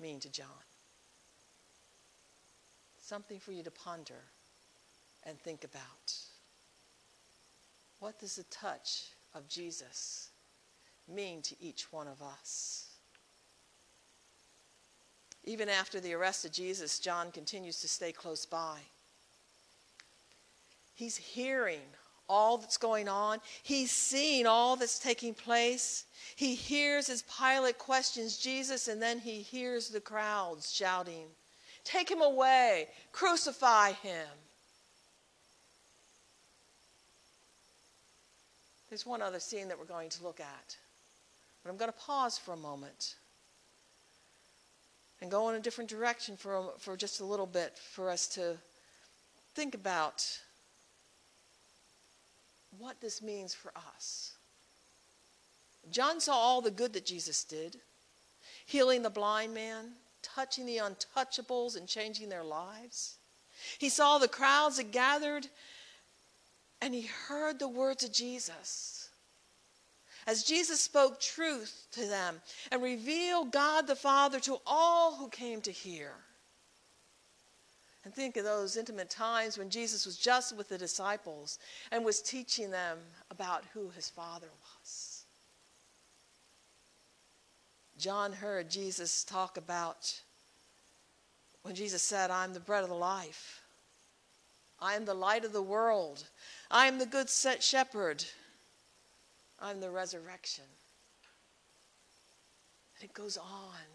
mean 0.00 0.18
to 0.18 0.28
John? 0.28 0.48
Something 3.00 3.38
for 3.38 3.52
you 3.52 3.62
to 3.62 3.70
ponder 3.70 4.24
and 5.26 5.38
think 5.40 5.64
about. 5.64 6.14
What 7.98 8.18
does 8.18 8.36
the 8.36 8.44
touch 8.44 9.10
of 9.34 9.48
Jesus 9.48 10.30
mean 11.12 11.42
to 11.42 11.54
each 11.60 11.92
one 11.92 12.08
of 12.08 12.22
us? 12.22 12.86
Even 15.44 15.68
after 15.68 16.00
the 16.00 16.14
arrest 16.14 16.44
of 16.44 16.52
Jesus, 16.52 16.98
John 16.98 17.30
continues 17.30 17.80
to 17.80 17.88
stay 17.88 18.12
close 18.12 18.46
by. 18.46 18.78
He's 20.94 21.16
hearing 21.16 21.80
all 22.28 22.58
that's 22.58 22.76
going 22.76 23.08
on. 23.08 23.38
He's 23.62 23.92
seeing 23.92 24.46
all 24.46 24.76
that's 24.76 24.98
taking 24.98 25.34
place. 25.34 26.06
He 26.34 26.54
hears 26.54 27.08
as 27.08 27.22
Pilate 27.22 27.78
questions 27.78 28.38
Jesus, 28.38 28.88
and 28.88 29.00
then 29.00 29.18
he 29.18 29.40
hears 29.40 29.88
the 29.88 30.00
crowds 30.00 30.72
shouting, 30.72 31.26
Take 31.84 32.10
him 32.10 32.22
away, 32.22 32.88
crucify 33.12 33.92
him. 33.92 34.26
There's 38.96 39.04
one 39.04 39.20
other 39.20 39.40
scene 39.40 39.68
that 39.68 39.78
we're 39.78 39.84
going 39.84 40.08
to 40.08 40.24
look 40.24 40.40
at, 40.40 40.76
but 41.62 41.68
I'm 41.68 41.76
going 41.76 41.92
to 41.92 41.98
pause 41.98 42.38
for 42.38 42.54
a 42.54 42.56
moment 42.56 43.16
and 45.20 45.30
go 45.30 45.50
in 45.50 45.54
a 45.54 45.60
different 45.60 45.90
direction 45.90 46.34
for, 46.34 46.72
for 46.78 46.96
just 46.96 47.20
a 47.20 47.24
little 47.26 47.44
bit 47.44 47.76
for 47.76 48.08
us 48.08 48.26
to 48.28 48.56
think 49.54 49.74
about 49.74 50.26
what 52.78 52.98
this 53.02 53.20
means 53.20 53.52
for 53.52 53.70
us. 53.76 54.32
John 55.90 56.18
saw 56.18 56.32
all 56.32 56.62
the 56.62 56.70
good 56.70 56.94
that 56.94 57.04
Jesus 57.04 57.44
did 57.44 57.76
healing 58.64 59.02
the 59.02 59.10
blind 59.10 59.52
man, 59.52 59.90
touching 60.22 60.64
the 60.64 60.78
untouchables, 60.78 61.76
and 61.76 61.86
changing 61.86 62.30
their 62.30 62.44
lives. 62.44 63.16
He 63.78 63.90
saw 63.90 64.16
the 64.16 64.26
crowds 64.26 64.78
that 64.78 64.90
gathered 64.90 65.48
and 66.80 66.94
he 66.94 67.02
heard 67.28 67.58
the 67.58 67.68
words 67.68 68.04
of 68.04 68.12
Jesus. 68.12 69.10
As 70.26 70.42
Jesus 70.42 70.80
spoke 70.80 71.20
truth 71.20 71.86
to 71.92 72.06
them 72.06 72.40
and 72.72 72.82
revealed 72.82 73.52
God 73.52 73.86
the 73.86 73.94
Father 73.94 74.40
to 74.40 74.58
all 74.66 75.14
who 75.14 75.28
came 75.28 75.60
to 75.62 75.70
hear. 75.70 76.12
And 78.04 78.14
think 78.14 78.36
of 78.36 78.44
those 78.44 78.76
intimate 78.76 79.10
times 79.10 79.58
when 79.58 79.70
Jesus 79.70 80.06
was 80.06 80.16
just 80.16 80.56
with 80.56 80.68
the 80.68 80.78
disciples 80.78 81.58
and 81.90 82.04
was 82.04 82.22
teaching 82.22 82.70
them 82.70 82.98
about 83.30 83.64
who 83.72 83.88
his 83.90 84.08
Father 84.08 84.48
was. 84.80 85.24
John 87.98 88.32
heard 88.32 88.70
Jesus 88.70 89.24
talk 89.24 89.56
about 89.56 90.20
when 91.62 91.74
Jesus 91.74 92.02
said, 92.02 92.30
I'm 92.30 92.52
the 92.52 92.60
bread 92.60 92.84
of 92.84 92.90
the 92.90 92.94
life. 92.94 93.65
I 94.78 94.94
am 94.94 95.04
the 95.04 95.14
light 95.14 95.44
of 95.44 95.52
the 95.52 95.62
world. 95.62 96.24
I 96.70 96.86
am 96.86 96.98
the 96.98 97.06
good 97.06 97.28
shepherd. 97.30 98.24
I'm 99.58 99.80
the 99.80 99.90
resurrection. 99.90 100.64
And 103.00 103.08
it 103.08 103.14
goes 103.14 103.36
on. 103.36 103.86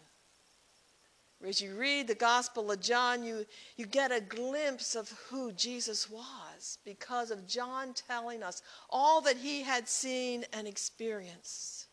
As 1.44 1.60
you 1.60 1.74
read 1.74 2.06
the 2.06 2.14
Gospel 2.14 2.70
of 2.70 2.80
John, 2.80 3.24
you, 3.24 3.44
you 3.76 3.84
get 3.84 4.12
a 4.12 4.20
glimpse 4.20 4.94
of 4.94 5.10
who 5.28 5.50
Jesus 5.50 6.08
was 6.08 6.78
because 6.84 7.32
of 7.32 7.48
John 7.48 7.94
telling 7.94 8.44
us 8.44 8.62
all 8.88 9.20
that 9.22 9.36
he 9.36 9.62
had 9.62 9.88
seen 9.88 10.44
and 10.52 10.68
experienced. 10.68 11.86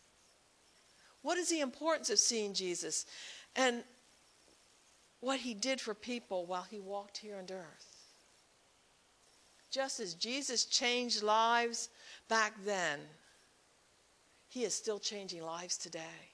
What 1.24 1.40
is 1.40 1.50
the 1.50 1.62
importance 1.62 2.12
of 2.12 2.20
seeing 2.20 2.54
Jesus 2.54 3.08
and 3.56 3.84
what 5.20 5.40
he 5.40 5.56
did 5.56 5.82
for 5.82 5.96
people 5.96 6.46
while 6.46 6.68
he 6.70 6.80
walked 6.80 7.18
here 7.18 7.38
on 7.38 7.48
earth? 7.52 7.89
Just 9.72 10.00
as 10.00 10.16
Jesus 10.16 10.66
changed 10.66 11.22
lives 11.22 11.90
back 12.28 12.54
then, 12.66 13.00
he 14.48 14.64
is 14.64 14.74
still 14.74 15.00
changing 15.00 15.44
lives 15.44 15.78
today. 15.78 16.30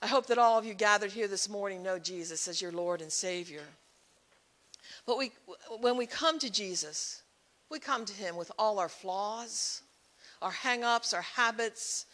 I 0.00 0.06
hope 0.06 0.26
that 0.26 0.38
all 0.38 0.58
of 0.58 0.64
you 0.64 0.74
gathered 0.74 1.10
here 1.10 1.28
this 1.28 1.48
morning 1.48 1.82
know 1.82 1.98
Jesus 1.98 2.48
as 2.48 2.62
your 2.62 2.72
Lord 2.72 3.02
and 3.02 3.12
Savior. 3.12 3.64
But 5.06 5.18
we, 5.18 5.32
when 5.80 5.96
we 5.96 6.06
come 6.06 6.38
to 6.38 6.50
Jesus, 6.50 7.22
we 7.68 7.78
come 7.78 8.04
to 8.04 8.12
Him 8.12 8.36
with 8.36 8.52
all 8.58 8.78
our 8.78 8.88
flaws, 8.88 9.82
our 10.40 10.50
hang 10.50 10.84
ups, 10.84 11.12
our 11.12 11.22
habits, 11.22 12.06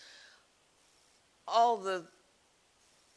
all 1.46 1.76
the 1.76 2.04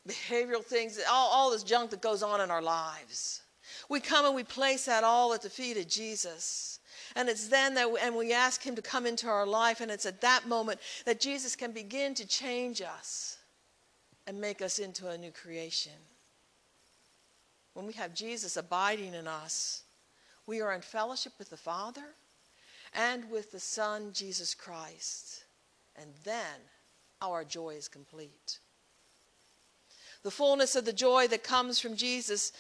behavioral 0.08 0.64
things, 0.64 1.00
all, 1.10 1.30
all 1.30 1.52
this 1.52 1.64
junk 1.64 1.92
that 1.92 2.02
goes 2.02 2.22
on 2.22 2.42
in 2.42 2.52
our 2.52 2.62
lives. 2.62 3.42
We 3.90 4.00
come 4.00 4.26
and 4.26 4.36
we 4.36 4.44
place 4.44 4.86
that 4.86 5.04
all 5.04 5.34
at 5.34 5.42
the 5.42 5.50
feet 5.50 5.78
of 5.78 5.88
Jesus. 5.88 6.80
And 7.16 7.30
it's 7.30 7.48
then 7.48 7.74
that, 7.76 7.92
we, 7.92 8.00
and 8.00 8.16
we 8.16 8.34
ask 8.34 8.62
Him 8.64 8.76
to 8.76 8.82
come 8.82 9.06
into 9.06 9.28
our 9.28 9.46
life, 9.46 9.82
and 9.82 9.90
it's 9.90 10.06
at 10.06 10.22
that 10.22 10.48
moment 10.48 10.80
that 11.06 11.20
Jesus 11.20 11.56
can 11.56 11.72
begin 11.72 12.14
to 12.16 12.28
change 12.28 12.82
us 12.82 13.38
and 14.26 14.42
make 14.42 14.62
us 14.62 14.80
into 14.80 15.08
a 15.08 15.18
new 15.18 15.32
creation. 15.32 15.94
When 17.74 17.86
we 17.86 17.94
have 17.94 18.14
Jesus 18.14 18.58
abiding 18.58 19.14
in 19.14 19.28
us, 19.28 19.84
we 20.46 20.62
are 20.62 20.74
in 20.74 20.82
fellowship 20.82 21.34
with 21.38 21.50
the 21.50 21.58
Father 21.58 22.04
and 22.94 23.30
with 23.30 23.52
the 23.52 23.60
Son, 23.60 24.12
Jesus 24.14 24.54
Christ. 24.54 25.46
And 25.96 26.10
then 26.24 26.60
our 27.22 27.44
joy 27.44 27.72
is 27.72 27.88
complete. 27.88 28.60
The 30.24 30.32
fullness 30.32 30.76
of 30.76 30.86
the 30.86 30.94
joy 30.94 31.28
that 31.28 31.44
comes 31.44 31.80
from 31.80 31.96
Jesus 31.96 32.52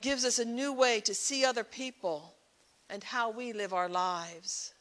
gives 0.00 0.24
us 0.24 0.38
a 0.38 0.44
new 0.44 0.72
way 0.72 1.00
to 1.00 1.14
see 1.14 1.44
other 1.44 1.64
people 1.64 2.34
and 2.88 3.02
how 3.02 3.30
we 3.30 3.52
live 3.52 3.72
our 3.72 3.88
lives 3.88 4.74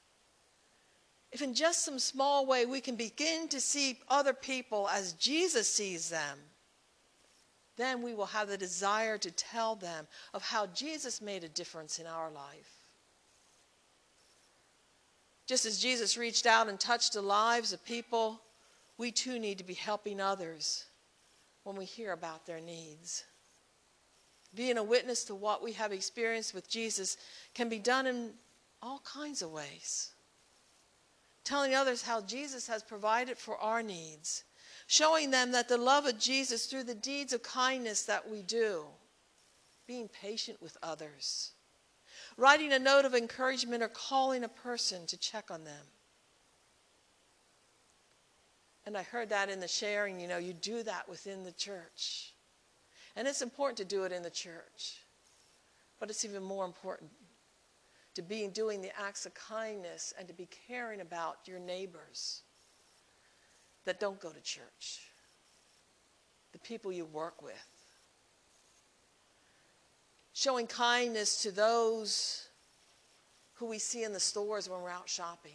if 1.35 1.41
in 1.41 1.53
just 1.53 1.83
some 1.83 1.99
small 1.99 2.45
way 2.45 2.65
we 2.65 2.79
can 2.79 2.95
begin 2.95 3.49
to 3.49 3.59
see 3.59 3.99
other 4.07 4.31
people 4.31 4.87
as 4.87 5.11
Jesus 5.11 5.67
sees 5.67 6.09
them, 6.09 6.39
then 7.75 8.01
we 8.01 8.13
will 8.13 8.27
have 8.27 8.47
the 8.47 8.57
desire 8.57 9.17
to 9.17 9.29
tell 9.31 9.75
them 9.75 10.07
of 10.33 10.41
how 10.41 10.67
Jesus 10.67 11.21
made 11.21 11.43
a 11.43 11.49
difference 11.49 11.99
in 11.99 12.07
our 12.07 12.31
life. 12.31 12.71
Just 15.45 15.65
as 15.65 15.77
Jesus 15.77 16.15
reached 16.15 16.45
out 16.45 16.69
and 16.69 16.79
touched 16.79 17.11
the 17.11 17.21
lives 17.21 17.73
of 17.73 17.83
people, 17.83 18.39
we 18.97 19.11
too 19.11 19.37
need 19.37 19.57
to 19.57 19.65
be 19.65 19.73
helping 19.73 20.21
others 20.21 20.85
when 21.65 21.75
we 21.75 21.83
hear 21.83 22.13
about 22.13 22.45
their 22.45 22.61
needs. 22.61 23.25
Being 24.55 24.77
a 24.77 24.83
witness 24.83 25.23
to 25.25 25.35
what 25.35 25.63
we 25.63 25.73
have 25.73 25.91
experienced 25.91 26.53
with 26.53 26.69
Jesus 26.69 27.17
can 27.53 27.69
be 27.69 27.79
done 27.79 28.07
in 28.07 28.31
all 28.81 28.99
kinds 28.99 29.41
of 29.41 29.51
ways. 29.51 30.11
Telling 31.43 31.75
others 31.75 32.01
how 32.01 32.21
Jesus 32.21 32.67
has 32.67 32.81
provided 32.81 33.37
for 33.37 33.57
our 33.57 33.83
needs, 33.83 34.43
showing 34.87 35.31
them 35.31 35.51
that 35.51 35.67
the 35.67 35.77
love 35.77 36.05
of 36.05 36.19
Jesus 36.19 36.65
through 36.65 36.83
the 36.83 36.95
deeds 36.95 37.33
of 37.33 37.43
kindness 37.43 38.03
that 38.03 38.29
we 38.29 38.41
do, 38.41 38.83
being 39.87 40.07
patient 40.07 40.61
with 40.61 40.77
others, 40.81 41.51
writing 42.37 42.73
a 42.73 42.79
note 42.79 43.05
of 43.05 43.13
encouragement 43.13 43.83
or 43.83 43.87
calling 43.87 44.43
a 44.43 44.49
person 44.49 45.05
to 45.07 45.17
check 45.17 45.51
on 45.51 45.63
them. 45.63 45.85
And 48.85 48.95
I 48.95 49.03
heard 49.03 49.29
that 49.29 49.49
in 49.49 49.59
the 49.59 49.67
sharing, 49.67 50.19
you 50.19 50.27
know, 50.27 50.37
you 50.37 50.53
do 50.53 50.83
that 50.83 51.09
within 51.09 51.43
the 51.43 51.51
church. 51.51 52.34
And 53.15 53.27
it's 53.27 53.41
important 53.41 53.77
to 53.77 53.85
do 53.85 54.03
it 54.03 54.11
in 54.11 54.23
the 54.23 54.29
church. 54.29 55.01
But 55.99 56.09
it's 56.09 56.25
even 56.25 56.43
more 56.43 56.65
important 56.65 57.11
to 58.15 58.21
be 58.21 58.47
doing 58.47 58.81
the 58.81 58.91
acts 58.99 59.25
of 59.25 59.33
kindness 59.33 60.13
and 60.17 60.27
to 60.27 60.33
be 60.33 60.47
caring 60.67 61.01
about 61.01 61.37
your 61.45 61.59
neighbors 61.59 62.41
that 63.85 63.99
don't 63.99 64.19
go 64.19 64.29
to 64.29 64.41
church, 64.41 65.01
the 66.53 66.59
people 66.59 66.91
you 66.91 67.05
work 67.05 67.41
with. 67.41 67.53
Showing 70.33 70.67
kindness 70.67 71.43
to 71.43 71.51
those 71.51 72.47
who 73.53 73.67
we 73.67 73.79
see 73.79 74.03
in 74.03 74.11
the 74.11 74.19
stores 74.19 74.69
when 74.69 74.81
we're 74.81 74.89
out 74.89 75.07
shopping. 75.07 75.51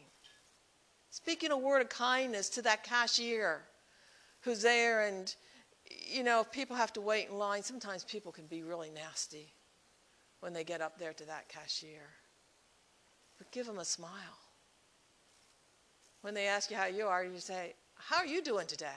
Speaking 1.11 1.51
a 1.51 1.59
word 1.59 1.83
of 1.83 1.89
kindness 1.89 2.49
to 2.51 2.63
that 2.63 2.85
cashier 2.85 3.63
who's 4.43 4.63
there 4.63 5.07
and 5.07 5.35
you 5.91 6.22
know, 6.22 6.41
if 6.41 6.51
people 6.51 6.76
have 6.76 6.93
to 6.95 7.01
wait 7.01 7.28
in 7.28 7.36
line, 7.36 7.62
sometimes 7.62 8.05
people 8.05 8.32
can 8.32 8.47
be 8.47 8.62
really 8.62 8.91
nasty 8.91 9.53
when 10.41 10.53
they 10.53 10.64
get 10.64 10.80
up 10.80 10.99
there 10.99 11.12
to 11.12 11.24
that 11.26 11.49
cashier. 11.49 12.09
But 13.38 13.51
give 13.51 13.66
them 13.66 13.78
a 13.78 13.84
smile. 13.84 14.11
When 16.22 16.34
they 16.34 16.47
ask 16.47 16.70
you 16.70 16.76
how 16.76 16.86
you 16.86 17.07
are, 17.07 17.24
you 17.24 17.38
say, 17.38 17.74
How 17.95 18.16
are 18.16 18.26
you 18.26 18.43
doing 18.43 18.66
today? 18.66 18.88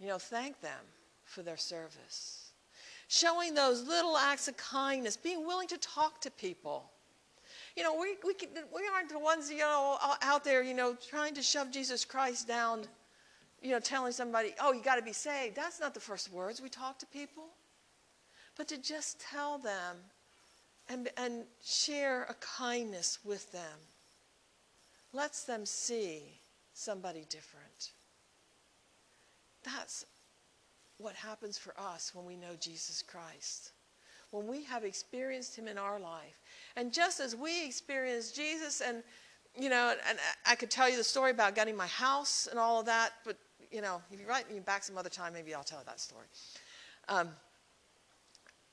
You 0.00 0.08
know, 0.08 0.18
thank 0.18 0.60
them 0.60 0.84
for 1.24 1.42
their 1.42 1.56
service. 1.56 2.50
Showing 3.08 3.54
those 3.54 3.86
little 3.86 4.16
acts 4.16 4.48
of 4.48 4.56
kindness, 4.56 5.16
being 5.16 5.46
willing 5.46 5.68
to 5.68 5.78
talk 5.78 6.20
to 6.22 6.30
people. 6.30 6.90
You 7.76 7.82
know, 7.82 7.94
we, 7.98 8.16
we, 8.24 8.34
can, 8.34 8.48
we 8.74 8.82
aren't 8.94 9.10
the 9.10 9.18
ones, 9.18 9.50
you 9.50 9.58
know, 9.58 9.98
out 10.22 10.44
there, 10.44 10.62
you 10.62 10.74
know, 10.74 10.94
trying 10.94 11.34
to 11.34 11.42
shove 11.42 11.70
Jesus 11.70 12.04
Christ 12.04 12.48
down 12.48 12.86
you 13.62 13.70
know, 13.70 13.80
telling 13.80 14.12
somebody, 14.12 14.54
oh, 14.60 14.72
you 14.72 14.82
got 14.82 14.96
to 14.96 15.02
be 15.02 15.12
saved. 15.12 15.56
That's 15.56 15.80
not 15.80 15.94
the 15.94 16.00
first 16.00 16.32
words 16.32 16.60
we 16.60 16.68
talk 16.68 16.98
to 16.98 17.06
people. 17.06 17.44
But 18.56 18.68
to 18.68 18.78
just 18.78 19.20
tell 19.20 19.58
them 19.58 19.96
and, 20.88 21.08
and 21.16 21.44
share 21.64 22.24
a 22.24 22.34
kindness 22.34 23.18
with 23.24 23.50
them 23.52 23.78
lets 25.12 25.44
them 25.44 25.64
see 25.64 26.22
somebody 26.74 27.24
different. 27.28 27.92
That's 29.64 30.06
what 30.98 31.14
happens 31.14 31.58
for 31.58 31.74
us 31.78 32.12
when 32.14 32.26
we 32.26 32.36
know 32.36 32.56
Jesus 32.60 33.02
Christ. 33.02 33.72
When 34.30 34.46
we 34.46 34.64
have 34.64 34.84
experienced 34.84 35.56
him 35.56 35.68
in 35.68 35.78
our 35.78 36.00
life. 36.00 36.40
And 36.76 36.92
just 36.92 37.20
as 37.20 37.36
we 37.36 37.66
experienced 37.66 38.34
Jesus 38.34 38.80
and 38.80 39.02
you 39.54 39.68
know, 39.68 39.94
and 40.08 40.18
I 40.46 40.54
could 40.54 40.70
tell 40.70 40.88
you 40.88 40.96
the 40.96 41.04
story 41.04 41.30
about 41.30 41.54
getting 41.54 41.76
my 41.76 41.86
house 41.86 42.48
and 42.50 42.58
all 42.58 42.80
of 42.80 42.86
that, 42.86 43.12
but 43.24 43.36
you 43.72 43.80
know, 43.80 44.02
if 44.12 44.20
you 44.20 44.26
write 44.26 44.52
me 44.52 44.60
back 44.60 44.84
some 44.84 44.98
other 44.98 45.08
time, 45.08 45.32
maybe 45.32 45.54
I'll 45.54 45.64
tell 45.64 45.82
that 45.86 46.00
story. 46.00 46.26
Um, 47.08 47.30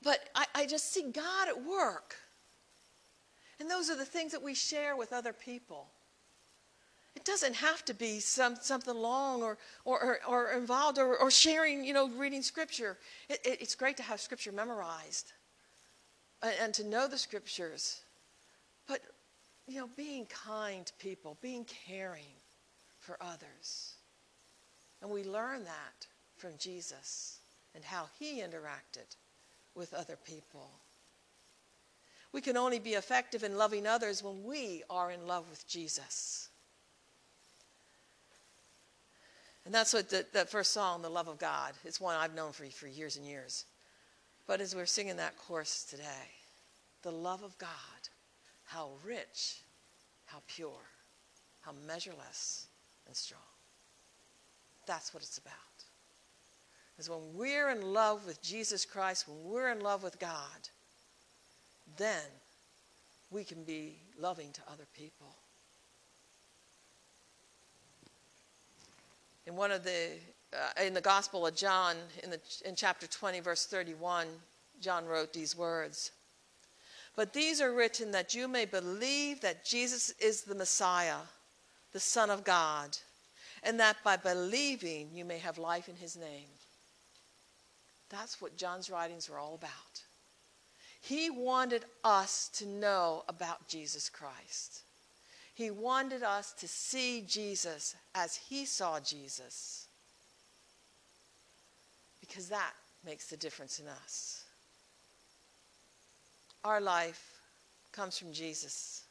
but 0.02 0.18
I, 0.34 0.46
I 0.54 0.66
just 0.66 0.92
see 0.92 1.02
God 1.02 1.48
at 1.48 1.64
work. 1.64 2.16
And 3.58 3.70
those 3.70 3.90
are 3.90 3.96
the 3.96 4.04
things 4.04 4.32
that 4.32 4.42
we 4.42 4.54
share 4.54 4.96
with 4.96 5.12
other 5.12 5.32
people. 5.32 5.88
It 7.14 7.24
doesn't 7.24 7.54
have 7.56 7.84
to 7.86 7.94
be 7.94 8.20
some, 8.20 8.56
something 8.60 8.94
long 8.94 9.42
or, 9.42 9.58
or, 9.84 10.20
or, 10.26 10.52
involved 10.52 10.98
or, 10.98 11.18
or, 11.18 11.30
sharing, 11.30 11.84
you 11.84 11.92
know, 11.92 12.08
reading 12.08 12.40
scripture. 12.40 12.96
It, 13.28 13.40
it, 13.44 13.60
it's 13.60 13.74
great 13.74 13.96
to 13.96 14.02
have 14.02 14.20
scripture 14.20 14.52
memorized 14.52 15.32
and, 16.42 16.54
and 16.62 16.74
to 16.74 16.84
know 16.84 17.08
the 17.08 17.18
scriptures. 17.18 18.00
But, 18.86 19.00
you 19.66 19.80
know, 19.80 19.90
being 19.96 20.26
kind 20.26 20.86
to 20.86 20.92
people, 20.94 21.36
being 21.42 21.66
caring 21.86 22.36
for 23.00 23.18
others. 23.20 23.94
And 25.02 25.10
we 25.10 25.24
learn 25.24 25.64
that 25.64 26.06
from 26.36 26.52
Jesus 26.58 27.38
and 27.74 27.84
how 27.84 28.06
he 28.18 28.40
interacted 28.40 29.16
with 29.74 29.94
other 29.94 30.16
people. 30.16 30.70
We 32.32 32.40
can 32.40 32.56
only 32.56 32.78
be 32.78 32.94
effective 32.94 33.42
in 33.42 33.56
loving 33.56 33.86
others 33.86 34.22
when 34.22 34.44
we 34.44 34.82
are 34.88 35.10
in 35.10 35.26
love 35.26 35.48
with 35.50 35.66
Jesus. 35.66 36.48
And 39.64 39.74
that's 39.74 39.92
what 39.92 40.08
the, 40.08 40.26
that 40.32 40.50
first 40.50 40.72
song, 40.72 41.02
The 41.02 41.10
Love 41.10 41.28
of 41.28 41.38
God, 41.38 41.74
it's 41.84 42.00
one 42.00 42.16
I've 42.16 42.34
known 42.34 42.52
for, 42.52 42.64
for 42.66 42.86
years 42.86 43.16
and 43.16 43.26
years. 43.26 43.66
But 44.46 44.60
as 44.60 44.74
we're 44.74 44.86
singing 44.86 45.16
that 45.16 45.36
chorus 45.36 45.84
today, 45.84 46.04
the 47.02 47.12
love 47.12 47.42
of 47.42 47.56
God, 47.58 47.68
how 48.64 48.90
rich, 49.04 49.62
how 50.26 50.42
pure, 50.46 50.82
how 51.60 51.72
measureless 51.86 52.66
and 53.06 53.14
strong. 53.14 53.49
That's 54.86 55.14
what 55.14 55.22
it's 55.22 55.38
about. 55.38 55.54
Is 56.98 57.08
when 57.08 57.34
we're 57.34 57.70
in 57.70 57.92
love 57.92 58.26
with 58.26 58.42
Jesus 58.42 58.84
Christ, 58.84 59.26
when 59.28 59.50
we're 59.50 59.70
in 59.70 59.80
love 59.80 60.02
with 60.02 60.18
God, 60.18 60.68
then 61.96 62.24
we 63.30 63.44
can 63.44 63.62
be 63.64 63.96
loving 64.18 64.52
to 64.52 64.60
other 64.70 64.86
people. 64.94 65.34
In 69.46 69.56
one 69.56 69.70
of 69.70 69.82
the 69.84 70.10
uh, 70.52 70.82
in 70.82 70.94
the 70.94 71.00
Gospel 71.00 71.46
of 71.46 71.54
John, 71.54 71.96
in, 72.24 72.30
the, 72.30 72.40
in 72.64 72.74
chapter 72.74 73.06
20, 73.06 73.40
verse 73.40 73.66
31, 73.66 74.26
John 74.80 75.06
wrote 75.06 75.32
these 75.32 75.56
words. 75.56 76.10
But 77.14 77.32
these 77.32 77.60
are 77.60 77.72
written 77.72 78.10
that 78.12 78.34
you 78.34 78.48
may 78.48 78.64
believe 78.64 79.40
that 79.42 79.64
Jesus 79.64 80.10
is 80.18 80.42
the 80.42 80.54
Messiah, 80.54 81.18
the 81.92 82.00
Son 82.00 82.30
of 82.30 82.44
God 82.44 82.96
and 83.62 83.78
that 83.80 83.96
by 84.02 84.16
believing 84.16 85.10
you 85.14 85.24
may 85.24 85.38
have 85.38 85.58
life 85.58 85.88
in 85.88 85.96
his 85.96 86.16
name. 86.16 86.48
That's 88.08 88.40
what 88.40 88.56
John's 88.56 88.90
writings 88.90 89.28
were 89.30 89.38
all 89.38 89.54
about. 89.54 90.02
He 91.00 91.30
wanted 91.30 91.84
us 92.04 92.48
to 92.54 92.66
know 92.66 93.24
about 93.28 93.68
Jesus 93.68 94.08
Christ. 94.08 94.82
He 95.54 95.70
wanted 95.70 96.22
us 96.22 96.52
to 96.54 96.68
see 96.68 97.22
Jesus 97.26 97.94
as 98.14 98.36
he 98.36 98.64
saw 98.64 99.00
Jesus. 99.00 99.86
Because 102.20 102.48
that 102.48 102.72
makes 103.04 103.28
the 103.28 103.36
difference 103.36 103.78
in 103.78 103.86
us. 103.88 104.44
Our 106.64 106.80
life 106.80 107.40
comes 107.92 108.18
from 108.18 108.32
Jesus. 108.32 109.04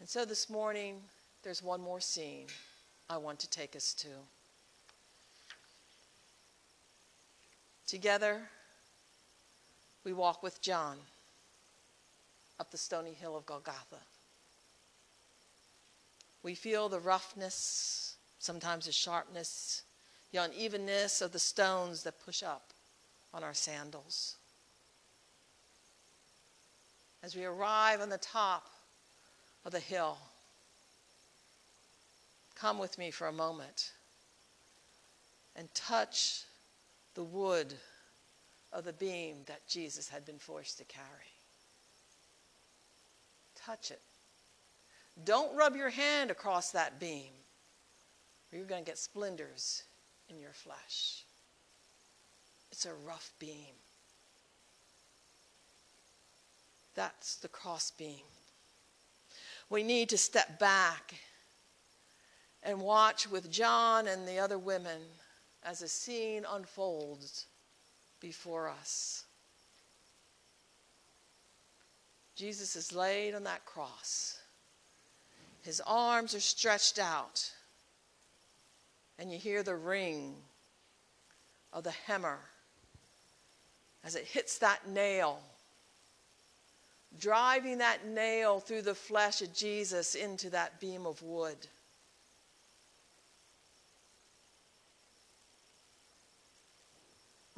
And 0.00 0.08
so 0.08 0.24
this 0.24 0.50
morning, 0.50 0.96
there's 1.42 1.62
one 1.62 1.80
more 1.80 2.00
scene. 2.00 2.46
I 3.10 3.16
want 3.16 3.38
to 3.40 3.50
take 3.50 3.74
us 3.74 3.94
to. 3.94 4.08
Together, 7.86 8.42
we 10.04 10.12
walk 10.12 10.42
with 10.42 10.60
John 10.60 10.98
up 12.60 12.70
the 12.70 12.76
stony 12.76 13.14
hill 13.14 13.36
of 13.36 13.46
Golgotha. 13.46 14.00
We 16.42 16.54
feel 16.54 16.88
the 16.88 17.00
roughness, 17.00 18.16
sometimes 18.38 18.86
the 18.86 18.92
sharpness, 18.92 19.82
the 20.32 20.38
unevenness 20.38 21.22
of 21.22 21.32
the 21.32 21.38
stones 21.38 22.02
that 22.02 22.24
push 22.24 22.42
up 22.42 22.70
on 23.32 23.42
our 23.42 23.54
sandals. 23.54 24.36
As 27.22 27.34
we 27.34 27.44
arrive 27.44 28.00
on 28.00 28.10
the 28.10 28.18
top 28.18 28.66
of 29.64 29.72
the 29.72 29.80
hill, 29.80 30.18
Come 32.60 32.78
with 32.78 32.98
me 32.98 33.10
for 33.10 33.28
a 33.28 33.32
moment 33.32 33.92
and 35.54 35.72
touch 35.74 36.42
the 37.14 37.22
wood 37.22 37.74
of 38.72 38.84
the 38.84 38.92
beam 38.92 39.36
that 39.46 39.66
Jesus 39.68 40.08
had 40.08 40.26
been 40.26 40.38
forced 40.38 40.78
to 40.78 40.84
carry. 40.84 41.04
Touch 43.56 43.90
it. 43.90 44.00
Don't 45.24 45.54
rub 45.56 45.76
your 45.76 45.90
hand 45.90 46.30
across 46.30 46.70
that 46.72 47.00
beam, 47.00 47.30
or 48.52 48.58
you're 48.58 48.66
going 48.66 48.84
to 48.84 48.90
get 48.90 48.98
splinters 48.98 49.84
in 50.28 50.40
your 50.40 50.52
flesh. 50.52 51.24
It's 52.70 52.86
a 52.86 52.92
rough 53.06 53.32
beam. 53.38 53.74
That's 56.94 57.36
the 57.36 57.48
cross 57.48 57.90
beam. 57.92 58.24
We 59.70 59.82
need 59.82 60.08
to 60.10 60.18
step 60.18 60.58
back 60.58 61.14
and 62.62 62.80
watch 62.80 63.28
with 63.28 63.50
John 63.50 64.08
and 64.08 64.26
the 64.26 64.38
other 64.38 64.58
women 64.58 65.00
as 65.62 65.82
a 65.82 65.88
scene 65.88 66.44
unfolds 66.50 67.46
before 68.20 68.68
us. 68.68 69.24
Jesus 72.34 72.76
is 72.76 72.94
laid 72.94 73.34
on 73.34 73.44
that 73.44 73.64
cross. 73.64 74.38
His 75.62 75.82
arms 75.86 76.34
are 76.34 76.40
stretched 76.40 76.98
out, 76.98 77.50
and 79.18 79.32
you 79.32 79.38
hear 79.38 79.62
the 79.62 79.74
ring 79.74 80.34
of 81.72 81.84
the 81.84 81.90
hammer 82.06 82.38
as 84.04 84.14
it 84.14 84.24
hits 84.24 84.58
that 84.58 84.88
nail, 84.88 85.40
driving 87.20 87.78
that 87.78 88.06
nail 88.06 88.60
through 88.60 88.82
the 88.82 88.94
flesh 88.94 89.42
of 89.42 89.52
Jesus 89.52 90.14
into 90.14 90.48
that 90.50 90.80
beam 90.80 91.06
of 91.06 91.20
wood. 91.22 91.56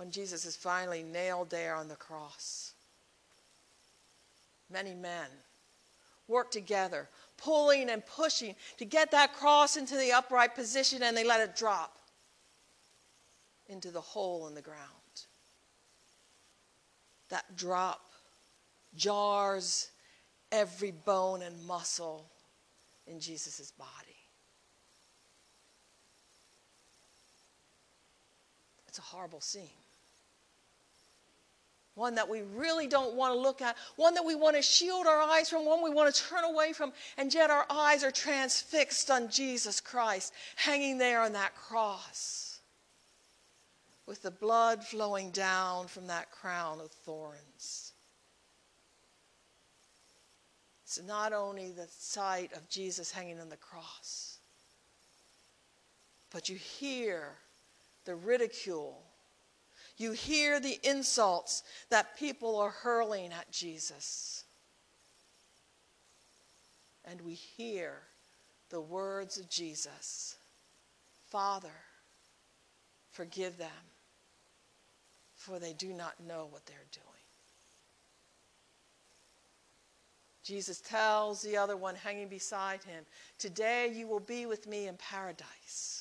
When 0.01 0.11
Jesus 0.11 0.46
is 0.46 0.57
finally 0.57 1.03
nailed 1.03 1.51
there 1.51 1.74
on 1.74 1.86
the 1.86 1.94
cross, 1.94 2.72
many 4.70 4.94
men 4.94 5.26
work 6.26 6.51
together, 6.51 7.07
pulling 7.36 7.90
and 7.90 8.03
pushing 8.07 8.55
to 8.78 8.86
get 8.86 9.11
that 9.11 9.34
cross 9.34 9.76
into 9.76 9.96
the 9.96 10.12
upright 10.12 10.55
position, 10.55 11.03
and 11.03 11.14
they 11.14 11.22
let 11.22 11.42
it 11.42 11.55
drop 11.55 11.98
into 13.68 13.90
the 13.90 14.01
hole 14.01 14.48
in 14.48 14.55
the 14.55 14.62
ground. 14.62 14.80
That 17.28 17.55
drop 17.55 18.01
jars 18.96 19.90
every 20.51 20.92
bone 20.92 21.42
and 21.42 21.62
muscle 21.66 22.24
in 23.07 23.20
Jesus' 23.20 23.70
body. 23.72 24.16
It's 28.88 28.98
a 28.98 29.03
horrible 29.03 29.42
scene. 29.42 29.68
One 32.01 32.14
that 32.14 32.30
we 32.30 32.40
really 32.40 32.86
don't 32.86 33.14
want 33.14 33.34
to 33.34 33.38
look 33.38 33.61
at, 33.61 33.76
one 33.96 34.14
that 34.14 34.24
we 34.24 34.34
want 34.34 34.57
to 34.57 34.62
shield 34.62 35.07
our 35.07 35.20
eyes 35.20 35.51
from, 35.51 35.66
one 35.66 35.84
we 35.84 35.90
want 35.90 36.14
to 36.14 36.22
turn 36.22 36.44
away 36.44 36.72
from, 36.72 36.94
and 37.18 37.32
yet 37.34 37.51
our 37.51 37.66
eyes 37.68 38.03
are 38.03 38.11
transfixed 38.11 39.11
on 39.11 39.28
Jesus 39.28 39.82
Christ 39.82 40.32
hanging 40.57 40.96
there 40.96 41.20
on 41.20 41.34
that 41.34 41.55
cross 41.55 42.61
with 44.07 44.22
the 44.22 44.30
blood 44.30 44.82
flowing 44.82 45.30
down 45.30 45.88
from 45.88 46.07
that 46.07 46.30
crown 46.30 46.80
of 46.80 46.90
thorns. 46.90 47.92
It's 50.84 51.03
not 51.07 51.34
only 51.34 51.70
the 51.70 51.86
sight 51.86 52.55
of 52.55 52.66
Jesus 52.70 53.12
hanging 53.12 53.40
on 53.40 53.51
the 53.51 53.59
cross, 53.59 54.38
but 56.30 56.48
you 56.48 56.57
hear 56.57 57.34
the 58.07 58.14
ridicule. 58.14 59.03
You 60.01 60.12
hear 60.12 60.61
the 60.61 60.80
insults 60.82 61.62
that 61.90 62.16
people 62.18 62.59
are 62.59 62.70
hurling 62.70 63.34
at 63.34 63.53
Jesus. 63.53 64.44
And 67.05 67.20
we 67.20 67.34
hear 67.34 67.92
the 68.70 68.80
words 68.80 69.36
of 69.36 69.51
Jesus 69.51 70.36
Father, 71.28 71.68
forgive 73.12 73.59
them 73.59 73.68
for 75.36 75.59
they 75.59 75.74
do 75.74 75.92
not 75.92 76.14
know 76.26 76.46
what 76.51 76.64
they're 76.64 76.76
doing. 76.92 77.07
Jesus 80.42 80.80
tells 80.80 81.42
the 81.42 81.59
other 81.59 81.76
one 81.76 81.94
hanging 81.94 82.28
beside 82.28 82.82
him, 82.84 83.05
Today 83.38 83.92
you 83.94 84.07
will 84.07 84.20
be 84.20 84.46
with 84.46 84.66
me 84.66 84.88
in 84.88 84.96
paradise. 84.96 85.99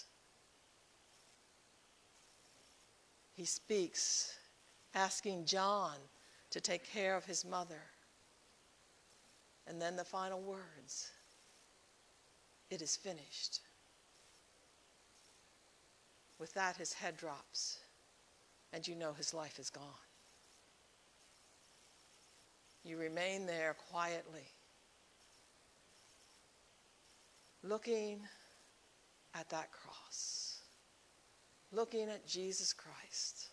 He 3.39 3.45
speaks, 3.45 4.37
asking 4.93 5.45
John 5.45 5.95
to 6.49 6.59
take 6.59 6.83
care 6.83 7.15
of 7.15 7.23
his 7.23 7.45
mother. 7.45 7.79
And 9.65 9.81
then 9.81 9.95
the 9.95 10.03
final 10.03 10.41
words 10.41 11.11
It 12.69 12.81
is 12.81 12.97
finished. 12.97 13.61
With 16.37 16.53
that, 16.55 16.75
his 16.75 16.91
head 16.91 17.15
drops 17.15 17.77
and 18.73 18.85
you 18.85 18.93
know 18.93 19.13
his 19.13 19.33
life 19.33 19.57
is 19.57 19.69
gone. 19.69 19.85
You 22.83 22.97
remain 22.97 23.45
there 23.45 23.73
quietly, 23.89 24.49
looking 27.63 28.19
at 29.33 29.49
that 29.51 29.71
cross, 29.71 30.38
looking 31.71 32.09
at 32.09 32.27
Jesus 32.27 32.73
Christ, 32.73 33.47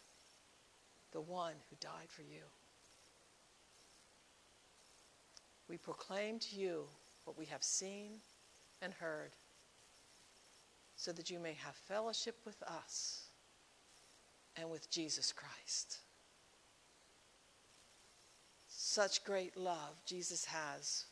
the 1.13 1.21
one 1.21 1.55
who 1.69 1.77
died 1.81 2.09
for 2.09 2.23
you. 2.23 2.43
We 5.69 5.77
proclaim 5.77 6.39
to 6.39 6.57
you 6.57 6.85
what 7.25 7.37
we 7.39 7.47
have 7.47 7.63
seen 7.63 8.13
and 8.81 8.93
heard 8.95 9.33
so 10.97 11.13
that 11.13 11.31
you 11.31 11.39
may 11.39 11.55
have 11.55 11.75
fellowship 11.75 12.37
with 12.45 12.63
us 12.63 13.25
and 14.57 14.71
with 14.71 14.91
Jesus 14.91 15.33
Christ. 15.33 15.99
Such 18.69 19.25
great 19.25 19.57
love 19.57 20.01
Jesus 20.07 20.45
has 20.47 21.05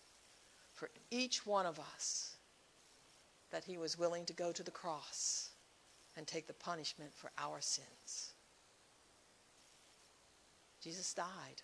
for 0.72 0.88
each 1.10 1.44
one 1.44 1.66
of 1.66 1.78
us 1.78 2.36
that 3.50 3.64
he 3.64 3.76
was 3.76 3.98
willing 3.98 4.24
to 4.26 4.32
go 4.32 4.52
to 4.52 4.62
the 4.62 4.70
cross 4.70 5.50
and 6.16 6.26
take 6.26 6.46
the 6.46 6.54
punishment 6.54 7.12
for 7.14 7.30
our 7.38 7.60
sins. 7.60 8.34
Jesus 10.82 11.14
died. 11.14 11.62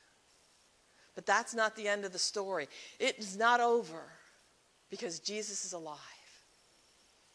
But 1.14 1.26
that's 1.26 1.54
not 1.54 1.76
the 1.76 1.88
end 1.88 2.04
of 2.04 2.12
the 2.12 2.18
story. 2.18 2.68
It 2.98 3.18
is 3.18 3.36
not 3.36 3.60
over 3.60 4.04
because 4.90 5.18
Jesus 5.20 5.64
is 5.64 5.72
alive 5.72 5.98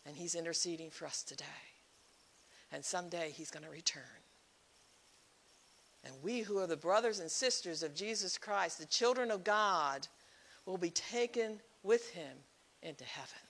and 0.05 0.16
he's 0.16 0.36
interceding 0.36 0.89
for 0.89 1.05
us 1.05 1.24
today. 1.24 1.45
And 2.72 2.84
someday 2.84 3.32
he's 3.36 3.51
going 3.51 3.63
to 3.63 3.70
return. 3.70 4.01
And 6.03 6.13
we 6.24 6.41
who 6.41 6.59
are 6.59 6.68
the 6.68 6.78
brothers 6.78 7.20
and 7.20 7.30
sisters 7.30 7.84
of 7.84 7.95
Jesus 7.95 8.38
Christ, 8.38 8.80
the 8.80 8.86
children 8.86 9.32
of 9.32 9.43
God, 9.43 10.07
will 10.66 10.78
be 10.78 10.89
taken 10.91 11.59
with 11.84 12.09
him 12.11 12.38
into 12.82 13.03
heaven. 13.03 13.45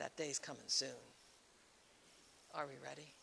That 0.00 0.16
day's 0.16 0.40
coming 0.40 0.66
soon. 0.66 0.88
Are 2.52 2.66
we 2.66 2.74
ready? 2.84 3.14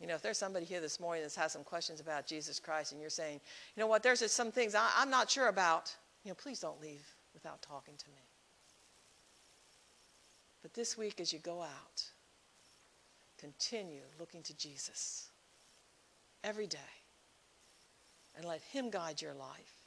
You 0.00 0.06
know, 0.06 0.14
if 0.14 0.22
there's 0.22 0.38
somebody 0.38 0.64
here 0.64 0.80
this 0.80 0.98
morning 0.98 1.22
that's 1.22 1.36
has 1.36 1.52
some 1.52 1.64
questions 1.64 2.00
about 2.00 2.26
Jesus 2.26 2.58
Christ 2.58 2.92
and 2.92 3.00
you're 3.00 3.10
saying, 3.10 3.38
you 3.74 3.80
know 3.82 3.86
what, 3.86 4.02
there's 4.02 4.20
just 4.20 4.34
some 4.34 4.50
things 4.50 4.74
I, 4.74 4.88
I'm 4.96 5.10
not 5.10 5.30
sure 5.30 5.48
about, 5.48 5.94
you 6.24 6.30
know, 6.30 6.34
please 6.34 6.60
don't 6.60 6.80
leave 6.80 7.06
without 7.34 7.60
talking 7.60 7.94
to 7.98 8.08
me. 8.08 8.22
But 10.62 10.72
this 10.72 10.96
week, 10.96 11.20
as 11.20 11.34
you 11.34 11.38
go 11.38 11.60
out, 11.60 12.04
Continue 13.38 14.02
looking 14.18 14.42
to 14.44 14.56
Jesus 14.56 15.28
every 16.42 16.66
day 16.66 16.78
and 18.36 18.46
let 18.46 18.62
Him 18.62 18.90
guide 18.90 19.20
your 19.20 19.34
life 19.34 19.82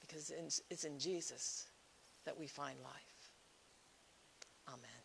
because 0.00 0.32
it's 0.70 0.84
in 0.84 0.98
Jesus 0.98 1.66
that 2.24 2.38
we 2.38 2.46
find 2.46 2.78
life. 2.80 2.92
Amen. 4.68 4.95